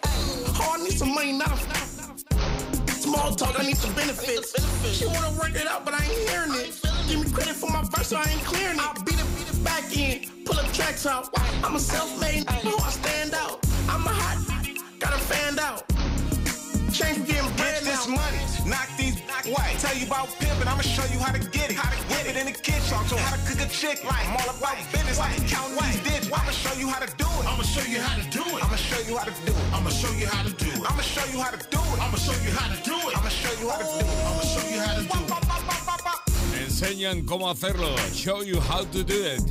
Oh, 0.62 0.76
I 0.76 0.84
need 0.84 0.98
some 0.98 1.14
money, 1.14 1.34
not 1.34 1.52
a 1.52 2.92
small 2.92 3.36
talk. 3.36 3.60
I 3.60 3.64
need 3.64 3.78
some 3.78 3.94
benefits. 3.94 4.56
She 4.98 5.06
wanna 5.06 5.32
work 5.40 5.56
it 5.56 5.68
out, 5.68 5.86
but 5.86 5.94
I 5.94 6.04
ain't 6.04 6.30
hearing 6.30 6.54
it. 6.56 6.80
Give 7.08 7.20
me 7.24 7.32
credit 7.32 7.56
for 7.56 7.70
my 7.70 7.84
verse, 7.84 8.08
so 8.08 8.18
I 8.18 8.26
ain't 8.30 8.44
clearing 8.44 8.78
it. 8.78 9.19
I'll 9.66 9.82
beat 9.90 10.00
it, 10.00 10.22
beat 10.22 10.22
it 10.22 10.24
back 10.24 10.38
in. 10.38 10.46
Pull 10.46 10.60
up 10.60 10.72
tracks 10.74 11.06
out. 11.06 11.30
I'm 11.64 11.76
a 11.76 11.80
self-made, 11.80 12.46
know 12.64 12.78
I 12.78 12.90
stand 12.90 13.34
out. 13.34 13.60
I'm 13.90 14.06
a 14.06 14.10
hot, 14.10 14.38
got 15.00 15.14
a 15.14 15.18
fanned 15.18 15.60
out. 15.60 15.84
Change 16.92 17.28
getting 17.28 17.52
bread 17.56 17.84
this 17.84 18.08
money, 18.08 18.40
knock 18.66 18.90
these 18.98 19.20
white. 19.46 19.78
Tell 19.80 19.96
you 19.96 20.08
about 20.08 20.28
pimping, 20.40 20.68
I'ma 20.68 20.82
show 20.82 21.06
you 21.14 21.20
how 21.20 21.32
to 21.32 21.40
get 21.40 21.72
it. 21.72 21.78
How 21.78 21.90
to 21.90 22.08
get 22.10 22.26
it 22.28 22.36
in 22.36 22.46
the 22.46 22.52
kitchen. 22.52 22.98
To 23.10 23.18
how 23.18 23.36
to 23.36 23.42
cook 23.48 23.62
a 23.62 23.70
chick 23.70 24.04
like. 24.04 24.28
I'm 24.28 24.38
all 24.38 24.50
about 24.58 24.78
business, 24.92 25.20
like 25.20 25.36
count 25.48 25.78
these 25.80 26.02
digits. 26.04 26.32
I'ma 26.32 26.52
show 26.52 26.74
you 26.80 26.90
how 26.90 27.00
to 27.00 27.10
do 27.18 27.26
it. 27.26 27.46
I'ma 27.46 27.64
show 27.64 27.86
you 27.86 28.02
how 28.02 28.16
to 28.18 28.26
do 28.30 28.42
it. 28.42 28.64
I'ma 28.64 28.76
show 28.76 29.00
you 29.06 29.16
how 29.16 29.26
to 29.26 29.34
do 29.46 29.52
it. 29.52 29.74
I'ma 29.74 29.90
show 29.90 30.12
you 30.14 30.26
how 30.28 30.44
to 30.44 30.52
do 30.60 30.70
it. 30.70 30.90
I'ma 30.90 31.02
show 31.02 31.26
you 31.32 31.40
how 31.40 31.52
to 31.52 31.60
do 31.70 31.80
it. 31.80 32.00
I'ma 32.00 32.18
show 32.18 32.36
you 32.44 32.52
how 32.52 32.68
to 32.68 32.84
do 32.84 32.96
it. 32.98 33.18
I'ma 33.18 33.30
show 33.30 33.54
you 33.62 33.70
how 33.70 33.78
to 33.78 33.86
do 33.86 34.06
it. 34.06 34.09
Enseñan 36.82 37.26
cómo 37.26 37.50
hacerlo. 37.50 37.94
Show 38.14 38.42
you 38.42 38.58
how 38.62 38.86
to 38.86 39.04
do 39.04 39.14
it. 39.14 39.42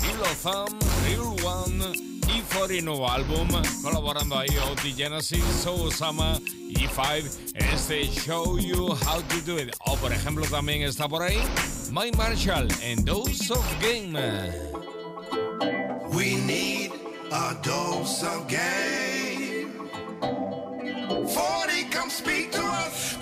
Rule 0.00 0.22
of 0.22 0.42
Thumb, 0.42 0.78
Rule 1.14 1.36
One 1.44 1.92
y 2.26 2.40
40 2.54 2.82
nuevo 2.82 3.06
álbum. 3.06 3.48
Colaborando 3.82 4.38
ahí 4.38 4.48
OT 4.70 4.96
Genasis, 4.96 5.44
So 5.62 5.74
Osama 5.74 6.40
E5 6.70 7.52
en 7.52 7.66
este 7.66 8.04
Show 8.04 8.58
You 8.58 8.94
How 8.94 9.20
to 9.20 9.40
Do 9.44 9.58
It. 9.58 9.76
O 9.84 9.94
por 9.96 10.10
ejemplo 10.10 10.46
también 10.46 10.80
está 10.80 11.06
por 11.06 11.22
ahí 11.22 11.36
Mike 11.92 12.16
Marshall 12.16 12.66
en 12.80 13.04
Dose 13.04 13.52
of 13.52 13.66
Game. 13.82 14.18
We 16.14 16.36
need 16.36 16.92
a 17.30 17.60
dose 17.62 18.24
of 18.24 18.48
game. 18.48 19.68
40, 21.10 21.90
come 21.90 22.08
speak 22.08 22.52
to 22.52 22.62
us. 22.62 23.18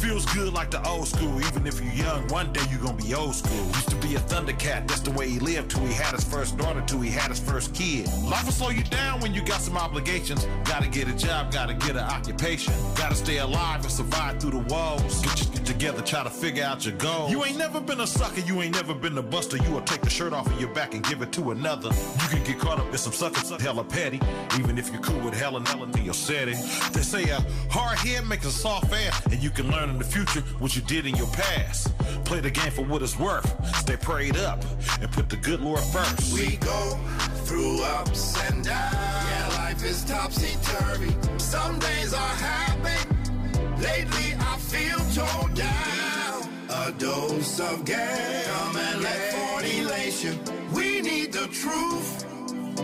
Feels 0.00 0.24
good 0.32 0.54
like 0.54 0.70
the 0.70 0.82
old 0.88 1.06
school. 1.06 1.38
Even 1.42 1.66
if 1.66 1.78
you're 1.78 1.92
young, 1.92 2.26
one 2.28 2.50
day 2.54 2.62
you're 2.70 2.80
gonna 2.80 2.96
be 2.96 3.12
old 3.12 3.34
school. 3.34 3.66
Used 3.66 3.90
to 3.90 3.96
be 3.96 4.14
a 4.14 4.18
Thundercat, 4.20 4.88
that's 4.88 5.00
the 5.00 5.10
way 5.10 5.28
he 5.28 5.38
lived 5.38 5.72
till 5.72 5.84
he 5.84 5.92
had 5.92 6.14
his 6.14 6.24
first 6.24 6.56
daughter, 6.56 6.82
till 6.86 7.00
he 7.00 7.10
had 7.10 7.28
his 7.28 7.38
first 7.38 7.74
kid. 7.74 8.08
Life 8.24 8.46
will 8.46 8.52
slow 8.52 8.70
you 8.70 8.82
down 8.84 9.20
when 9.20 9.34
you 9.34 9.44
got 9.44 9.60
some 9.60 9.76
obligations. 9.76 10.46
Gotta 10.64 10.88
get 10.88 11.06
a 11.06 11.12
job, 11.12 11.52
gotta 11.52 11.74
get 11.74 11.90
an 11.90 11.98
occupation. 11.98 12.72
Gotta 12.94 13.14
stay 13.14 13.38
alive 13.38 13.82
and 13.82 13.92
survive 13.92 14.40
through 14.40 14.52
the 14.52 14.74
walls. 14.74 15.20
Get 15.20 15.38
your 15.38 15.52
shit 15.52 15.66
together, 15.66 16.00
try 16.00 16.24
to 16.24 16.30
figure 16.30 16.64
out 16.64 16.86
your 16.86 16.96
goals. 16.96 17.30
You 17.30 17.44
ain't 17.44 17.58
never 17.58 17.78
been 17.78 18.00
a 18.00 18.06
sucker, 18.06 18.40
you 18.40 18.62
ain't 18.62 18.74
never 18.74 18.94
been 18.94 19.18
a 19.18 19.22
buster. 19.22 19.58
You 19.58 19.70
will 19.72 19.82
take 19.82 20.00
the 20.00 20.10
shirt 20.10 20.32
off 20.32 20.46
of 20.46 20.58
your 20.58 20.72
back 20.72 20.94
and 20.94 21.04
give 21.04 21.20
it 21.20 21.30
to 21.32 21.50
another. 21.50 21.90
You 22.22 22.28
can 22.28 22.42
get 22.44 22.58
caught 22.58 22.80
up 22.80 22.90
in 22.90 22.96
some 22.96 23.12
suckers, 23.12 23.50
hella 23.60 23.84
petty. 23.84 24.18
Even 24.58 24.78
if 24.78 24.90
you're 24.90 25.02
cool 25.02 25.20
with 25.20 25.34
hell 25.34 25.58
into 25.58 26.00
your 26.00 26.14
setting. 26.14 26.56
They 26.92 27.02
say 27.02 27.28
a 27.28 27.44
hard 27.70 27.98
head 27.98 28.26
makes 28.26 28.46
a 28.46 28.50
soft 28.50 28.92
ass, 28.94 29.26
and 29.26 29.42
you 29.42 29.50
can 29.50 29.70
learn 29.70 29.89
in 29.90 29.98
the 29.98 30.04
future 30.04 30.40
what 30.58 30.74
you 30.76 30.82
did 30.82 31.06
in 31.06 31.14
your 31.16 31.26
past. 31.28 31.96
Play 32.24 32.40
the 32.40 32.50
game 32.50 32.70
for 32.70 32.82
what 32.84 33.02
it's 33.02 33.18
worth. 33.18 33.48
Stay 33.76 33.96
prayed 33.96 34.36
up 34.36 34.62
and 35.00 35.10
put 35.12 35.28
the 35.28 35.36
good 35.36 35.60
Lord 35.60 35.80
first. 35.80 36.32
We 36.32 36.56
go 36.56 36.98
through 37.44 37.82
ups 37.82 38.40
and 38.50 38.64
downs. 38.64 38.94
Yeah, 38.94 39.48
life 39.56 39.84
is 39.84 40.04
topsy 40.04 40.56
turvy. 40.62 41.14
Some 41.38 41.78
days 41.78 42.14
are 42.14 42.34
happy. 42.36 43.08
Lately, 43.82 44.34
I 44.38 44.56
feel 44.58 44.98
torn 45.14 45.54
down. 45.54 46.48
A 46.70 46.92
dose 46.92 47.58
of 47.60 47.84
gas. 47.84 48.46
Come 48.46 48.76
and 48.76 49.02
let 49.02 49.32
40 49.32 49.84
lace 49.84 50.24
you. 50.24 50.38
We 50.72 51.00
need 51.00 51.32
the 51.32 51.46
truth. 51.48 52.26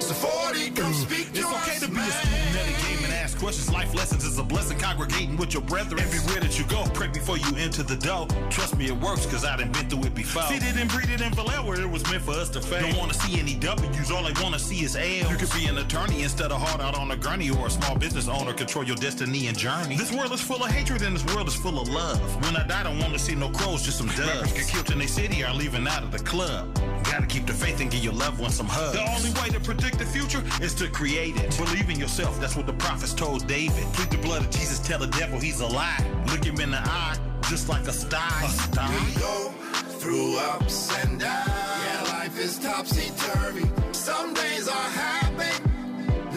So 0.03 0.13
40, 0.15 0.71
come 0.71 0.93
mm, 0.93 0.95
speak 0.95 1.33
to 1.33 1.39
It's 1.41 1.47
us. 1.47 1.69
okay 1.69 1.79
to 1.87 1.89
be 1.93 2.01
a 2.01 2.11
student 2.11 2.57
at 2.57 2.69
a 2.69 2.87
game 2.87 3.06
ask 3.37 3.43
questions. 3.43 3.73
Life 3.73 3.95
lessons 3.95 4.25
is 4.25 4.39
a 4.39 4.43
blessing. 4.43 4.79
Congregating 4.79 5.37
with 5.37 5.53
your 5.53 5.63
brethren. 5.63 6.01
Everywhere 6.01 6.41
that 6.41 6.59
you 6.59 6.65
go, 6.67 6.85
pray 6.95 7.09
before 7.09 7.39
you 7.39 7.57
enter 7.57 7.83
the 7.83 7.97
door. 7.97 8.27
Trust 8.51 8.77
me, 8.77 8.87
it 8.87 8.97
works 9.01 9.27
because 9.27 9.45
I 9.45 9.57
done 9.57 9.73
been 9.73 9.89
through 9.89 10.05
it 10.05 10.15
before. 10.15 10.43
Didn't 10.49 10.89
breed 10.89 11.11
it 11.11 11.21
in 11.21 11.33
Vallejo 11.33 11.67
where 11.67 11.81
it 11.81 11.91
was 11.91 12.03
meant 12.11 12.23
for 12.23 12.33
us 12.33 12.49
to 12.51 12.61
fail. 12.61 12.83
Don't 12.83 12.99
want 12.99 13.13
to 13.13 13.19
see 13.19 13.39
any 13.39 13.55
W's. 13.55 14.11
All 14.11 14.23
want 14.23 14.55
to 14.55 14.59
see 14.59 14.85
is 14.85 14.97
L's. 14.97 15.31
You 15.31 15.37
could 15.37 15.53
be 15.53 15.67
an 15.67 15.79
attorney 15.79 16.23
instead 16.23 16.51
of 16.53 16.61
hard 16.61 16.81
out 16.81 16.97
on 16.99 17.11
a 17.11 17.17
gurney 17.17 17.51
or 17.51 17.67
a 17.67 17.71
small 17.71 17.97
business 17.97 18.29
owner. 18.29 18.53
Control 18.53 18.85
your 18.85 18.97
destiny 18.97 19.49
and 19.49 19.57
journey. 19.57 19.97
This 19.97 20.13
world 20.13 20.33
is 20.33 20.41
full 20.41 20.63
of 20.63 20.71
hatred 20.71 21.03
and 21.03 21.17
this 21.17 21.25
world 21.35 21.49
is 21.49 21.57
full 21.57 21.81
of 21.81 21.89
love. 21.89 22.21
When 22.45 22.57
I 22.57 22.67
die, 22.67 22.85
don't 22.85 22.99
want 22.99 23.13
to 23.13 23.19
see 23.19 23.35
no 23.35 23.51
crows, 23.51 23.83
just 23.83 23.99
some 23.99 24.09
doves. 24.09 24.29
Rappers 24.29 24.53
get 24.53 24.69
killed 24.69 24.91
in 24.91 24.99
their 24.99 25.09
city 25.09 25.45
are 25.45 25.55
leaving 25.55 25.87
out 25.87 26.03
of 26.03 26.13
the 26.13 26.19
club. 26.19 26.69
Gotta 27.11 27.27
keep 27.27 27.47
the 27.47 27.53
faith 27.53 27.81
and 27.81 27.91
give 27.91 28.03
your 28.03 28.13
loved 28.13 28.41
ones 28.41 28.55
some 28.57 28.67
hugs. 28.67 28.93
The 28.93 29.11
only 29.15 29.31
way 29.41 29.49
to 29.51 29.61
predict 29.61 29.99
the 29.99 30.05
future 30.05 30.43
is 30.63 30.75
to 30.75 30.89
create 30.89 31.37
it. 31.37 31.57
Believe 31.57 31.89
in 31.91 31.99
yourself, 31.99 32.41
that's 32.41 32.57
what 32.57 32.67
the 32.67 32.73
prophets 32.75 33.15
told 33.15 33.47
David. 33.47 33.85
Plead 33.95 34.11
the 34.11 34.19
blood 34.19 34.43
of 34.43 34.51
Jesus, 34.51 34.79
tell 34.81 34.99
the 34.99 35.07
devil 35.09 35.39
he's 35.39 35.61
a 35.61 35.67
lie. 35.67 36.05
Look 36.31 36.45
him 36.45 36.61
in 36.61 36.71
the 36.71 36.81
eye, 36.83 37.17
just 37.49 37.69
like 37.69 37.87
a 37.87 37.93
star. 37.93 38.45
A 38.45 38.49
star. 38.49 38.91
We 38.91 39.21
go 39.21 39.53
through 39.99 40.39
ups 40.39 40.95
and 41.03 41.21
downs. 41.21 41.49
Yeah, 41.49 42.03
life 42.19 42.39
is 42.39 42.59
topsy 42.59 43.11
turvy. 43.17 43.67
Some 43.93 44.35
days 44.35 44.69
are 44.69 44.91
happy. 44.91 45.63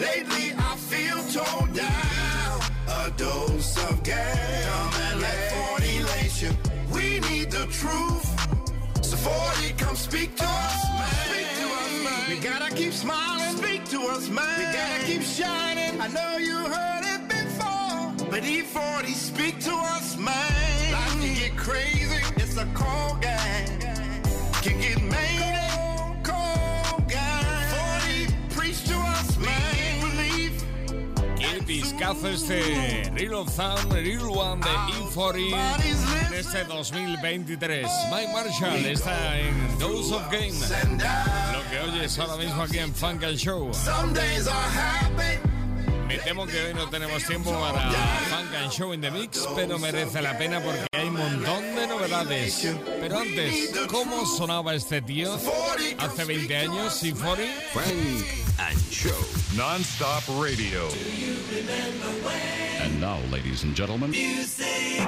Lately, 0.00 0.54
I 0.56 0.76
feel 0.76 1.18
torn 1.24 1.72
down. 1.72 2.60
A 2.88 3.10
dose 3.16 3.76
of 3.90 4.02
gas. 4.02 4.66
Come 4.66 5.02
and 5.02 5.20
let 5.20 5.52
40 5.78 6.02
lace 6.04 6.42
you. 6.42 6.50
We 6.92 7.20
need 7.20 7.50
the 7.50 7.66
truth. 7.66 8.19
So 9.22 9.28
40, 9.28 9.72
come 9.74 9.96
speak 9.96 10.34
to 10.36 10.44
us, 10.44 10.84
man. 10.98 11.10
Speak 11.28 11.48
to 11.60 11.66
us, 11.80 12.04
man. 12.04 12.30
We 12.30 12.36
gotta 12.42 12.74
keep 12.74 12.92
smiling. 12.92 13.56
Speak 13.56 13.84
to 13.86 14.00
us, 14.08 14.28
man. 14.28 14.58
We 14.58 14.64
gotta 14.64 15.04
keep 15.04 15.22
shining. 15.22 16.00
I 16.00 16.08
know 16.08 16.38
you 16.38 16.56
heard 16.56 17.04
it 17.04 17.28
before. 17.28 18.30
But 18.30 18.44
E40, 18.44 19.12
speak 19.12 19.60
to 19.60 19.74
us, 19.74 20.16
man. 20.16 20.92
Life 20.92 21.20
can 21.20 21.34
get 21.34 21.54
crazy. 21.56 22.22
It's 22.36 22.56
a 22.56 22.66
cold 22.72 23.20
game. 23.20 23.99
Discazo 31.70 32.28
este 32.28 33.08
Real 33.14 33.34
of 33.34 33.54
Thumb, 33.54 33.92
Real 33.92 34.28
One 34.28 34.60
de 34.60 34.70
E40 34.70 36.26
en 36.26 36.34
este 36.34 36.64
2023. 36.64 37.88
Mike 38.10 38.32
Marshall 38.32 38.86
está 38.86 39.38
en 39.38 39.78
Dose 39.78 40.12
of 40.12 40.28
Game. 40.32 40.52
Lo 41.52 41.70
que 41.70 41.78
oyes 41.78 42.18
ahora 42.18 42.36
mismo 42.36 42.62
aquí 42.62 42.78
en 42.78 42.92
Funk 42.92 43.22
and 43.22 43.36
Show. 43.36 43.70
Me 46.10 46.18
temo 46.18 46.44
que 46.44 46.60
hoy 46.60 46.74
no 46.74 46.90
tenemos 46.90 47.24
tiempo 47.24 47.52
para 47.52 47.88
Funk 47.92 48.52
and 48.60 48.72
Show 48.72 48.92
in 48.92 49.00
the 49.00 49.12
Mix, 49.12 49.46
pero 49.54 49.78
merece 49.78 50.20
la 50.20 50.36
pena 50.36 50.60
porque 50.60 50.84
hay 50.90 51.06
un 51.06 51.14
montón 51.14 51.76
de 51.76 51.86
novedades. 51.86 52.66
Pero 53.00 53.20
antes, 53.20 53.70
¿cómo 53.88 54.26
sonaba 54.26 54.74
este 54.74 55.02
tío 55.02 55.38
hace 55.98 56.24
20 56.24 56.56
años? 56.56 57.00
¿Y 57.04 57.12
40? 57.12 57.62
Funk 57.72 58.26
and 58.58 58.90
Show. 58.90 59.24
Non-stop 59.54 60.24
radio. 60.42 60.88
And 62.82 63.00
now, 63.00 63.20
ladies 63.30 63.62
and 63.62 63.76
gentlemen, 63.76 64.10
Music. 64.10 65.06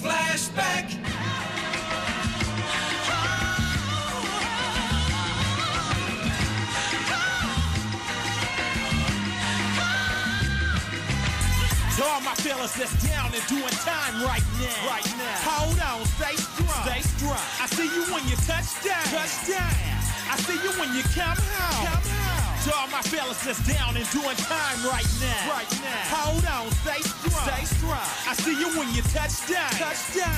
Flashback. 0.00 1.25
To 11.96 12.04
all 12.04 12.20
my 12.20 12.36
fellas 12.44 12.76
that's 12.76 12.92
down 13.08 13.32
and 13.32 13.40
doing 13.48 13.72
time 13.80 14.20
right 14.20 14.44
now. 14.60 14.84
Right 14.84 15.08
now. 15.16 15.48
Hold 15.48 15.80
on, 15.80 16.04
stay 16.20 16.36
strong. 16.36 16.84
Stay 16.84 17.00
strong. 17.00 17.40
I 17.56 17.64
see 17.72 17.88
you 17.88 18.04
when 18.12 18.20
you 18.28 18.36
touch 18.44 18.68
down. 18.84 19.00
Touchdown. 19.08 19.64
I 20.28 20.36
see 20.44 20.60
you 20.60 20.76
when 20.76 20.92
you 20.92 21.00
come 21.16 21.40
home. 21.40 21.88
Come 21.88 22.04
home. 22.04 22.52
To 22.68 22.70
all 22.76 22.88
my 22.92 23.00
fellas 23.00 23.40
that's 23.40 23.64
down 23.64 23.96
and 23.96 24.04
doing 24.12 24.36
time 24.44 24.76
right 24.84 25.08
now. 25.24 25.56
Right 25.56 25.72
now. 25.80 26.12
Hold 26.12 26.44
on, 26.44 26.68
stay 26.84 27.00
strong. 27.00 27.48
Stay 27.48 27.64
strong. 27.64 28.10
I 28.28 28.36
see 28.44 28.52
you 28.60 28.68
when 28.76 28.92
you 28.92 29.00
touch 29.08 29.32
down. 29.48 29.72
Touchdown. 29.80 30.36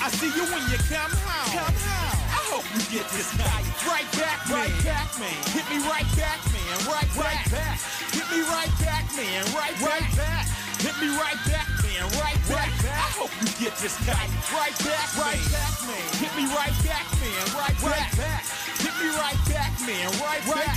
I 0.00 0.08
see 0.08 0.32
you 0.32 0.48
when 0.56 0.64
you 0.72 0.80
come 0.88 1.12
home. 1.20 1.52
Come 1.52 1.76
home. 1.84 2.16
I 2.32 2.40
hope 2.48 2.64
you 2.72 2.80
get 2.88 3.04
this 3.12 3.28
night. 3.36 3.68
Right 3.84 4.08
back, 4.16 4.40
man. 4.48 4.56
Right 4.56 4.76
back, 4.88 5.12
man. 5.20 5.36
Hit 5.52 5.68
me 5.68 5.84
right 5.84 6.08
back, 6.16 6.40
man. 6.48 6.72
Right 6.88 7.12
back. 7.12 7.44
Right 7.44 7.44
back. 7.52 7.76
Hit 8.08 8.24
me 8.32 8.40
right 8.48 8.72
back, 8.80 9.04
man. 9.12 9.44
Right 9.52 9.76
back. 9.84 10.00
Right 10.00 10.16
back. 10.16 10.53
Hit 10.84 11.00
me 11.00 11.08
right 11.16 11.40
back, 11.48 11.64
man. 11.80 12.04
Right 12.20 12.36
back. 12.44 12.68
I 12.84 13.08
hope 13.16 13.32
you 13.40 13.48
get 13.56 13.72
this 13.80 13.96
night. 14.04 14.28
Right 14.52 14.76
back, 14.84 15.08
right 15.16 15.40
back, 15.48 15.72
man. 15.88 16.04
Hit 16.20 16.28
me 16.36 16.44
right 16.52 16.76
back, 16.84 17.08
man. 17.24 17.44
Right 17.56 17.72
back. 17.80 18.44
Hit 18.84 18.92
me 19.00 19.08
right 19.16 19.40
back, 19.48 19.72
man. 19.88 20.12
Right 20.20 20.44
back. 20.44 20.76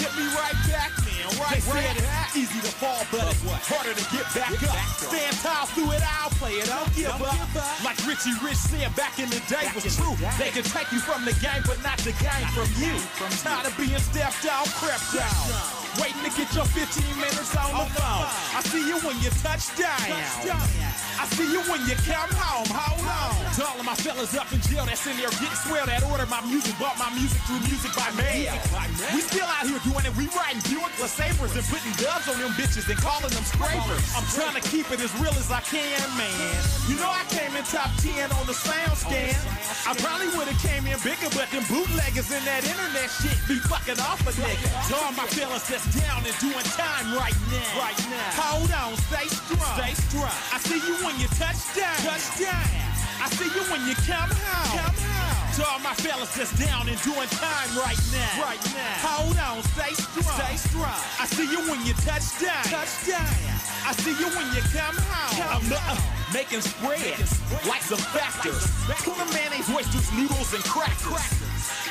Hit 0.00 0.08
me 0.16 0.24
right 0.32 0.56
back, 0.72 0.88
man. 1.04 1.28
Right 1.36 1.60
back. 1.68 2.32
Easy 2.32 2.60
to 2.64 2.72
fall, 2.80 3.04
but 3.12 3.28
it's 3.28 3.44
harder 3.68 3.92
to 3.92 4.04
get 4.08 4.24
back 4.32 4.56
up. 4.56 4.80
Stand 5.04 5.36
tall 5.44 5.68
through 5.68 5.92
it, 5.92 6.00
I'll 6.00 6.32
play 6.40 6.56
it. 6.56 6.72
Don't 6.72 6.88
give 6.96 7.12
up. 7.12 7.36
Like 7.84 8.00
Richie 8.08 8.32
Rich 8.40 8.56
said 8.56 8.88
back 8.96 9.20
in 9.20 9.28
the 9.28 9.44
day 9.52 9.68
was 9.76 9.84
true. 9.84 10.16
They 10.40 10.48
can 10.48 10.64
take 10.64 10.88
you 10.96 11.00
from 11.04 11.28
the 11.28 11.36
game, 11.44 11.60
but 11.68 11.76
not 11.84 12.00
the 12.00 12.16
game 12.24 12.48
from 12.56 12.72
you. 12.80 12.96
Tired 13.44 13.68
of 13.68 13.76
being 13.76 14.00
stepped 14.00 14.48
out, 14.48 14.64
crept 14.80 15.12
out. 15.20 15.85
Waiting 16.00 16.22
to 16.22 16.30
get 16.36 16.54
your 16.54 16.64
15 16.66 17.16
minutes 17.16 17.56
on 17.56 17.72
the 17.72 17.86
phone. 17.94 18.26
I 18.56 18.60
see 18.64 18.86
you 18.86 18.98
when 19.00 19.16
you 19.22 19.30
touch 19.30 19.74
down. 19.76 21.05
I 21.16 21.24
see 21.32 21.48
you 21.48 21.60
when 21.72 21.80
you 21.88 21.96
come 22.04 22.28
home. 22.36 22.68
Hold 22.68 23.08
on. 23.08 23.32
To 23.56 23.64
all 23.64 23.80
of 23.80 23.86
my 23.88 23.96
fellas 23.96 24.36
up 24.36 24.52
in 24.52 24.60
jail 24.68 24.84
that's 24.84 25.06
in 25.08 25.16
there 25.16 25.32
getting 25.40 25.56
swell 25.64 25.88
that 25.88 26.04
order 26.12 26.28
my 26.28 26.44
music, 26.44 26.76
bought 26.76 27.00
my 27.00 27.08
music 27.16 27.40
through 27.48 27.64
music 27.64 27.88
by 27.96 28.12
mail. 28.20 28.52
We 29.16 29.24
still 29.24 29.48
out 29.48 29.64
here 29.64 29.80
doing 29.80 30.04
it. 30.04 30.12
We 30.12 30.28
riding 30.36 30.60
Buick 30.68 30.92
LeSabres 31.00 31.56
and 31.56 31.64
putting 31.72 31.94
dubs 31.96 32.28
on 32.28 32.36
them 32.36 32.52
bitches 32.60 32.84
and 32.92 33.00
calling 33.00 33.32
them 33.32 33.46
scrapers. 33.48 34.04
I'm 34.12 34.28
trying 34.36 34.60
to 34.60 34.64
keep 34.68 34.92
it 34.92 35.00
as 35.00 35.08
real 35.16 35.32
as 35.40 35.48
I 35.48 35.64
can, 35.64 36.04
man. 36.20 36.60
You 36.84 37.00
know 37.00 37.08
I 37.08 37.24
came 37.32 37.56
in 37.56 37.64
top 37.64 37.88
10 38.04 38.28
on 38.36 38.44
the 38.44 38.52
sound 38.52 38.96
scan. 39.00 39.32
I 39.88 39.96
probably 39.96 40.28
would 40.36 40.52
have 40.52 40.60
came 40.60 40.84
in 40.84 41.00
bigger, 41.00 41.32
but 41.32 41.48
them 41.48 41.64
bootleggers 41.72 42.28
in 42.28 42.42
that 42.44 42.60
internet 42.60 43.08
shit 43.08 43.40
be 43.48 43.56
fucking 43.64 43.96
off 44.04 44.20
a 44.28 44.36
nigga. 44.36 44.68
To 44.92 44.94
all 45.00 45.16
my 45.16 45.24
fellas 45.32 45.64
that's 45.64 45.88
down 45.96 46.20
and 46.28 46.36
doing 46.44 46.66
time 46.76 47.16
right 47.16 47.36
now. 47.48 47.80
Right 47.80 48.00
now. 48.12 48.36
Hold 48.36 48.68
on, 48.74 48.92
stay 49.08 49.32
strong. 49.32 49.76
Stay 49.80 49.94
strong. 50.12 50.36
I 50.52 50.60
see 50.60 50.80
you 50.84 51.05
when 51.06 51.20
you 51.22 51.28
touch 51.38 51.62
down. 51.78 51.94
Touch 52.02 52.26
down. 52.34 52.66
I 53.22 53.30
see 53.38 53.46
you 53.46 53.62
when 53.70 53.86
you 53.86 53.94
come 54.02 54.26
home. 54.26 54.74
Come 54.74 54.98
home. 54.98 55.54
To 55.54 55.62
all 55.70 55.78
my 55.78 55.94
fellas 55.94 56.34
that's 56.34 56.52
down 56.58 56.90
and 56.90 56.98
doing 57.06 57.30
time 57.30 57.70
right 57.78 57.96
now. 58.10 58.42
Right 58.42 58.60
now. 58.74 59.06
Hold 59.06 59.38
on, 59.38 59.62
stay 59.72 59.94
strong. 59.94 60.36
Stay 60.36 60.56
strong. 60.58 61.00
I 61.22 61.24
see 61.30 61.46
you 61.46 61.62
when 61.70 61.80
you 61.86 61.94
touch 62.02 62.26
down. 62.42 62.66
Touch 62.66 63.06
down. 63.06 63.30
I 63.86 63.94
see 64.02 64.18
you 64.18 64.28
when 64.34 64.50
you 64.50 64.60
come 64.74 64.98
home. 64.98 65.62
I'm 65.62 65.70
uh, 65.70 65.96
making 66.34 66.60
spreads 66.60 67.38
like 67.70 67.86
some 67.86 68.02
factors. 68.10 68.66
Tuna 69.06 69.24
mayonnaise, 69.30 69.70
oysters, 69.70 70.10
noodles, 70.12 70.52
and 70.52 70.64
crackers. 70.66 71.22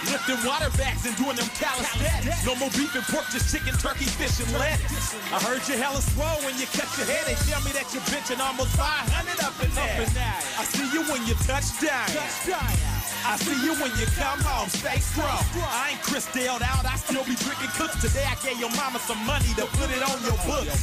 Lifting 0.06 0.42
water 0.46 0.70
bags 0.78 1.06
and 1.06 1.16
doing 1.18 1.36
them 1.36 1.50
calisthenics. 1.58 2.46
No 2.46 2.56
more 2.56 2.70
beef 2.78 2.94
and 2.94 3.06
pork, 3.10 3.26
just 3.34 3.50
chicken, 3.50 3.74
turkey, 3.78 4.06
fish, 4.06 4.40
and 4.40 4.52
lettuce. 4.58 5.18
I 5.34 5.42
heard 5.42 5.66
you 5.68 5.76
hella 5.82 6.02
swole 6.02 6.40
when 6.46 6.54
you 6.62 6.70
cut 6.78 6.90
your 6.98 7.10
head. 7.10 7.26
They 7.26 7.38
tell 7.50 7.62
me 7.66 7.74
that 7.74 7.90
you're 7.90 8.06
bitching 8.10 8.40
almost 8.40 8.78
500 8.78 9.10
up 9.42 9.58
in 9.64 9.72
there. 9.74 10.06
I 10.58 10.64
see 10.66 10.86
you 10.94 11.02
when 11.10 11.26
you 11.26 11.34
touch 11.50 11.74
down. 11.82 12.06
I 13.26 13.38
see 13.42 13.58
you 13.66 13.74
when 13.82 13.90
you 13.98 14.06
come 14.22 14.38
home. 14.46 14.70
Stay 14.70 15.02
strong. 15.02 15.42
I 15.58 15.98
ain't 15.98 16.02
Chris 16.06 16.30
Dale 16.30 16.62
out. 16.62 16.86
I 16.86 16.96
still 17.02 17.26
be 17.26 17.34
drinking 17.42 17.74
cooks. 17.74 17.98
Today 17.98 18.26
I 18.30 18.38
gave 18.46 18.62
your 18.62 18.70
mama 18.78 19.00
some 19.02 19.18
money 19.26 19.50
to 19.58 19.66
put 19.82 19.90
it 19.90 20.06
on 20.06 20.22
your 20.22 20.38
books. 20.46 20.78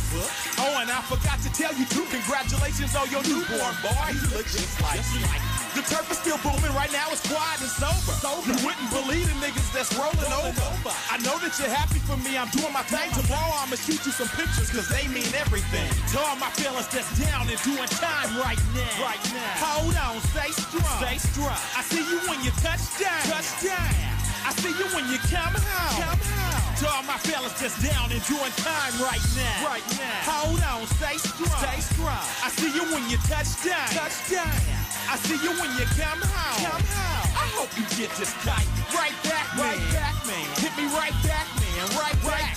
Oh, 0.58 0.82
and 0.82 0.90
I 0.90 0.98
forgot 1.06 1.38
to 1.46 1.50
tell 1.54 1.70
you 1.78 1.86
too. 1.86 2.02
Congratulations 2.10 2.98
on 2.98 3.06
your 3.14 3.22
newborn 3.22 3.74
boy. 3.86 4.10
He 4.10 4.18
looks 4.34 4.58
just 4.58 4.82
like 4.82 4.98
you. 5.14 5.51
The 5.72 5.80
turf 5.88 6.04
is 6.12 6.20
still 6.20 6.36
booming 6.44 6.74
right 6.76 6.92
now. 6.92 7.08
It's 7.08 7.24
quiet 7.24 7.64
and 7.64 7.72
sober. 7.72 8.12
You 8.44 8.52
wouldn't 8.60 8.90
believe 8.92 9.24
the 9.24 9.36
niggas 9.40 9.72
that's 9.72 9.88
rolling 9.96 10.32
over. 10.44 10.92
I 11.08 11.16
know 11.24 11.40
that 11.40 11.56
you're 11.56 11.72
happy 11.72 11.96
for 12.04 12.20
me. 12.20 12.36
I'm 12.36 12.52
doing 12.52 12.72
my 12.76 12.84
thing. 12.84 13.08
Tomorrow 13.16 13.56
I'ma 13.56 13.80
shoot 13.80 14.04
you 14.04 14.12
some 14.12 14.28
pictures 14.36 14.68
cause 14.68 14.84
they 14.92 15.08
mean 15.08 15.32
everything. 15.32 15.88
To 16.12 16.20
all 16.20 16.36
my 16.36 16.52
fellas 16.60 16.92
that's 16.92 17.08
down 17.16 17.48
and 17.48 17.56
doing 17.64 17.88
time 17.96 18.36
right 18.36 18.60
now. 18.76 18.92
Right 19.00 19.24
now. 19.32 19.64
Hold 19.64 19.96
on, 19.96 20.20
stay 20.36 20.52
strong. 20.52 20.98
Stay 21.00 21.16
strong. 21.16 21.56
I 21.72 21.80
see 21.88 22.04
you 22.04 22.20
when 22.28 22.44
you 22.44 22.52
touch 22.60 22.84
down. 23.00 23.22
Touch 23.32 23.48
down. 23.64 24.12
I 24.44 24.52
see 24.60 24.76
you 24.76 24.86
when 24.92 25.08
you 25.08 25.16
come 25.32 25.56
home. 25.56 25.96
Come 26.04 26.20
home. 26.20 26.62
To 26.82 26.84
all 26.92 27.04
my 27.08 27.16
fellas 27.24 27.56
that's 27.56 27.80
down 27.80 28.12
and 28.12 28.20
doing 28.28 28.52
time 28.60 28.92
right 29.00 29.24
now. 29.40 29.72
Right 29.72 29.86
now. 29.96 30.20
Hold 30.28 30.60
on, 30.68 30.84
stay 31.00 31.16
strong. 31.16 31.56
Stay 31.64 31.80
strong. 31.80 32.24
I 32.44 32.52
see 32.52 32.68
you 32.76 32.84
when 32.92 33.08
you 33.08 33.16
touch 33.24 33.48
down. 33.64 33.88
Touch 33.96 34.20
down. 34.28 34.81
I 35.12 35.16
see 35.28 35.36
you 35.44 35.52
when 35.60 35.68
you 35.76 35.84
come 35.92 36.24
home. 36.24 36.72
Come 36.72 36.88
home. 36.88 37.28
I 37.36 37.44
hope 37.52 37.68
you 37.76 37.84
get 38.00 38.08
this 38.16 38.32
tight. 38.40 38.64
Right 38.96 39.12
back, 39.28 39.44
man. 39.60 39.76
Right 39.76 39.84
back, 39.92 40.16
man. 40.24 40.48
Hit 40.56 40.72
me 40.72 40.88
right 40.88 41.12
back, 41.20 41.44
man. 41.60 41.84
Right 41.92 42.16
back. 42.24 42.56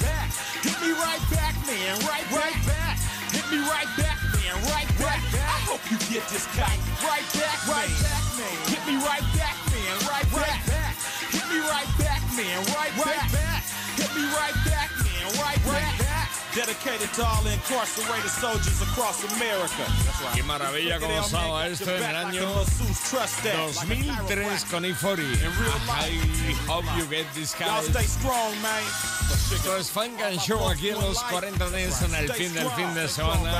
Hit 0.63 0.79
me 0.79 0.95
right 0.95 1.19
back, 1.35 1.51
man. 1.67 1.99
Right 2.07 2.23
right 2.31 2.55
back. 2.63 2.95
Hit 3.35 3.43
me 3.51 3.59
right 3.67 3.91
back, 3.99 4.15
man. 4.39 4.55
Right 4.71 4.87
back. 5.03 5.19
I 5.35 5.59
hope 5.67 5.83
you 5.91 5.99
get 6.07 6.23
this 6.31 6.47
tight. 6.55 6.79
Right 7.03 7.27
back, 7.35 7.59
right 7.67 7.91
back, 7.99 8.23
man. 8.39 8.55
Hit 8.71 8.83
me 8.87 9.03
right 9.03 9.27
back, 9.35 9.59
man. 9.75 9.93
Right 10.07 10.29
back. 10.31 10.63
Hit 11.35 11.43
me 11.51 11.59
right 11.59 11.91
back, 11.99 12.23
man. 12.39 12.63
Right 12.71 12.95
back. 13.03 13.67
Hit 13.99 14.11
me 14.15 14.31
right 14.31 14.55
Dedicated 16.55 17.11
to 17.15 17.25
all 17.25 17.45
incarcerated 17.45 18.31
soldiers 18.31 18.81
across 18.81 19.21
America. 19.35 19.85
Qué 20.33 20.41
maravilla 20.43 20.99
cómo 21.01 21.21
sonaba 21.23 21.67
esto 21.67 21.93
en 21.93 22.03
el 22.03 22.15
año 22.15 22.49
2003 23.11 24.65
con 24.71 24.85
Ifori. 24.85 25.33
I 25.33 26.55
hope 26.65 26.85
you 26.97 27.05
get 27.07 27.25
this 27.33 27.53
Y'all 27.59 27.81
guy. 27.81 27.89
stay 27.89 28.05
strong, 28.05 28.53
man. 28.61 28.81
Esto 29.53 29.77
es 29.77 29.89
Funk 29.89 30.21
and 30.21 30.39
Show 30.39 30.69
aquí 30.69 30.89
en 30.89 30.99
los 30.99 31.19
40 31.23 31.69
Dents 31.69 32.01
en 32.01 32.15
el 32.15 32.31
fin 32.33 32.53
del 32.53 32.69
fin 32.71 32.93
de 32.93 33.07
semana, 33.07 33.59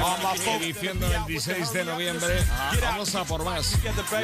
edición 0.60 1.00
26 1.00 1.74
de 1.74 1.86
noviembre. 1.86 2.44
Vamos 2.82 3.14
a 3.16 3.24
por 3.24 3.44
más. 3.44 3.78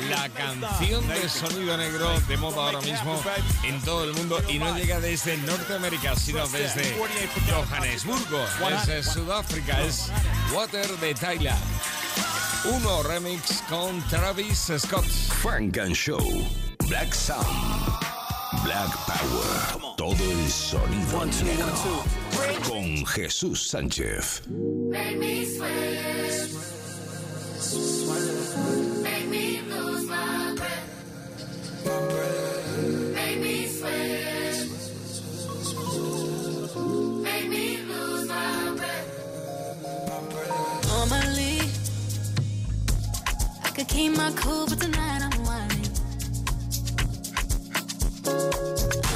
La 0.10 0.30
canción 0.30 1.08
de 1.08 1.30
sonido 1.30 1.78
negro 1.78 2.20
de 2.22 2.38
moda 2.38 2.66
ahora 2.66 2.82
mismo 2.82 3.22
en 3.64 3.82
todo 3.82 4.04
el 4.06 4.14
mundo 4.14 4.42
y 4.50 4.60
no 4.60 4.76
llega 4.76 5.00
desde 5.00 5.38
Norteamérica, 5.38 6.16
sino 6.16 6.48
desde 6.48 6.96
Johannesburgo, 7.50 8.46
desde 8.70 9.04
Sudáfrica. 9.04 9.82
Es 9.82 10.12
Water 10.54 10.88
de 11.00 11.14
Tyler. 11.14 11.54
Uno 12.66 13.04
remix 13.04 13.64
con 13.70 14.02
Travis 14.10 14.72
Scott. 14.78 15.06
Funk 15.42 15.78
and 15.78 15.96
Show. 15.96 16.22
Black 16.88 17.14
Sound. 17.14 17.46
Black 18.64 18.92
Power. 19.06 19.96
Todo 19.98 20.24
el 20.24 20.50
sonido 20.50 21.26
negro. 21.26 22.04
Con 22.68 23.06
Jesús 23.06 23.68
Sánchez. 23.68 24.44
Make 24.48 25.18
me 25.18 25.46
sweat. 25.46 26.50
Make 28.08 29.01
keep 43.92 44.16
my 44.16 44.32
cool, 44.38 44.66
but 44.68 44.80
tonight 44.80 45.22
I'm 45.22 45.38
whining. 45.48 45.92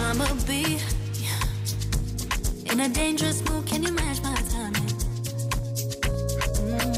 I'ma 0.05 0.28
be 0.45 0.80
in 2.69 2.80
a 2.82 2.89
dangerous 2.89 3.39
mood. 3.49 3.65
Can 3.65 3.84
you 3.84 3.93
match 3.93 4.21
my 4.21 4.36
timing? 4.53 4.91
Mm. 6.59 6.95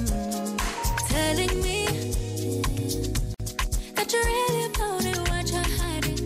Telling 1.14 1.54
me 1.66 1.80
that 3.96 4.08
you're 4.12 4.30
really 4.34 4.66
about 4.70 5.06
it, 5.12 5.20
what 5.30 5.46
you're 5.52 5.72
hiding. 5.80 6.22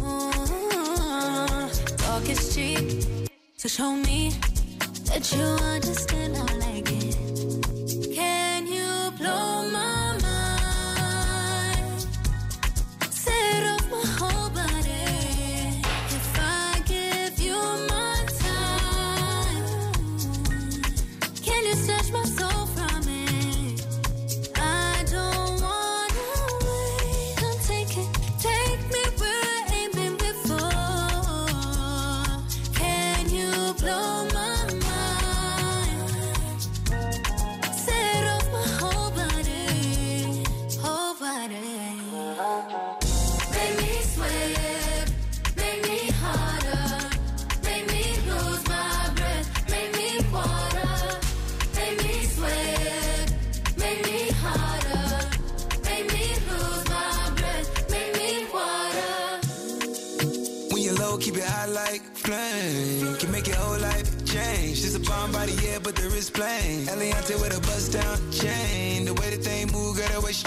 Mm. 0.00 1.68
Talk 2.02 2.28
is 2.30 2.54
cheap, 2.54 3.28
so 3.58 3.68
show 3.68 3.92
me 3.92 4.32
that 5.04 5.22
you 5.34 5.44
understand 5.76 6.32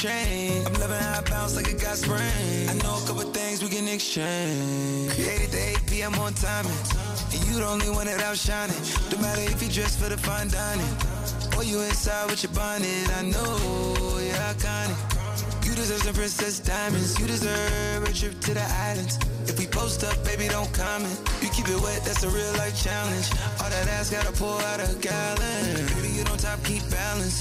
I'm 0.05 0.73
loving 0.81 0.99
how 0.99 1.19
I 1.19 1.21
bounce 1.29 1.55
like 1.55 1.71
a 1.71 1.73
got 1.75 1.95
spring. 1.95 2.67
I 2.67 2.73
know 2.83 2.99
a 3.01 3.07
couple 3.07 3.23
things 3.31 3.63
we 3.63 3.69
can 3.69 3.87
exchange. 3.87 5.13
Created 5.13 5.51
the 5.51 5.69
8 5.79 5.87
p.m. 5.87 6.15
on 6.15 6.33
timing. 6.33 6.75
And 7.31 7.39
you 7.47 7.55
the 7.63 7.65
only 7.65 7.89
one 7.89 8.07
that 8.07 8.19
outshining. 8.21 8.75
No 9.11 9.17
matter 9.21 9.41
if 9.43 9.63
you 9.63 9.69
dress 9.69 9.95
for 9.95 10.09
the 10.09 10.17
fine 10.17 10.49
dining. 10.49 10.91
Or 11.55 11.63
you 11.63 11.79
inside 11.87 12.29
with 12.29 12.43
your 12.43 12.51
bonnet. 12.51 13.07
I 13.15 13.21
know 13.31 13.55
you're 14.19 14.43
iconic. 14.51 14.99
You 15.65 15.73
deserve 15.73 16.03
some 16.03 16.15
princess 16.15 16.59
diamonds. 16.59 17.17
You 17.17 17.25
deserve 17.25 18.03
a 18.03 18.11
trip 18.11 18.37
to 18.41 18.53
the 18.53 18.67
islands. 18.91 19.17
If 19.47 19.57
we 19.57 19.67
post 19.67 20.03
up, 20.03 20.21
baby, 20.25 20.49
don't 20.49 20.71
comment. 20.73 21.15
You 21.41 21.47
keep 21.49 21.69
it 21.69 21.79
wet, 21.79 22.03
that's 22.03 22.23
a 22.23 22.29
real 22.29 22.51
life 22.59 22.75
challenge. 22.75 23.31
All 23.63 23.69
that 23.69 23.87
ass 23.87 24.09
gotta 24.09 24.33
pour 24.33 24.59
out 24.59 24.79
a 24.83 24.93
gallon. 24.99 25.85
Baby, 25.95 26.09
you 26.09 26.23
don't 26.25 26.39
top, 26.39 26.61
keep 26.65 26.83
balance. 26.91 27.39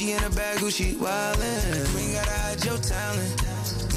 Gucci 0.00 0.16
in 0.16 0.24
a 0.24 0.30
bag, 0.30 0.58
Gucci 0.58 0.94
wildin'. 0.96 1.92
You 1.92 1.98
ain't 1.98 2.14
gotta 2.14 2.30
hide 2.30 2.64
your 2.64 2.78
talent. 2.78 3.44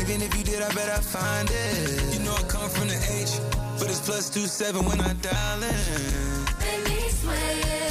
Even 0.01 0.21
if 0.21 0.37
you 0.37 0.43
did, 0.43 0.61
I 0.61 0.67
bet 0.73 0.89
I 0.89 0.99
find 0.99 1.49
it. 1.49 2.13
You 2.13 2.19
know 2.25 2.33
I 2.35 2.41
come 2.43 2.69
from 2.69 2.89
the 2.89 2.99
H, 3.21 3.39
but 3.79 3.89
it's 3.89 4.01
plus 4.01 4.29
two 4.29 4.45
seven 4.45 4.83
when 4.83 4.99
I 4.99 5.13
dial 5.13 5.63
in. 5.63 6.45
Make 6.59 6.89
me 6.89 7.09
sweat. 7.09 7.82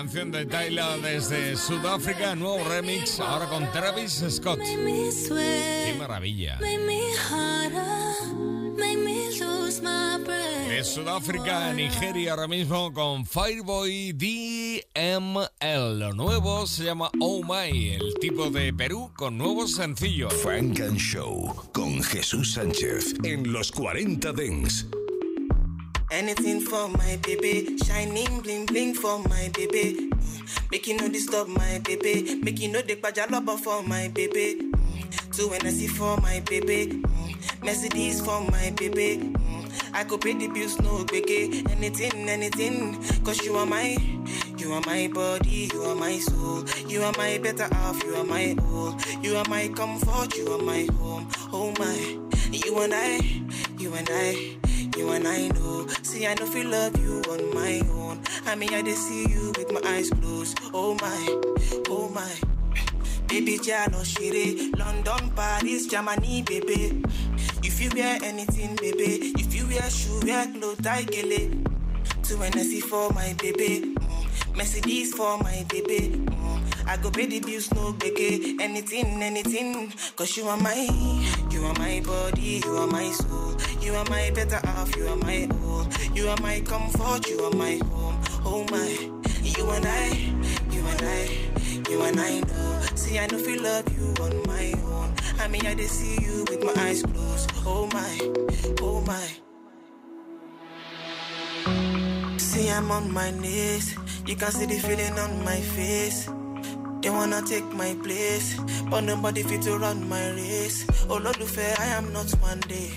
Canción 0.00 0.30
de 0.30 0.46
Tyler 0.46 0.98
desde 1.02 1.58
Sudáfrica, 1.58 2.34
nuevo 2.34 2.66
remix, 2.66 3.20
ahora 3.20 3.46
con 3.50 3.70
Travis 3.70 4.24
Scott. 4.30 4.58
Qué 4.58 5.94
maravilla. 5.98 6.58
De 10.68 10.84
Sudáfrica 10.84 11.66
a 11.68 11.74
Nigeria 11.74 12.30
ahora 12.30 12.48
mismo 12.48 12.90
con 12.94 13.26
Fireboy 13.26 14.14
DML. 14.14 15.98
Lo 15.98 16.14
nuevo 16.14 16.66
se 16.66 16.84
llama 16.84 17.10
Oh 17.20 17.42
My, 17.42 17.90
el 17.90 18.14
tipo 18.22 18.48
de 18.48 18.72
Perú 18.72 19.12
con 19.14 19.36
nuevos 19.36 19.74
sencillos. 19.74 20.32
Frank 20.32 20.80
and 20.80 20.96
Show 20.96 21.70
con 21.74 22.02
Jesús 22.02 22.54
Sánchez 22.54 23.16
en 23.22 23.52
los 23.52 23.70
40 23.70 24.32
Dents. 24.32 24.86
Anything 26.10 26.60
for 26.60 26.88
my 26.88 27.18
baby, 27.22 27.78
shining 27.84 28.40
bling 28.40 28.66
bling 28.66 28.94
for 28.94 29.20
my 29.20 29.48
baby. 29.54 30.10
Mm, 30.10 30.86
you 30.86 30.96
know 30.96 31.08
disturb 31.08 31.46
my 31.46 31.78
baby, 31.84 32.34
make 32.42 32.58
you 32.60 32.68
know 32.68 32.82
the 32.82 32.98
love 33.30 33.60
for 33.60 33.80
my 33.84 34.08
baby. 34.08 34.56
Mm, 34.60 35.36
Two 35.36 35.48
NSC 35.50 35.88
for 35.88 36.16
my 36.20 36.40
baby, 36.40 37.00
mm, 37.00 37.62
Mercedes 37.64 38.20
for 38.22 38.40
my 38.50 38.70
baby. 38.76 39.18
Mm, 39.18 39.70
I 39.94 40.02
could 40.02 40.20
pay 40.20 40.34
the 40.34 40.48
bills, 40.48 40.80
no 40.80 41.04
biggie. 41.04 41.70
Anything, 41.70 42.28
anything, 42.28 42.98
cause 43.22 43.44
you 43.44 43.54
are 43.54 43.66
my, 43.66 43.96
you 44.58 44.72
are 44.72 44.82
my 44.86 45.08
body, 45.14 45.70
you 45.72 45.82
are 45.84 45.94
my 45.94 46.18
soul. 46.18 46.64
You 46.88 47.02
are 47.04 47.12
my 47.16 47.38
better 47.38 47.72
half, 47.72 48.02
you 48.02 48.16
are 48.16 48.24
my 48.24 48.56
all. 48.62 48.98
You 49.22 49.36
are 49.36 49.48
my 49.48 49.68
comfort, 49.68 50.36
you 50.36 50.48
are 50.52 50.62
my 50.62 50.88
home. 50.98 51.28
Oh 51.52 51.72
my, 51.78 52.18
you 52.50 52.78
and 52.80 52.94
I, 52.94 53.20
you 53.78 53.94
and 53.94 54.08
I. 54.10 54.59
You 55.00 55.12
and 55.12 55.26
I 55.26 55.48
know, 55.48 55.86
see 56.02 56.26
I 56.26 56.34
know 56.34 56.44
feel 56.44 56.68
love 56.68 56.94
you 57.00 57.22
on 57.30 57.54
my 57.54 57.80
own. 57.94 58.20
I 58.44 58.54
mean 58.54 58.74
I 58.74 58.82
just 58.82 59.08
see 59.08 59.26
you 59.30 59.50
with 59.56 59.72
my 59.72 59.80
eyes 59.92 60.10
closed. 60.10 60.60
Oh 60.74 60.92
my, 61.00 61.40
oh 61.88 62.10
my. 62.10 62.30
Baby 63.26 63.56
Jalo 63.56 64.04
Shire, 64.04 64.70
London, 64.76 65.30
Paris, 65.34 65.86
Germany, 65.86 66.42
baby. 66.42 67.02
If 67.62 67.80
you 67.80 67.88
wear 67.94 68.18
anything, 68.22 68.76
baby. 68.76 69.32
If 69.40 69.54
you 69.54 69.66
wear 69.68 69.88
shoe, 69.88 70.20
wear 70.22 70.46
clothes, 70.52 70.86
I 70.86 71.04
get 71.04 71.24
it. 71.24 71.50
Two 72.22 72.36
NSC 72.36 72.82
for 72.82 73.10
my 73.14 73.32
baby. 73.40 73.94
Mm. 73.94 74.54
Mercedes 74.54 75.14
for 75.14 75.38
my 75.38 75.64
baby. 75.70 76.10
Mm. 76.10 76.39
I 76.86 76.96
go 76.96 77.10
pay 77.10 77.26
the 77.26 77.40
bills, 77.40 77.72
no 77.72 77.92
biggie. 77.92 78.60
Anything, 78.60 79.22
anything. 79.22 79.92
Cause 80.16 80.36
you 80.36 80.48
are 80.48 80.56
my, 80.56 80.88
you 81.50 81.64
are 81.64 81.74
my 81.78 82.00
body, 82.04 82.62
you 82.64 82.76
are 82.76 82.86
my 82.86 83.10
soul. 83.12 83.56
You 83.80 83.94
are 83.94 84.04
my 84.10 84.30
better 84.34 84.60
half, 84.64 84.94
you 84.96 85.06
are 85.08 85.16
my 85.16 85.48
all. 85.62 85.86
You 86.14 86.28
are 86.28 86.40
my 86.40 86.60
comfort, 86.60 87.28
you 87.28 87.40
are 87.44 87.54
my 87.54 87.80
home. 87.84 88.20
Oh 88.44 88.66
my, 88.70 88.88
you 89.42 89.70
and 89.70 89.86
I, 89.86 90.08
you 90.70 90.86
and 90.86 91.02
I, 91.02 91.90
you 91.90 92.02
and 92.02 92.20
I 92.20 92.40
know. 92.40 92.80
See, 92.94 93.18
I 93.18 93.26
know 93.26 93.38
feel 93.38 93.62
love 93.62 93.86
you 93.96 94.14
on 94.22 94.42
my 94.46 94.72
own. 94.84 95.14
I 95.38 95.48
mean, 95.48 95.66
I 95.66 95.74
just 95.74 95.94
see 95.94 96.22
you 96.22 96.44
with 96.48 96.62
my 96.64 96.74
eyes 96.82 97.02
closed. 97.02 97.50
Oh 97.64 97.88
my, 97.92 98.32
oh 98.80 99.00
my. 99.02 99.28
See, 102.38 102.70
I'm 102.70 102.90
on 102.90 103.12
my 103.12 103.30
knees. 103.30 103.96
You 104.26 104.36
can 104.36 104.50
see 104.50 104.66
the 104.66 104.78
feeling 104.78 105.18
on 105.18 105.44
my 105.44 105.60
face. 105.60 106.28
They 107.02 107.08
wanna 107.10 107.40
take 107.42 107.64
my 107.72 107.94
place, 108.02 108.58
but 108.90 109.02
nobody 109.04 109.42
fit 109.42 109.62
to 109.62 109.78
run 109.78 110.08
my 110.08 110.30
race. 110.32 110.86
Oh 111.08 111.16
Lord, 111.16 111.36
fair, 111.36 111.74
I 111.78 111.86
am 111.96 112.12
not 112.12 112.30
one 112.42 112.60
day, 112.60 112.90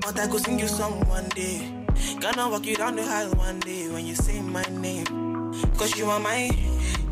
but 0.00 0.18
I 0.18 0.26
go 0.26 0.38
sing 0.38 0.58
you 0.58 0.66
song 0.66 1.00
one 1.08 1.28
day. 1.30 1.72
Gonna 2.20 2.48
walk 2.48 2.66
you 2.66 2.76
down 2.76 2.96
the 2.96 3.02
aisle 3.02 3.30
one 3.34 3.60
day 3.60 3.88
when 3.88 4.06
you 4.06 4.16
say 4.16 4.40
my 4.40 4.64
name. 4.70 5.06
Cause 5.76 5.96
you 5.96 6.06
are 6.06 6.18
my, 6.18 6.50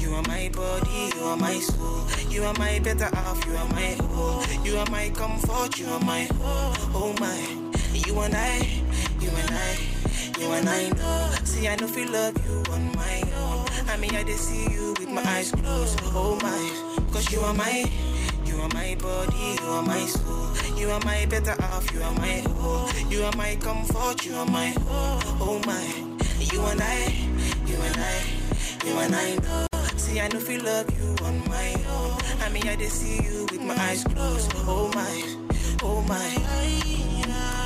you 0.00 0.14
are 0.14 0.22
my 0.22 0.50
body, 0.52 1.10
you 1.16 1.22
are 1.24 1.36
my 1.36 1.58
soul. 1.60 2.06
You 2.28 2.44
are 2.44 2.54
my 2.54 2.80
better 2.80 3.08
half, 3.14 3.46
you 3.46 3.56
are 3.56 3.68
my 3.68 3.96
all. 4.14 4.42
You 4.64 4.78
are 4.78 4.90
my 4.90 5.10
comfort, 5.10 5.78
you 5.78 5.86
are 5.86 6.00
my 6.00 6.28
all. 6.42 6.74
Oh 6.92 7.14
my, 7.20 7.38
you 7.92 8.18
and 8.20 8.34
I, 8.34 8.58
you 9.20 9.30
and 9.30 9.50
I. 9.50 9.96
You 10.38 10.52
and 10.52 10.68
I 10.68 10.90
know, 10.90 11.30
see 11.44 11.66
I 11.66 11.76
know 11.76 11.86
feel 11.86 12.10
love 12.10 12.34
you 12.46 12.72
on 12.72 12.92
my 12.94 13.22
own. 13.38 13.55
I 13.88 13.96
mean 13.98 14.14
I 14.14 14.24
just 14.24 14.44
see 14.48 14.70
you 14.72 14.94
with 14.98 15.08
my 15.08 15.22
eyes 15.22 15.50
closed. 15.52 15.98
Oh 16.14 16.38
my, 16.42 17.04
cause 17.12 17.30
you 17.32 17.40
are 17.40 17.54
my, 17.54 17.84
you 18.44 18.56
are 18.60 18.68
my 18.74 18.96
body, 19.00 19.56
you 19.60 19.68
are 19.68 19.82
my 19.82 20.04
soul. 20.06 20.48
You 20.76 20.90
are 20.90 21.00
my 21.04 21.26
better 21.26 21.56
half, 21.60 21.92
you 21.92 22.02
are 22.02 22.12
my 22.14 22.44
all. 22.60 22.90
You 23.10 23.24
are 23.24 23.36
my 23.36 23.56
comfort, 23.56 24.24
you 24.24 24.34
are 24.36 24.46
my 24.46 24.74
all. 24.88 25.20
Oh 25.40 25.60
my, 25.66 25.86
you 26.52 26.60
and 26.66 26.80
I, 26.80 27.12
you 27.66 27.76
and 27.76 27.96
I, 27.96 28.16
you 28.86 28.98
and 28.98 29.14
I 29.14 29.36
know. 29.36 29.66
See 29.96 30.20
I 30.20 30.28
know 30.28 30.40
feel 30.40 30.62
love 30.62 30.88
you 30.98 31.14
on 31.24 31.38
my 31.48 31.74
own. 31.88 32.18
I 32.42 32.48
mean 32.50 32.68
I 32.68 32.76
just 32.76 33.00
see 33.00 33.22
you 33.22 33.46
with 33.50 33.62
my 33.62 33.74
eyes 33.74 34.04
closed. 34.04 34.52
Oh 34.56 34.90
my, 34.94 35.36
oh 35.82 36.02
my. 36.02 37.65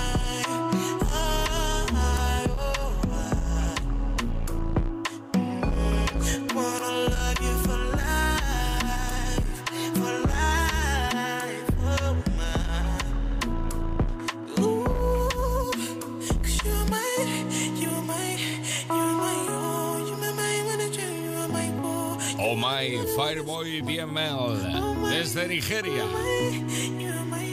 Fireboy 22.88 23.82
DML, 23.82 25.10
desde 25.10 25.46
Nigeria. 25.46 26.04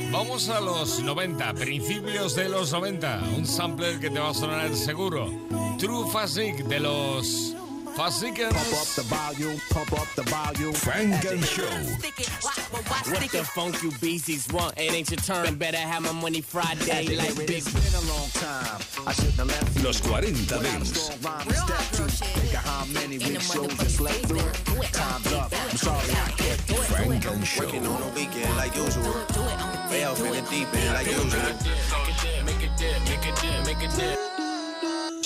Vamos 0.09 0.47
a 0.47 0.61
los 0.61 1.01
90, 1.01 1.53
principios 1.53 2.33
de 2.33 2.47
los 2.47 2.71
90. 2.71 3.23
Un 3.35 3.45
sampler 3.45 3.99
que 3.99 4.09
te 4.09 4.19
va 4.19 4.29
a 4.29 4.33
sonar 4.33 4.73
seguro. 4.73 5.29
True 5.77 6.09
Fasic 6.09 6.63
de 6.67 6.79
los 6.79 7.56
Fasikens. 7.97 8.53
Pump 8.53 8.77
up 8.77 8.85
the 8.93 9.01
volume, 9.09 9.57
pump 9.71 9.89
up 9.93 10.07
the 10.15 10.21
volume. 10.29 10.73
Funk 10.73 11.25
and 11.25 11.43
Show. 11.43 11.65
What 13.09 13.31
the 13.31 13.43
funk 13.55 13.81
you 13.81 13.89
beasties 13.99 14.47
want? 14.53 14.77
It 14.77 14.93
ain't 14.93 15.09
your 15.09 15.17
turn. 15.17 15.55
Better 15.55 15.77
have 15.77 16.03
my 16.03 16.11
money 16.11 16.41
Friday 16.41 17.15
like 17.15 17.35
big. 17.35 17.65
been 17.65 17.73
a 17.73 18.01
long 18.05 18.29
time. 18.37 18.79
I 19.07 19.13
shouldn't 19.13 19.33
have 19.33 19.47
left. 19.47 19.83
Los 19.83 19.99
40 19.99 20.31
Dance. 20.45 21.09
Funk 21.17 21.47
and 27.25 27.47
Show. 27.47 27.63
Working 27.63 27.87
on 27.87 28.03
a 28.03 28.09
weekend 28.13 28.55
like 28.57 28.75
usual. 28.75 29.11
Fail 29.89 30.13
in 30.23 30.33
the 30.33 30.41
deep 30.51 30.71
end 30.71 30.93
like 30.93 31.07
usual. 31.07 31.41
Make 32.45 32.61
it 32.61 32.61
dip, 32.61 32.61
make 32.61 32.61
it 32.61 32.77
dip, 32.77 33.01
make 33.07 33.25
it 33.25 33.35
dip, 33.41 33.65
make 33.65 33.81
it 33.81 33.89
dip. 33.95 34.46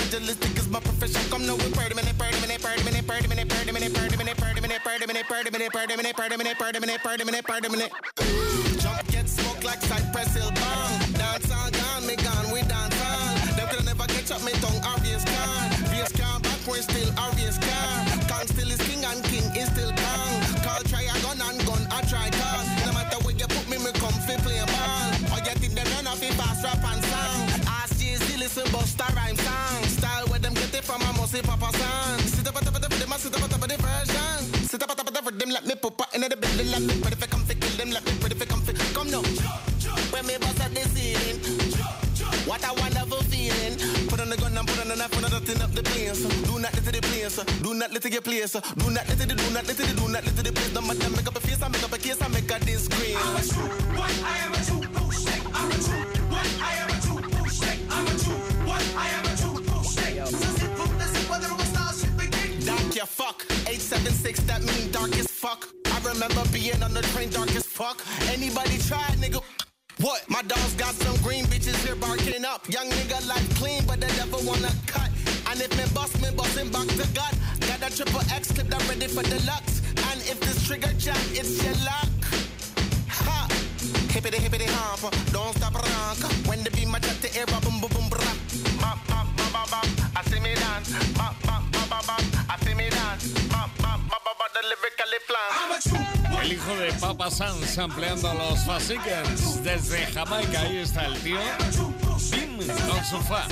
fragilistic 0.00 0.56
is 0.58 0.68
my 0.68 0.80
profession. 0.80 1.20
Come 1.30 1.46
now, 1.46 1.56
we 1.56 1.70
party 1.72 1.94
minute, 1.94 2.16
party 2.16 2.40
minute, 2.40 2.62
party 2.62 2.82
minute, 2.84 3.06
party 3.06 3.28
minute, 3.28 3.48
party 3.48 3.72
minute, 3.72 3.92
party 3.94 4.16
minute, 4.16 4.36
party 4.38 4.60
minute, 4.60 4.82
party 4.82 5.06
minute, 5.06 5.28
party 5.28 5.50
minute, 5.50 5.72
party 5.72 5.96
minute, 5.96 6.16
party 6.16 6.36
minute, 6.36 6.58
party 6.58 6.78
minute, 6.80 7.02
party 7.02 7.24
minute, 7.24 7.44
party 7.44 7.68
minute. 7.68 7.92
Jump, 8.80 9.06
get 9.08 9.28
smoke 9.28 9.62
like 9.64 9.80
Cypress 9.82 10.34
Hill 10.34 10.50
bang. 10.52 11.12
Dance 11.14 11.50
on, 11.52 11.70
gone, 11.72 12.06
me 12.06 12.16
gone, 12.16 12.48
we 12.52 12.60
dance 12.64 12.96
on. 12.96 13.56
Them 13.56 13.68
could 13.68 13.84
never 13.84 14.06
catch 14.08 14.30
up 14.30 14.42
me 14.42 14.52
tongue, 14.64 14.80
obvious 14.84 15.24
can. 15.24 15.70
VS 15.92 16.12
can 16.12 16.40
back, 16.40 16.60
we 16.66 16.80
still 16.80 17.12
obvious 17.18 17.58
can. 17.58 18.28
Kang 18.28 18.46
still 18.48 18.70
is 18.70 18.80
king 18.88 19.04
and 19.04 19.22
king 19.24 19.44
is 19.52 19.68
still 19.68 19.92
kang. 19.92 20.32
Call 20.64 20.80
try 20.88 21.04
a 21.04 21.14
gun 21.20 21.40
and 21.44 21.60
gun, 21.66 21.82
I 21.92 22.00
try 22.08 22.30
call. 22.30 22.64
No 22.86 22.92
matter 22.96 23.18
where 23.24 23.36
you 23.36 23.46
put 23.46 23.68
me, 23.68 23.76
me 23.76 23.92
come 24.00 24.16
fi 24.24 24.36
play 24.40 24.64
ball. 24.64 25.36
Or 25.36 25.40
you 25.44 25.54
think 25.60 25.74
them 25.74 25.86
run 25.92 26.06
off 26.06 26.22
in 26.22 26.32
fast 26.40 26.64
rap 26.64 26.80
and 26.80 27.02
song. 27.04 27.68
Ask 27.68 27.98
Jay-Z, 28.00 28.36
listen, 28.38 28.64
Busta 28.72 29.06
rhyme 29.14 29.36
song. 29.36 29.89
At 31.38 32.64
the 32.64 32.70
top 32.70 32.74
of 32.74 32.82
the 32.82 32.88
rhythm, 32.88 33.12
I 33.12 33.16
sit 33.16 33.34
up 33.34 33.42
at 33.42 33.50
the 33.50 33.56
top 33.56 33.62
of 33.62 33.68
the 33.68 33.76
version. 33.76 34.66
Sit 34.66 34.82
up 34.82 34.90
at 34.90 34.96
the 34.96 35.04
top 35.04 35.08
of 35.08 35.24
the 35.24 35.32
rhythm, 35.32 35.50
let 35.50 35.66
me 35.66 35.74
put 35.76 35.96
part 35.96 36.14
into 36.14 36.28
the 36.28 36.36
building, 36.36 36.70
let 36.70 36.82
me 36.82 36.94
ready 37.02 37.16
for 37.16 37.26
come 37.28 37.44
fi 37.44 37.54
kill 37.54 37.76
them, 37.78 37.90
let 37.90 38.04
me 38.04 38.12
ready 38.22 38.34
for 38.34 38.46
come 38.46 38.62
fi 38.62 38.72
come 38.72 39.10
now. 39.10 39.22
When 40.10 40.26
me 40.26 40.34
bust 40.38 40.60
at 40.60 40.74
the 40.74 40.82
ceiling, 40.90 41.38
what 42.46 42.64
a 42.66 42.72
wonderful 42.74 43.22
feeling. 43.30 43.74
Put 44.08 44.20
on 44.20 44.28
the 44.30 44.36
gun 44.36 44.58
and 44.58 44.66
put 44.66 44.80
on 44.80 44.88
the 44.88 44.96
knife, 44.96 45.10
put 45.12 45.24
on 45.24 45.30
the 45.30 45.40
thing 45.40 45.62
up 45.62 45.72
the 45.72 45.82
place. 45.82 46.22
Do 46.22 46.58
not 46.58 46.74
let 46.74 46.84
the 46.84 47.00
place, 47.00 47.36
do 47.62 47.74
not 47.74 47.92
let 47.92 48.04
it 48.04 48.10
get 48.10 48.24
place. 48.24 48.52
Do 48.52 48.90
not 48.90 49.06
let 49.06 49.20
it, 49.20 49.28
do 49.28 49.50
not 49.54 49.66
let 49.66 49.80
it, 49.80 49.96
do 49.96 50.08
not 50.08 50.24
let 50.24 50.36
the 50.36 50.52
place. 50.52 50.70
Don't 50.74 50.86
matter, 50.86 51.10
make 51.10 51.26
up 51.26 51.36
a 51.36 51.40
face, 51.40 51.62
I 51.62 51.68
make 51.68 51.84
up 51.84 51.92
a 51.92 51.98
case, 51.98 52.20
I 52.20 52.28
make 52.28 52.50
a 52.50 52.58
discreet. 52.58 53.16
I'm 53.16 53.36
a 53.36 53.42
true 53.46 53.70
one, 53.94 54.16
I 54.26 54.36
am 54.46 54.52
a 54.54 54.60
true 54.66 54.99
876, 64.60 64.66
that 64.66 64.66
mean 64.66 64.92
dark 64.92 65.16
as 65.18 65.26
fuck. 65.28 65.68
I 65.86 65.98
remember 66.08 66.42
being 66.52 66.82
on 66.82 66.94
the 66.94 67.02
train 67.12 67.30
dark 67.30 67.54
as 67.54 67.66
fuck. 67.66 68.02
Anybody 68.28 68.78
try, 68.78 69.04
nigga? 69.20 69.42
What? 70.00 70.28
My 70.28 70.42
dogs 70.42 70.74
got 70.74 70.94
some 70.94 71.16
green 71.22 71.44
bitches 71.46 71.76
here 71.84 71.94
barking 71.94 72.44
up. 72.44 72.68
Young 72.68 72.88
nigga 72.88 73.26
life 73.28 73.48
clean, 73.56 73.84
but 73.86 74.00
they 74.00 74.08
never 74.16 74.38
wanna 74.44 74.72
cut. 74.86 75.10
And 75.50 75.60
if 75.60 75.70
me 75.76 75.84
bust, 75.94 76.20
me 76.22 76.30
bustin' 76.34 76.70
back 76.70 76.86
the 76.88 77.08
gut. 77.14 77.34
Got 77.68 77.90
a 77.90 77.96
triple 77.96 78.20
X 78.32 78.52
clip 78.52 78.68
that 78.68 78.88
ready 78.88 79.08
for 79.08 79.22
deluxe. 79.22 79.82
And 80.10 80.20
if 80.22 80.40
this 80.40 80.66
trigger 80.66 80.92
jam, 80.98 81.16
it's 81.32 81.62
your 81.62 81.74
luck. 81.84 82.08
Ha! 83.08 83.48
Hippity 84.10 84.38
hippity 84.38 84.66
hop, 84.66 85.12
don't 85.32 85.54
stop 85.56 85.74
rock. 85.74 86.18
When 86.46 86.62
the 86.64 86.70
beat 86.70 86.88
my 86.88 86.98
chat 86.98 87.20
the 87.20 87.30
air, 87.36 87.46
boom 87.46 87.80
boom 87.80 87.90
boom 87.90 88.08
bra. 88.08 88.20
El 96.50 96.56
hijo 96.56 96.76
de 96.78 96.92
Papa 96.94 97.30
Sans 97.30 97.78
ampliando 97.78 98.28
a 98.28 98.34
los 98.34 98.58
Fasikens 98.64 99.62
desde 99.62 100.04
Jamaica. 100.06 100.62
Ahí 100.62 100.78
está 100.78 101.06
el 101.06 101.16
tío. 101.20 101.38
BIM 102.32 102.56
con 102.88 103.04
su 103.04 103.20
fa. 103.20 103.46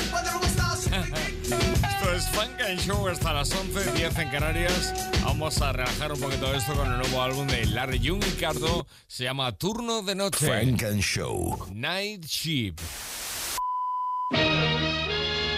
Esto 1.85 2.13
es 2.13 2.29
Funk 2.31 2.61
and 2.61 2.81
Show 2.81 3.07
hasta 3.07 3.35
las 3.35 3.53
11, 3.53 3.93
10 3.93 4.19
en 4.19 4.31
Canarias. 4.31 4.93
Vamos 5.23 5.63
a 5.63 5.71
relajar 5.71 6.11
un 6.11 6.19
poquito 6.19 6.53
esto 6.53 6.75
con 6.75 6.91
el 6.91 6.99
nuevo 6.99 7.23
álbum 7.23 7.47
de 7.47 7.67
Larry 7.67 8.01
Young 8.01 8.25
y 8.27 8.33
Cardo. 8.33 8.85
Se 9.07 9.23
llama 9.23 9.57
Turno 9.57 10.03
de 10.03 10.17
Noche. 10.17 10.47
Frank 10.49 10.83
and 10.83 11.01
Show. 11.01 11.69
Night 11.73 12.25
Sheep. 12.27 12.81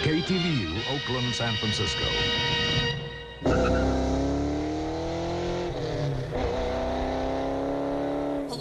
KTVU, 0.03 0.77
Oakland, 0.93 1.33
San 1.33 1.55
Francisco. 1.55 2.05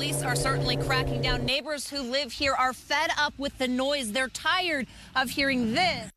Police 0.00 0.22
are 0.22 0.34
certainly 0.34 0.78
cracking 0.78 1.20
down. 1.20 1.44
Neighbors 1.44 1.90
who 1.90 2.00
live 2.00 2.32
here 2.32 2.54
are 2.54 2.72
fed 2.72 3.10
up 3.18 3.34
with 3.36 3.58
the 3.58 3.68
noise. 3.68 4.12
They're 4.12 4.28
tired 4.28 4.86
of 5.14 5.28
hearing 5.28 5.74
this. 5.74 6.10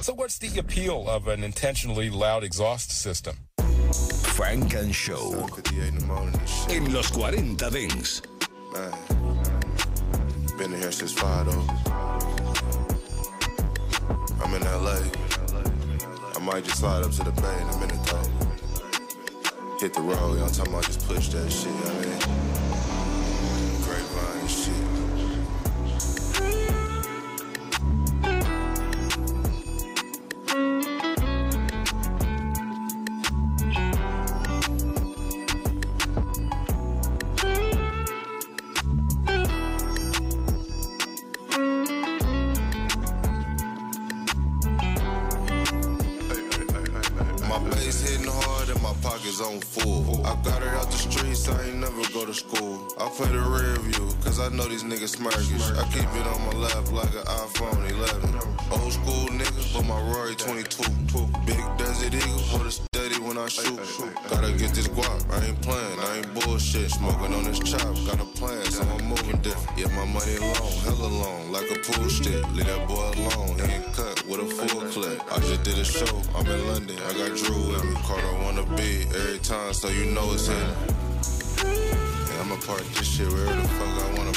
So, 0.00 0.14
what's 0.14 0.38
the 0.38 0.58
appeal 0.58 1.06
of 1.06 1.28
an 1.28 1.44
intentionally 1.44 2.08
loud 2.08 2.44
exhaust 2.44 2.92
system? 2.92 3.36
Funk 3.58 4.72
and 4.72 4.94
Show. 4.94 5.46
En 6.70 6.94
los 6.94 7.10
40 7.10 7.56
Dance. 7.56 8.22
Man, 8.72 8.90
been 10.56 10.72
here 10.72 10.92
since 10.92 11.12
five 11.12 11.44
though. 11.44 11.66
I'm 14.42 14.54
in 14.54 14.62
LA. 14.62 15.31
I 16.42 16.44
might 16.44 16.64
just 16.64 16.80
slide 16.80 17.04
up 17.04 17.12
to 17.12 17.22
the 17.22 17.30
bay 17.40 17.62
in 17.62 17.68
a 17.68 17.78
minute 17.78 18.04
though. 18.04 19.78
Hit 19.78 19.94
the 19.94 20.00
road, 20.00 20.40
y'all 20.40 20.48
talking 20.48 20.72
about 20.72 20.84
just 20.86 21.06
push 21.06 21.28
that 21.28 21.48
shit, 21.52 21.70
I 21.70 22.26
mean. 22.34 22.41
Money 70.12 70.38
long, 70.38 70.72
hella 70.84 71.08
long, 71.08 71.50
like 71.50 71.70
a 71.70 71.78
pool 71.80 72.08
stick. 72.10 72.44
Leave 72.52 72.66
that 72.66 72.86
boy 72.86 73.10
alone, 73.16 73.56
he 73.58 73.72
ain't 73.72 73.92
cut 73.94 74.24
with 74.26 74.40
a 74.40 74.46
full 74.46 74.82
clip. 74.90 75.20
I 75.32 75.38
just 75.40 75.62
did 75.62 75.78
a 75.78 75.84
show, 75.84 76.22
I'm 76.36 76.46
in 76.46 76.68
London, 76.68 76.98
I 77.08 77.12
got 77.14 77.36
Drew 77.36 77.68
with 77.72 77.84
me. 77.84 77.94
Carter 78.04 78.34
wanna 78.44 78.64
be 78.76 79.06
every 79.14 79.38
time, 79.38 79.72
so 79.72 79.88
you 79.88 80.04
know 80.06 80.32
it's 80.32 80.46
him. 80.48 80.68
Yeah, 81.64 82.40
I'ma 82.40 82.56
park 82.66 82.84
this 82.94 83.08
shit 83.08 83.28
wherever 83.28 83.56
the 83.56 83.68
fuck 83.68 84.04
I 84.04 84.18
wanna 84.18 84.32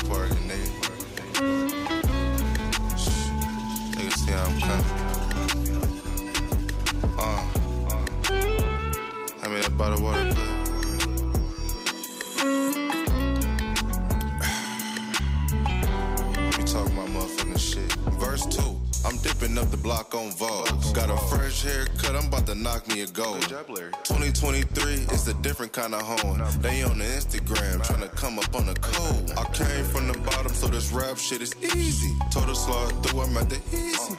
Verse 18.26 18.46
2. 18.48 18.62
I'm 19.06 19.18
dipping 19.18 19.56
up 19.60 19.70
the 19.70 19.78
block 19.78 20.16
on 20.16 20.32
Vogue. 20.32 20.68
Got 20.96 21.12
a 21.12 21.18
fresh 21.28 21.62
haircut, 21.62 22.16
I'm 22.16 22.26
about 22.26 22.48
to 22.48 22.56
knock 22.56 22.88
me 22.88 23.02
a 23.02 23.08
goal. 23.08 23.36
2023 23.36 24.94
is 25.14 25.28
a 25.28 25.34
different 25.36 25.72
kind 25.74 25.94
of 25.94 26.02
home. 26.02 26.42
They 26.60 26.82
on 26.82 26.98
the 26.98 27.06
Instagram 27.06 27.86
trying 27.86 28.02
to 28.02 28.10
come 28.10 28.40
up 28.40 28.56
on 28.56 28.66
the 28.66 28.74
code. 28.76 29.32
I 29.38 29.44
came 29.54 29.86
from 29.86 30.08
the 30.08 30.18
bottom, 30.20 30.52
so 30.54 30.68
this 30.68 30.92
rap 30.92 31.18
shit 31.18 31.44
is 31.44 31.56
easy. 31.76 32.12
Told 32.32 32.48
her 32.48 32.56
slide 32.56 33.04
through, 33.04 33.22
I'm 33.22 33.38
at 33.38 33.48
the 33.48 33.62
easy. 33.72 34.18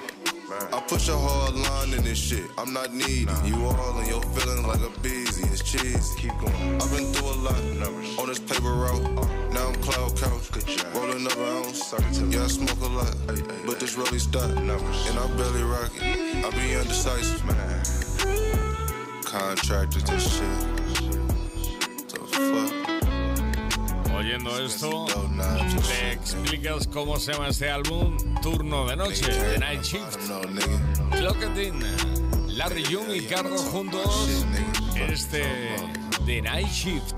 I 0.73 0.81
push 0.89 1.09
a 1.09 1.17
hard 1.17 1.55
line 1.55 1.93
in 1.95 2.05
this 2.05 2.19
shit. 2.19 2.51
I'm 2.59 2.73
not 2.73 2.93
needy. 2.93 3.27
You 3.45 3.65
all 3.65 3.99
in 4.01 4.09
your 4.09 4.23
feelings 4.23 4.67
like 4.67 4.81
a 4.81 5.01
beezy. 5.01 5.45
It's 5.53 5.63
cheese. 5.63 6.15
Keep 6.19 6.39
going. 6.39 6.81
I've 6.81 6.91
been 6.91 7.13
through 7.13 7.29
a 7.29 7.37
lot. 7.47 7.57
On 8.19 8.27
this 8.27 8.39
paper 8.39 8.73
route. 8.73 9.03
Now 9.53 9.69
I'm 9.69 9.75
cloud 9.77 10.17
couch. 10.17 10.51
Rolling 10.95 11.27
up 11.27 11.37
an 11.37 11.67
ounce. 11.67 11.95
Yeah, 12.31 12.45
I 12.45 12.47
smoke 12.47 12.81
a 12.81 12.87
lot. 12.87 13.15
But 13.67 13.81
this 13.81 13.97
really 13.97 14.19
stuck. 14.19 14.51
And 14.57 14.71
I 14.71 15.27
barely 15.37 15.63
rock 15.63 15.93
it. 15.97 16.45
I 16.45 16.51
be 16.51 16.73
indecisive. 16.73 17.45
Man. 17.45 17.83
Contractors 19.25 20.05
this 20.05 20.39
shit. 20.39 20.76
Oyendo 24.27 24.59
esto, 24.59 25.07
le 25.89 26.13
explicas 26.13 26.89
cómo 26.89 27.17
se 27.17 27.33
llama 27.33 27.47
este 27.47 27.71
álbum, 27.71 28.17
Turno 28.43 28.85
de 28.89 28.97
Noche, 28.97 29.25
The 29.25 29.59
Night 29.61 29.85
Shift. 29.85 30.19
Clocketin, 31.13 31.79
Larry 32.49 32.83
Young 32.83 33.15
y 33.15 33.21
Carlos 33.27 33.61
juntos, 33.71 34.45
este 34.97 35.45
The 36.27 36.43
Night 36.43 36.67
Shift. 36.67 37.15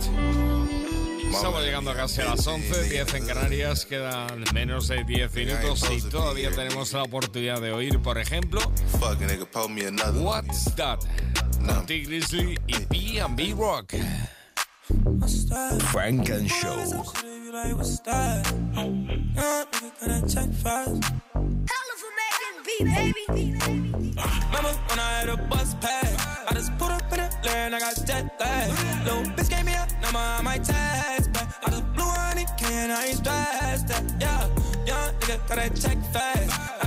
Estamos 1.32 1.62
llegando 1.62 1.94
casi 1.94 2.20
a 2.20 2.26
las 2.26 2.46
11, 2.46 2.90
10 2.90 3.14
en 3.14 3.26
Canarias, 3.26 3.86
quedan 3.86 4.44
menos 4.52 4.88
de 4.88 5.02
10 5.02 5.34
minutos 5.34 5.90
y 5.90 6.02
todavía 6.02 6.50
tenemos 6.50 6.92
la 6.92 7.04
oportunidad 7.04 7.62
de 7.62 7.72
oír, 7.72 8.00
por 8.00 8.18
ejemplo, 8.18 8.61
What's 10.12 10.76
That? 10.76 10.98
T. 11.86 12.00
Grizzly 12.00 12.59
y 12.66 12.84
B&B 12.84 13.54
Rock. 13.56 13.94
Funk 14.89 16.30
and 16.30 16.51
Show. 16.51 16.76
Remember 16.76 17.03
when 24.86 24.99
I 24.99 25.18
had 25.20 25.28
a 25.28 25.36
bus 25.51 25.74
pass? 25.74 26.47
I 26.49 26.55
just 26.55 26.78
put 26.78 26.91
up 26.91 27.12
in 27.12 27.20
it, 27.20 27.34
and 27.47 27.74
I 27.74 27.78
got 27.80 27.97
jet 28.07 28.34
lag. 28.41 28.70
Little 29.05 29.24
bitch 29.34 29.51
gave 29.51 29.66
me 29.66 29.74
up, 29.74 29.91
now 30.01 30.11
my 30.12 30.41
my 30.43 30.59
tax 30.59 31.28
back. 31.28 31.55
I 31.66 31.70
just 31.70 31.93
blew 31.93 32.05
on 32.05 32.39
it, 32.39 32.49
can 32.57 32.91
I 32.91 33.09
ain't 33.09 33.16
stressed 33.18 33.89
that? 33.89 34.05
Yeah, 34.18 34.49
young 34.86 35.14
nigga 35.20 35.49
got 35.49 35.57
that 35.57 35.76
check 35.76 35.99
fast. 36.12 36.77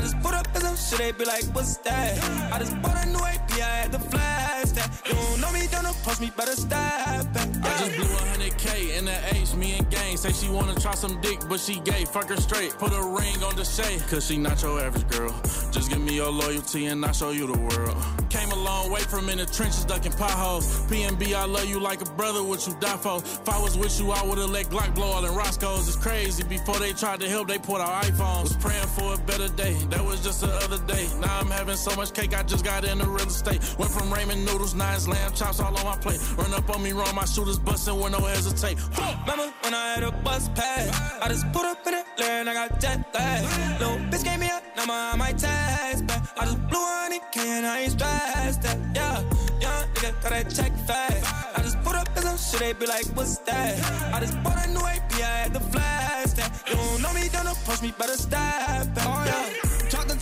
I 0.93 0.97
they 0.97 1.11
be 1.11 1.25
like, 1.25 1.43
what's 1.53 1.77
that? 1.77 2.21
I 2.53 2.59
just 2.59 2.79
bought 2.81 3.05
a 3.05 3.09
new 3.09 3.19
AP, 3.19 3.51
I 3.53 3.83
had 3.83 3.91
to 3.93 3.99
flash 3.99 4.71
that. 4.71 5.01
You 5.07 5.13
don't 5.13 5.39
know 5.39 5.51
me, 5.51 5.67
don't 5.71 5.85
approach 5.85 6.19
me, 6.19 6.31
better 6.35 6.51
stop. 6.51 6.77
I 6.77 7.77
just 7.79 7.95
blew 7.95 8.17
hundred 8.27 8.57
K 8.57 8.97
in 8.97 9.05
the 9.05 9.35
H, 9.35 9.55
me 9.55 9.77
and 9.77 9.89
gang. 9.89 10.17
Say 10.17 10.33
she 10.33 10.49
wanna 10.49 10.75
try 10.75 10.93
some 10.95 11.21
dick, 11.21 11.39
but 11.47 11.59
she 11.59 11.79
gay. 11.79 12.03
Fuck 12.05 12.29
her 12.29 12.37
straight. 12.37 12.71
Put 12.77 12.91
a 12.93 13.01
ring 13.01 13.41
on 13.43 13.55
the 13.55 13.63
Shay, 13.63 13.99
cause 14.09 14.27
she 14.27 14.37
not 14.37 14.61
your 14.61 14.81
average 14.81 15.07
girl. 15.09 15.33
Just 15.71 15.89
give 15.89 16.01
me 16.01 16.15
your 16.15 16.31
loyalty 16.31 16.87
and 16.87 17.05
I'll 17.05 17.13
show 17.13 17.31
you 17.31 17.47
the 17.47 17.59
world. 17.59 17.95
Came 18.29 18.51
a 18.51 18.55
long 18.55 18.91
way 18.91 19.01
from 19.01 19.29
in 19.29 19.37
the 19.37 19.45
trenches, 19.45 19.85
ducking 19.85 20.13
potholes. 20.13 20.65
PNB, 20.89 21.33
I 21.33 21.45
love 21.45 21.65
you 21.65 21.79
like 21.79 22.01
a 22.01 22.09
brother, 22.11 22.43
what 22.43 22.65
you 22.67 22.75
die 22.79 22.97
for. 22.97 23.17
If 23.17 23.47
I 23.47 23.59
was 23.61 23.77
with 23.77 23.99
you, 23.99 24.11
I 24.11 24.23
would've 24.25 24.49
let 24.49 24.65
Glock 24.67 24.93
blow 24.95 25.07
all 25.07 25.25
in 25.25 25.33
Roscoe's. 25.33 25.87
It's 25.87 25.97
crazy. 25.97 26.43
Before 26.43 26.77
they 26.79 26.93
tried 26.93 27.19
to 27.21 27.29
help, 27.29 27.47
they 27.47 27.57
put 27.57 27.81
out 27.81 28.03
iPhones. 28.03 28.43
Was 28.43 28.57
praying 28.57 28.87
for 28.87 29.13
a 29.13 29.17
better 29.17 29.49
day. 29.49 29.73
That 29.89 30.03
was 30.03 30.23
just 30.23 30.41
the 30.41 30.51
other 30.63 30.80
day. 30.88 31.07
Now 31.19 31.39
I'm 31.39 31.47
having 31.47 31.75
so 31.75 31.95
much 31.95 32.13
cake, 32.13 32.38
I 32.38 32.43
just 32.43 32.63
got 32.65 32.84
into 32.84 33.05
real 33.05 33.27
estate. 33.27 33.61
Went 33.77 33.91
from 33.91 34.09
ramen 34.09 34.45
noodles, 34.45 34.73
nines, 34.73 35.07
lamb 35.07 35.34
chops 35.34 35.59
all 35.59 35.75
on 35.75 35.86
my 35.86 35.97
plate. 35.97 36.19
Run 36.38 36.53
up 36.53 36.69
on 36.69 36.84
me, 36.84 36.91
run 36.91 37.13
my 37.15 37.25
shooters 37.25 37.59
busting 37.59 37.99
with 37.99 38.11
no 38.11 38.19
hesitate. 38.19 38.77
Remember 39.25 39.53
when 39.61 39.73
I 39.73 39.93
had 39.93 40.03
a 40.03 40.11
bus 40.11 40.49
pass? 40.49 41.19
I 41.21 41.27
just 41.29 41.51
put 41.53 41.65
up 41.65 41.86
in 41.88 41.93
it, 41.93 42.05
and 42.19 42.49
I 42.49 42.53
got 42.53 42.79
jet 42.79 42.99
lag. 43.13 43.79
Little 43.79 43.97
bitch 44.09 44.23
gave 44.23 44.39
me 44.39 44.49
up, 44.49 44.63
now 44.75 44.86
my 44.86 45.15
my 45.15 45.32
tax 45.34 46.01
back. 46.01 46.21
I 46.38 46.45
just 46.45 46.67
blew 46.67 46.79
on 46.79 47.11
it, 47.11 47.21
can 47.32 47.65
I 47.65 47.82
ain't 47.82 47.91
stressed 47.91 48.61
that? 48.63 48.77
Yeah, 48.95 49.21
young 49.59 49.88
nigga 49.93 50.21
got 50.21 50.32
that 50.32 50.49
check 50.55 50.75
fast. 50.88 51.57
I 51.57 51.61
just 51.61 51.82
put 51.84 51.95
up 51.95 52.07
in 52.15 52.23
some 52.23 52.38
shit, 52.38 52.59
they 52.59 52.73
be 52.73 52.86
like, 52.86 53.05
what's 53.15 53.38
that? 53.39 54.13
I 54.13 54.19
just 54.19 54.41
bought 54.43 54.65
a 54.65 54.69
new 54.69 54.79
AP, 54.79 55.13
I 55.13 55.43
had 55.43 55.53
to 55.53 55.59
flash 55.59 56.32
that. 56.34 56.63
You 56.69 56.75
don't 56.75 57.01
know 57.01 57.13
me, 57.13 57.29
don't 57.29 57.47
approach 57.47 57.82
me, 57.82 57.93
better 57.97 58.17
back. 58.29 58.88
Oh, 58.97 59.23
yeah. 59.25 59.70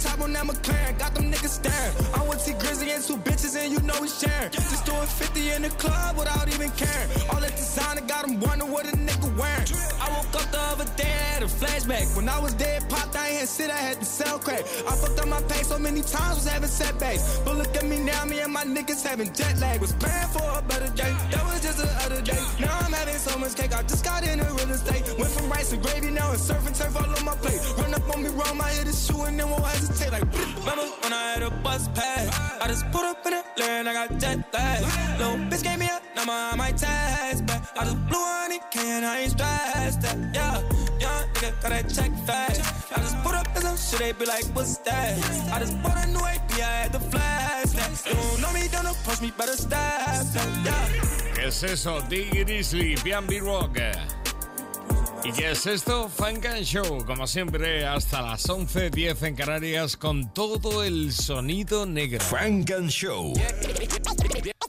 Top 0.01 0.21
on 0.21 0.31
that 0.31 0.45
McLaren, 0.45 0.97
got 0.97 1.13
them 1.13 1.29
niggas 1.31 1.59
staring. 1.59 1.93
I 2.15 2.23
want 2.23 2.39
Tee 2.39 2.53
Grizzley 2.53 2.95
and 2.95 3.03
two 3.03 3.17
bitches, 3.17 3.55
and 3.59 3.71
you 3.73 3.79
know 3.81 3.99
we 3.99 4.07
sharing. 4.07 4.51
Just 4.51 4.85
doing 4.85 5.05
50 5.05 5.51
in 5.51 5.61
the 5.63 5.69
club 5.75 6.17
without 6.17 6.47
even 6.47 6.71
caring. 6.71 7.09
All 7.29 7.41
that 7.41 7.55
designer 7.55 8.01
got 8.07 8.25
them 8.25 8.39
wondering 8.39 8.71
what 8.71 8.85
a 8.87 8.95
nigga 8.95 9.27
wearing. 9.35 9.67
I 9.99 10.07
woke 10.15 10.33
up 10.39 10.51
the 10.51 10.61
other 10.71 10.87
day, 10.95 11.11
I 11.11 11.27
had 11.35 11.43
a 11.43 11.47
flashback. 11.47 12.15
When 12.15 12.29
I 12.29 12.39
was 12.39 12.53
dead, 12.53 12.89
popped, 12.89 13.15
I 13.15 13.27
ain't 13.27 13.39
had 13.39 13.49
shit, 13.49 13.69
I 13.69 13.77
had 13.77 13.99
to 13.99 14.05
sell 14.05 14.39
crack. 14.39 14.61
I 14.87 14.95
fucked 14.95 15.19
up 15.19 15.27
my 15.27 15.41
pay 15.51 15.63
so 15.63 15.77
many 15.77 16.01
times, 16.01 16.35
was 16.35 16.47
having 16.47 16.69
setbacks. 16.69 17.39
But 17.43 17.57
look 17.57 17.75
at 17.75 17.85
me 17.85 17.99
now, 17.99 18.23
me 18.25 18.39
and 18.39 18.53
my 18.53 18.63
niggas 18.63 19.03
having 19.03 19.33
jet 19.33 19.59
lag. 19.59 19.81
Was 19.81 19.93
praying 19.93 20.29
for 20.29 20.47
a 20.57 20.61
better 20.61 20.91
day, 20.95 21.11
that 21.31 21.43
was 21.43 21.61
just 21.61 21.77
the 21.77 21.91
other 22.05 22.21
day. 22.21 22.39
Now 22.59 22.77
I'm 22.79 22.93
having 22.93 23.15
so 23.15 23.37
much 23.37 23.55
cake, 23.55 23.75
I 23.75 23.83
just 23.83 24.05
got 24.05 24.23
into 24.23 24.45
real 24.45 24.71
estate. 24.71 25.03
Went 25.19 25.31
from 25.31 25.49
rice 25.49 25.73
and 25.73 25.83
gravy, 25.83 26.11
now 26.11 26.31
it's 26.31 26.43
surf 26.43 26.65
and 26.65 26.75
turf 26.75 26.95
all 26.95 27.03
on 27.03 27.25
my 27.25 27.35
plate. 27.43 27.59
Run 27.77 27.93
up 27.93 28.15
on 28.15 28.23
me, 28.23 28.29
roll 28.29 28.55
my 28.55 28.69
head, 28.69 28.87
is 28.87 29.05
shoe, 29.05 29.23
and 29.23 29.39
then 29.39 29.49
won't. 29.49 29.59
Like, 30.11 30.21
remember 30.21 30.85
when 31.01 31.13
I 31.13 31.33
had 31.33 31.43
a 31.43 31.49
bus 31.49 31.87
pass? 31.89 32.61
I 32.61 32.67
just 32.67 32.89
put 32.91 33.03
up 33.03 33.25
in 33.25 33.33
it, 33.33 33.45
and 33.61 33.89
I 33.89 33.93
got 33.93 34.19
jet 34.19 34.37
lag. 34.53 34.81
Little 35.19 35.37
bitch 35.49 35.63
gave 35.63 35.79
me 35.79 35.87
up, 35.87 36.03
now 36.15 36.25
my 36.25 36.55
my 36.55 36.71
tax 36.71 37.41
back. 37.41 37.63
I 37.77 37.85
just 37.85 37.97
blew 38.07 38.17
on 38.17 38.51
it, 38.51 38.61
can 38.71 39.03
I 39.03 39.19
ain't 39.21 39.31
stressed 39.31 40.01
that? 40.01 40.17
Yeah, 40.33 40.61
young 40.99 41.27
nigga 41.33 41.61
got 41.61 41.69
that 41.69 41.89
check 41.89 42.11
fast. 42.25 42.61
I 42.91 42.99
just 43.01 43.17
put 43.23 43.35
up 43.35 43.47
in 43.55 43.61
some 43.61 43.77
shit, 43.77 43.99
they 43.99 44.11
be 44.13 44.25
like, 44.25 44.45
what's 44.53 44.77
that? 44.79 45.17
I 45.53 45.59
just 45.59 45.81
bought 45.81 45.97
a 45.97 46.07
new 46.07 46.19
AP, 46.19 46.51
I 46.53 46.83
had 46.83 46.93
to 46.93 46.99
flash 46.99 47.71
that. 47.71 47.91
You 48.07 48.13
don't 48.13 48.41
know 48.41 48.53
me, 48.53 48.67
don't 48.71 48.85
approach 48.85 49.21
me, 49.21 49.31
better 49.37 49.57
step 49.57 49.71
back. 49.71 50.25
Yeah. 50.65 50.87
¿Qué 51.35 51.47
es 51.47 51.63
eso? 51.63 52.01
Tee 52.09 52.29
Grizzley, 52.29 52.95
PnB 53.03 53.41
Rock. 53.41 53.77
¿Y 55.23 55.31
qué 55.33 55.51
es 55.51 55.65
esto? 55.67 56.09
Funk 56.09 56.45
and 56.45 56.63
Show, 56.63 57.05
como 57.05 57.27
siempre, 57.27 57.85
hasta 57.85 58.21
las 58.21 58.47
11.10 58.47 59.27
en 59.27 59.35
Canarias 59.35 59.97
con 59.97 60.33
todo 60.33 60.83
el 60.83 61.11
sonido 61.11 61.85
negro. 61.85 62.19
Funk 62.21 62.71
and 62.71 62.89
Show. 62.89 63.33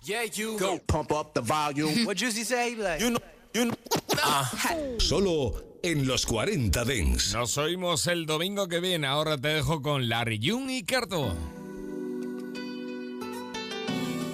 Yeah, 0.03 0.25
you 0.25 0.59
go 0.59 0.79
pump 0.87 1.13
up 1.13 1.35
the 1.35 1.41
volume. 1.41 2.05
What 2.05 2.17
say? 2.19 2.75
Like, 2.75 3.01
you 3.01 3.11
know, 3.11 3.21
you 3.55 3.67
know. 3.67 3.77
Solo 4.99 5.55
en 5.83 6.07
los 6.07 6.27
40 6.27 6.85
Dents. 6.85 7.33
Nos 7.33 7.57
oímos 7.57 8.07
el 8.09 8.27
domingo 8.27 8.67
que 8.67 8.81
viene. 8.81 9.07
Ahora 9.07 9.39
te 9.39 9.49
dejo 9.49 9.83
con 9.83 10.09
Larry 10.09 10.41
Jung 10.43 10.69
y 10.71 10.83
Carto. 10.83 11.37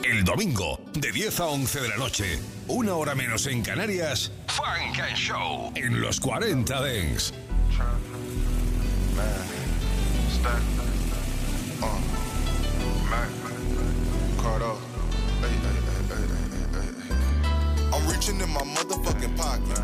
El 0.02 0.22
domingo, 0.24 0.80
de 0.94 1.10
10 1.10 1.40
a 1.40 1.46
11 1.46 1.80
de 1.80 1.88
la 1.88 1.96
noche, 1.96 2.38
una 2.68 2.94
hora 2.94 3.16
menos 3.16 3.46
en 3.46 3.62
Canarias, 3.62 4.30
Funk 4.56 4.98
and 4.98 5.14
Show 5.18 5.70
en 5.76 6.00
los 6.00 6.18
40 6.18 6.64
Dance. 6.64 7.30
I'm 17.92 18.08
reaching 18.08 18.40
in 18.40 18.48
my 18.48 18.62
motherfucking 18.62 19.36
pocket. 19.36 19.78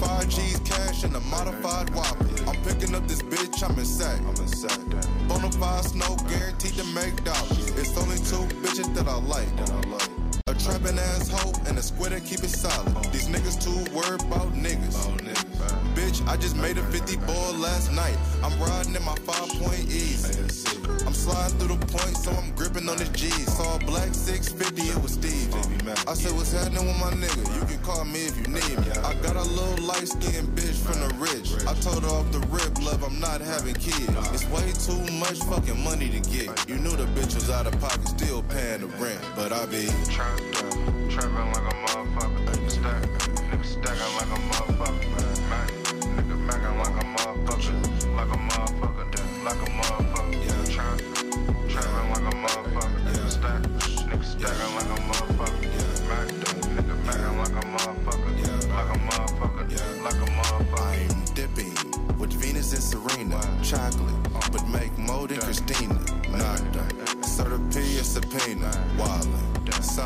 Five 0.00 0.28
G's 0.30 0.58
cash 0.64 1.04
in 1.04 1.14
a 1.14 1.20
modified 1.20 1.90
whopper. 1.94 2.26
I'm 2.48 2.56
picking 2.64 2.92
up 2.92 3.06
this 3.06 3.22
bitch, 3.22 3.62
I'm 3.62 3.78
in 3.78 3.84
sack. 3.84 4.18
I'm 4.20 4.34
in 4.42 4.48
sack. 4.48 4.80
Bonafide 5.28 5.84
snow 5.84 6.16
guaranteed 6.28 6.74
to 6.74 6.84
make 6.92 7.22
dollars. 7.22 7.70
It's 7.78 7.96
only 7.96 8.16
two 8.16 8.52
bitches 8.62 8.92
that 8.96 9.06
I 9.06 9.14
like. 9.14 10.05
Trapping 10.66 10.98
asshole 10.98 11.54
and 11.68 11.78
a 11.78 11.80
squitter 11.80 12.18
keep 12.26 12.42
it 12.42 12.50
solid. 12.50 13.12
These 13.12 13.28
niggas 13.28 13.62
too 13.62 13.94
worried 13.94 14.20
about 14.22 14.52
niggas. 14.52 15.25
Bitch, 15.96 16.20
I 16.28 16.36
just 16.36 16.56
made 16.58 16.76
a 16.76 16.82
50 16.92 17.16
ball 17.24 17.54
last 17.54 17.90
night. 17.90 18.18
I'm 18.44 18.52
riding 18.60 18.94
in 18.94 19.02
my 19.02 19.14
five 19.24 19.48
point 19.56 19.88
easy. 19.88 20.44
I'm 21.06 21.14
sliding 21.14 21.56
through 21.56 21.74
the 21.74 21.86
point, 21.86 22.14
so 22.18 22.30
I'm 22.32 22.52
gripping 22.54 22.86
on 22.90 22.98
the 22.98 23.08
G's. 23.16 23.48
Saw 23.56 23.78
black 23.78 24.12
650, 24.12 24.92
it 24.92 25.02
was 25.02 25.12
Steve. 25.12 25.48
I 26.06 26.12
said, 26.12 26.36
What's 26.36 26.52
happening 26.52 26.84
with 26.84 27.00
my 27.00 27.16
nigga? 27.16 27.42
You 27.56 27.64
can 27.64 27.82
call 27.82 28.04
me 28.04 28.26
if 28.28 28.36
you 28.36 28.44
need 28.44 28.76
me. 28.76 28.92
I 29.08 29.14
got 29.24 29.36
a 29.36 29.42
little 29.42 29.86
light 29.86 30.06
skinned 30.06 30.52
bitch 30.52 30.76
from 30.84 31.00
the 31.00 31.08
rich. 31.16 31.56
I 31.64 31.72
told 31.80 32.04
her 32.04 32.12
off 32.12 32.30
the 32.30 32.44
rip, 32.52 32.76
love, 32.84 33.02
I'm 33.02 33.18
not 33.18 33.40
having 33.40 33.74
kids. 33.74 34.12
It's 34.36 34.44
way 34.52 34.68
too 34.76 35.00
much 35.16 35.40
fucking 35.48 35.82
money 35.82 36.10
to 36.12 36.20
get. 36.28 36.52
You 36.68 36.76
knew 36.76 36.92
the 36.92 37.08
bitch 37.16 37.34
was 37.34 37.48
out 37.48 37.66
of 37.66 37.80
pocket, 37.80 38.06
still 38.08 38.42
paying 38.52 38.82
the 38.82 38.92
rent. 39.00 39.20
But 39.34 39.50
I 39.50 39.64
be 39.64 39.88
trapped 40.12 40.60
up, 40.60 40.76
trapping 41.08 41.48
like 41.56 41.72
a 41.72 41.76
motherfucker. 41.88 42.68
Stack, 42.68 43.64
stacking 43.64 44.12
like 44.20 44.28
a 44.28 44.40
motherfucker. 44.44 44.55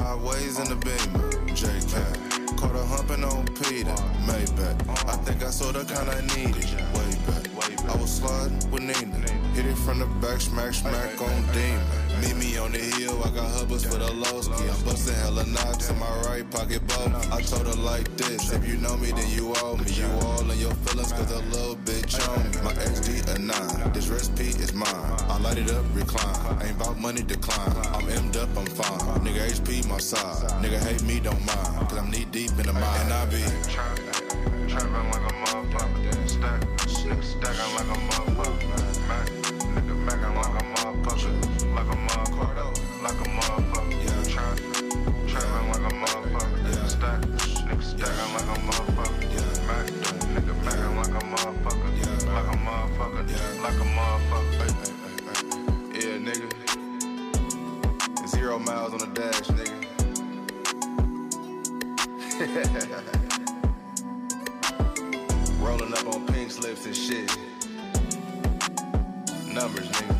Sideways 0.01 0.59
in 0.59 0.65
the 0.65 0.77
beamer. 0.77 1.31
J 1.55 1.79
started 1.81 2.87
humping 2.87 3.23
on 3.23 3.45
Peter. 3.49 3.95
Maybach. 4.25 4.79
I 5.07 5.17
think 5.25 5.43
I 5.43 5.51
saw 5.51 5.73
the 5.73 5.85
kind 5.85 6.09
I 6.09 6.21
needed. 6.35 6.65
Way 6.97 7.11
back. 7.27 7.45
I 7.85 7.97
was 8.01 8.11
sliding 8.11 8.71
with 8.71 8.83
Nina. 8.83 9.31
Hit 9.53 9.67
it 9.67 9.77
from 9.77 9.99
the 9.99 10.07
back, 10.25 10.41
smack, 10.41 10.73
smack 10.73 11.21
on 11.21 11.43
Demon. 11.53 12.00
Meet 12.21 12.37
me 12.37 12.59
on 12.59 12.73
the 12.73 12.79
hill, 12.79 13.19
I 13.25 13.31
got 13.31 13.51
hubbers 13.51 13.85
for 13.85 13.99
the 13.99 14.13
low 14.13 14.41
ski. 14.43 14.53
I'm 14.69 14.85
busting 14.85 15.15
hella 15.15 15.45
knots 15.47 15.89
in 15.89 15.99
my 15.99 16.11
right 16.27 16.49
pocket 16.51 16.87
both. 16.87 17.33
I 17.33 17.41
told 17.41 17.67
her 17.67 17.81
like 17.83 18.15
this, 18.17 18.53
if 18.53 18.67
you 18.69 18.77
know 18.77 18.97
me, 18.97 19.13
then 19.13 19.29
you 19.31 19.55
owe 19.57 19.77
me. 19.77 19.91
You 19.93 20.07
all 20.23 20.51
in 20.51 20.59
your 20.59 20.75
feelings, 20.85 21.13
cause 21.13 21.31
a 21.31 21.41
little 21.55 21.77
bitch 21.77 22.21
on 22.29 22.45
me. 22.45 22.61
My 22.63 22.75
XD 22.75 23.35
a 23.35 23.39
9, 23.39 23.93
this 23.93 24.09
recipe 24.09 24.49
is 24.63 24.75
mine. 24.75 24.95
I 25.29 25.39
light 25.39 25.59
it 25.59 25.71
up, 25.71 25.85
recline. 25.95 26.63
Ain't 26.63 26.77
about 26.77 26.99
money 26.99 27.23
decline. 27.23 27.73
I'm 27.95 28.07
M'd 28.07 28.37
up, 28.37 28.51
I'm 28.57 28.67
fine. 28.67 29.21
Nigga 29.25 29.49
HP 29.49 29.89
my 29.89 29.99
side. 29.99 30.51
Nigga 30.63 30.79
hate 30.79 31.03
me, 31.05 31.21
don't 31.21 31.41
mind. 31.47 31.89
Cause 31.89 31.99
I'm 31.99 32.11
knee 32.11 32.27
deep 32.31 32.51
in 32.59 32.67
the 32.67 32.73
mind. 32.73 33.03
And 33.05 33.13
I 33.13 33.25
be 33.27 33.43
trapping 34.69 35.11
like 35.11 35.25
a 35.25 35.35
motherfucker. 35.45 36.29
Stack, 36.29 37.23
stacking 37.23 37.75
like 37.77 37.97
a 37.97 38.01
motherfucker. 38.11 38.90
Miles 58.81 58.93
on 58.95 59.01
the 59.01 59.21
dash, 59.21 59.49
nigga. 59.59 59.77
Rolling 65.61 65.93
up 65.93 66.07
on 66.15 66.27
pink 66.29 66.51
slips 66.51 66.87
and 66.87 66.97
shit. 66.97 67.29
Numbers, 69.53 69.89
nigga. 69.89 70.17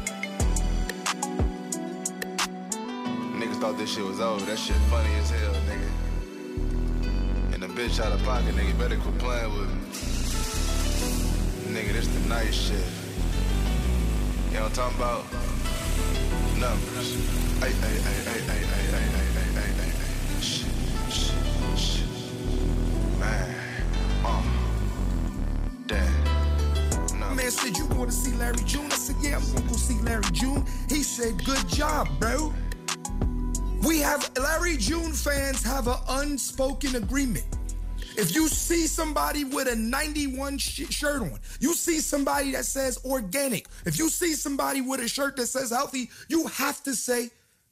Niggas 3.39 3.61
thought 3.61 3.79
this 3.79 3.95
shit 3.95 4.05
was 4.05 4.21
over. 4.21 4.45
That 4.45 4.59
shit 4.59 4.77
funny 4.91 5.15
as 5.15 5.31
hell, 5.31 5.55
nigga. 5.71 5.91
And 7.55 7.63
the 7.63 7.69
bitch 7.69 7.99
out 7.99 8.13
of 8.13 8.23
pocket, 8.25 8.55
nigga. 8.55 8.79
Better 8.79 8.97
quit 8.97 9.19
playing 9.19 9.53
with 9.59 9.71
me. 9.75 9.81
Nigga, 11.75 11.93
this 11.95 12.09
the 12.09 12.29
nice 12.29 12.55
shit. 12.55 12.87
You 14.49 14.59
know 14.59 14.65
what 14.65 14.79
I'm 14.79 14.93
talking 14.93 14.99
about? 14.99 15.25
Numbers 16.59 17.40
said, 27.61 27.77
You 27.77 27.87
want 27.87 28.11
to 28.11 28.17
see 28.17 28.33
Larry 28.37 28.63
June? 28.65 28.87
I 28.87 28.95
said, 28.95 29.17
Yeah, 29.21 29.37
I'm 29.37 29.45
going 29.53 29.63
to 29.63 29.69
go 29.69 29.77
see 29.77 30.01
Larry 30.03 30.25
June. 30.33 30.65
He 30.89 31.03
said, 31.03 31.45
Good 31.45 31.69
job, 31.69 32.09
bro. 32.19 32.53
We 33.83 33.99
have 34.01 34.31
Larry 34.37 34.77
June 34.77 35.13
fans 35.13 35.63
have 35.63 35.89
an 35.89 35.99
unspoken 36.09 36.97
agreement. 36.97 37.45
If 38.17 38.35
you 38.35 38.49
see 38.49 38.87
somebody 38.87 39.45
with 39.45 39.69
a 39.69 39.77
91 39.77 40.59
sh- 40.59 40.91
shirt 40.91 41.23
on, 41.23 41.39
you 41.61 41.75
see 41.75 42.01
somebody 42.01 42.53
that 42.53 42.65
says 42.65 42.99
organic, 43.05 43.67
if 43.87 43.99
you 43.99 44.09
see 44.09 44.35
somebody 44.35 44.81
with 44.81 45.01
a 45.01 45.09
shirt 45.09 45.37
that 45.37 45.47
says 45.47 45.71
healthy, 45.71 46.11
you 46.29 46.47
have 46.49 46.83
to 46.83 46.95
say 46.95 47.31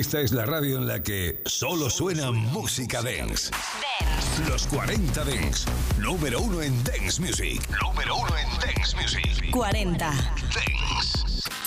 Esta 0.00 0.18
es 0.22 0.32
la 0.32 0.46
radio 0.46 0.78
en 0.78 0.86
la 0.86 1.02
que 1.02 1.42
solo 1.44 1.90
suena 1.90 2.32
música 2.32 3.02
dance. 3.02 3.50
Los 4.48 4.66
40 4.68 5.24
Dance. 5.24 5.68
Número 5.98 6.40
uno 6.40 6.62
en 6.62 6.72
Dance 6.84 7.20
Music. 7.20 7.60
Número 7.82 8.16
uno 8.16 8.34
en 8.38 8.48
Dance 8.60 8.96
Music. 8.96 9.50
40. 9.50 10.39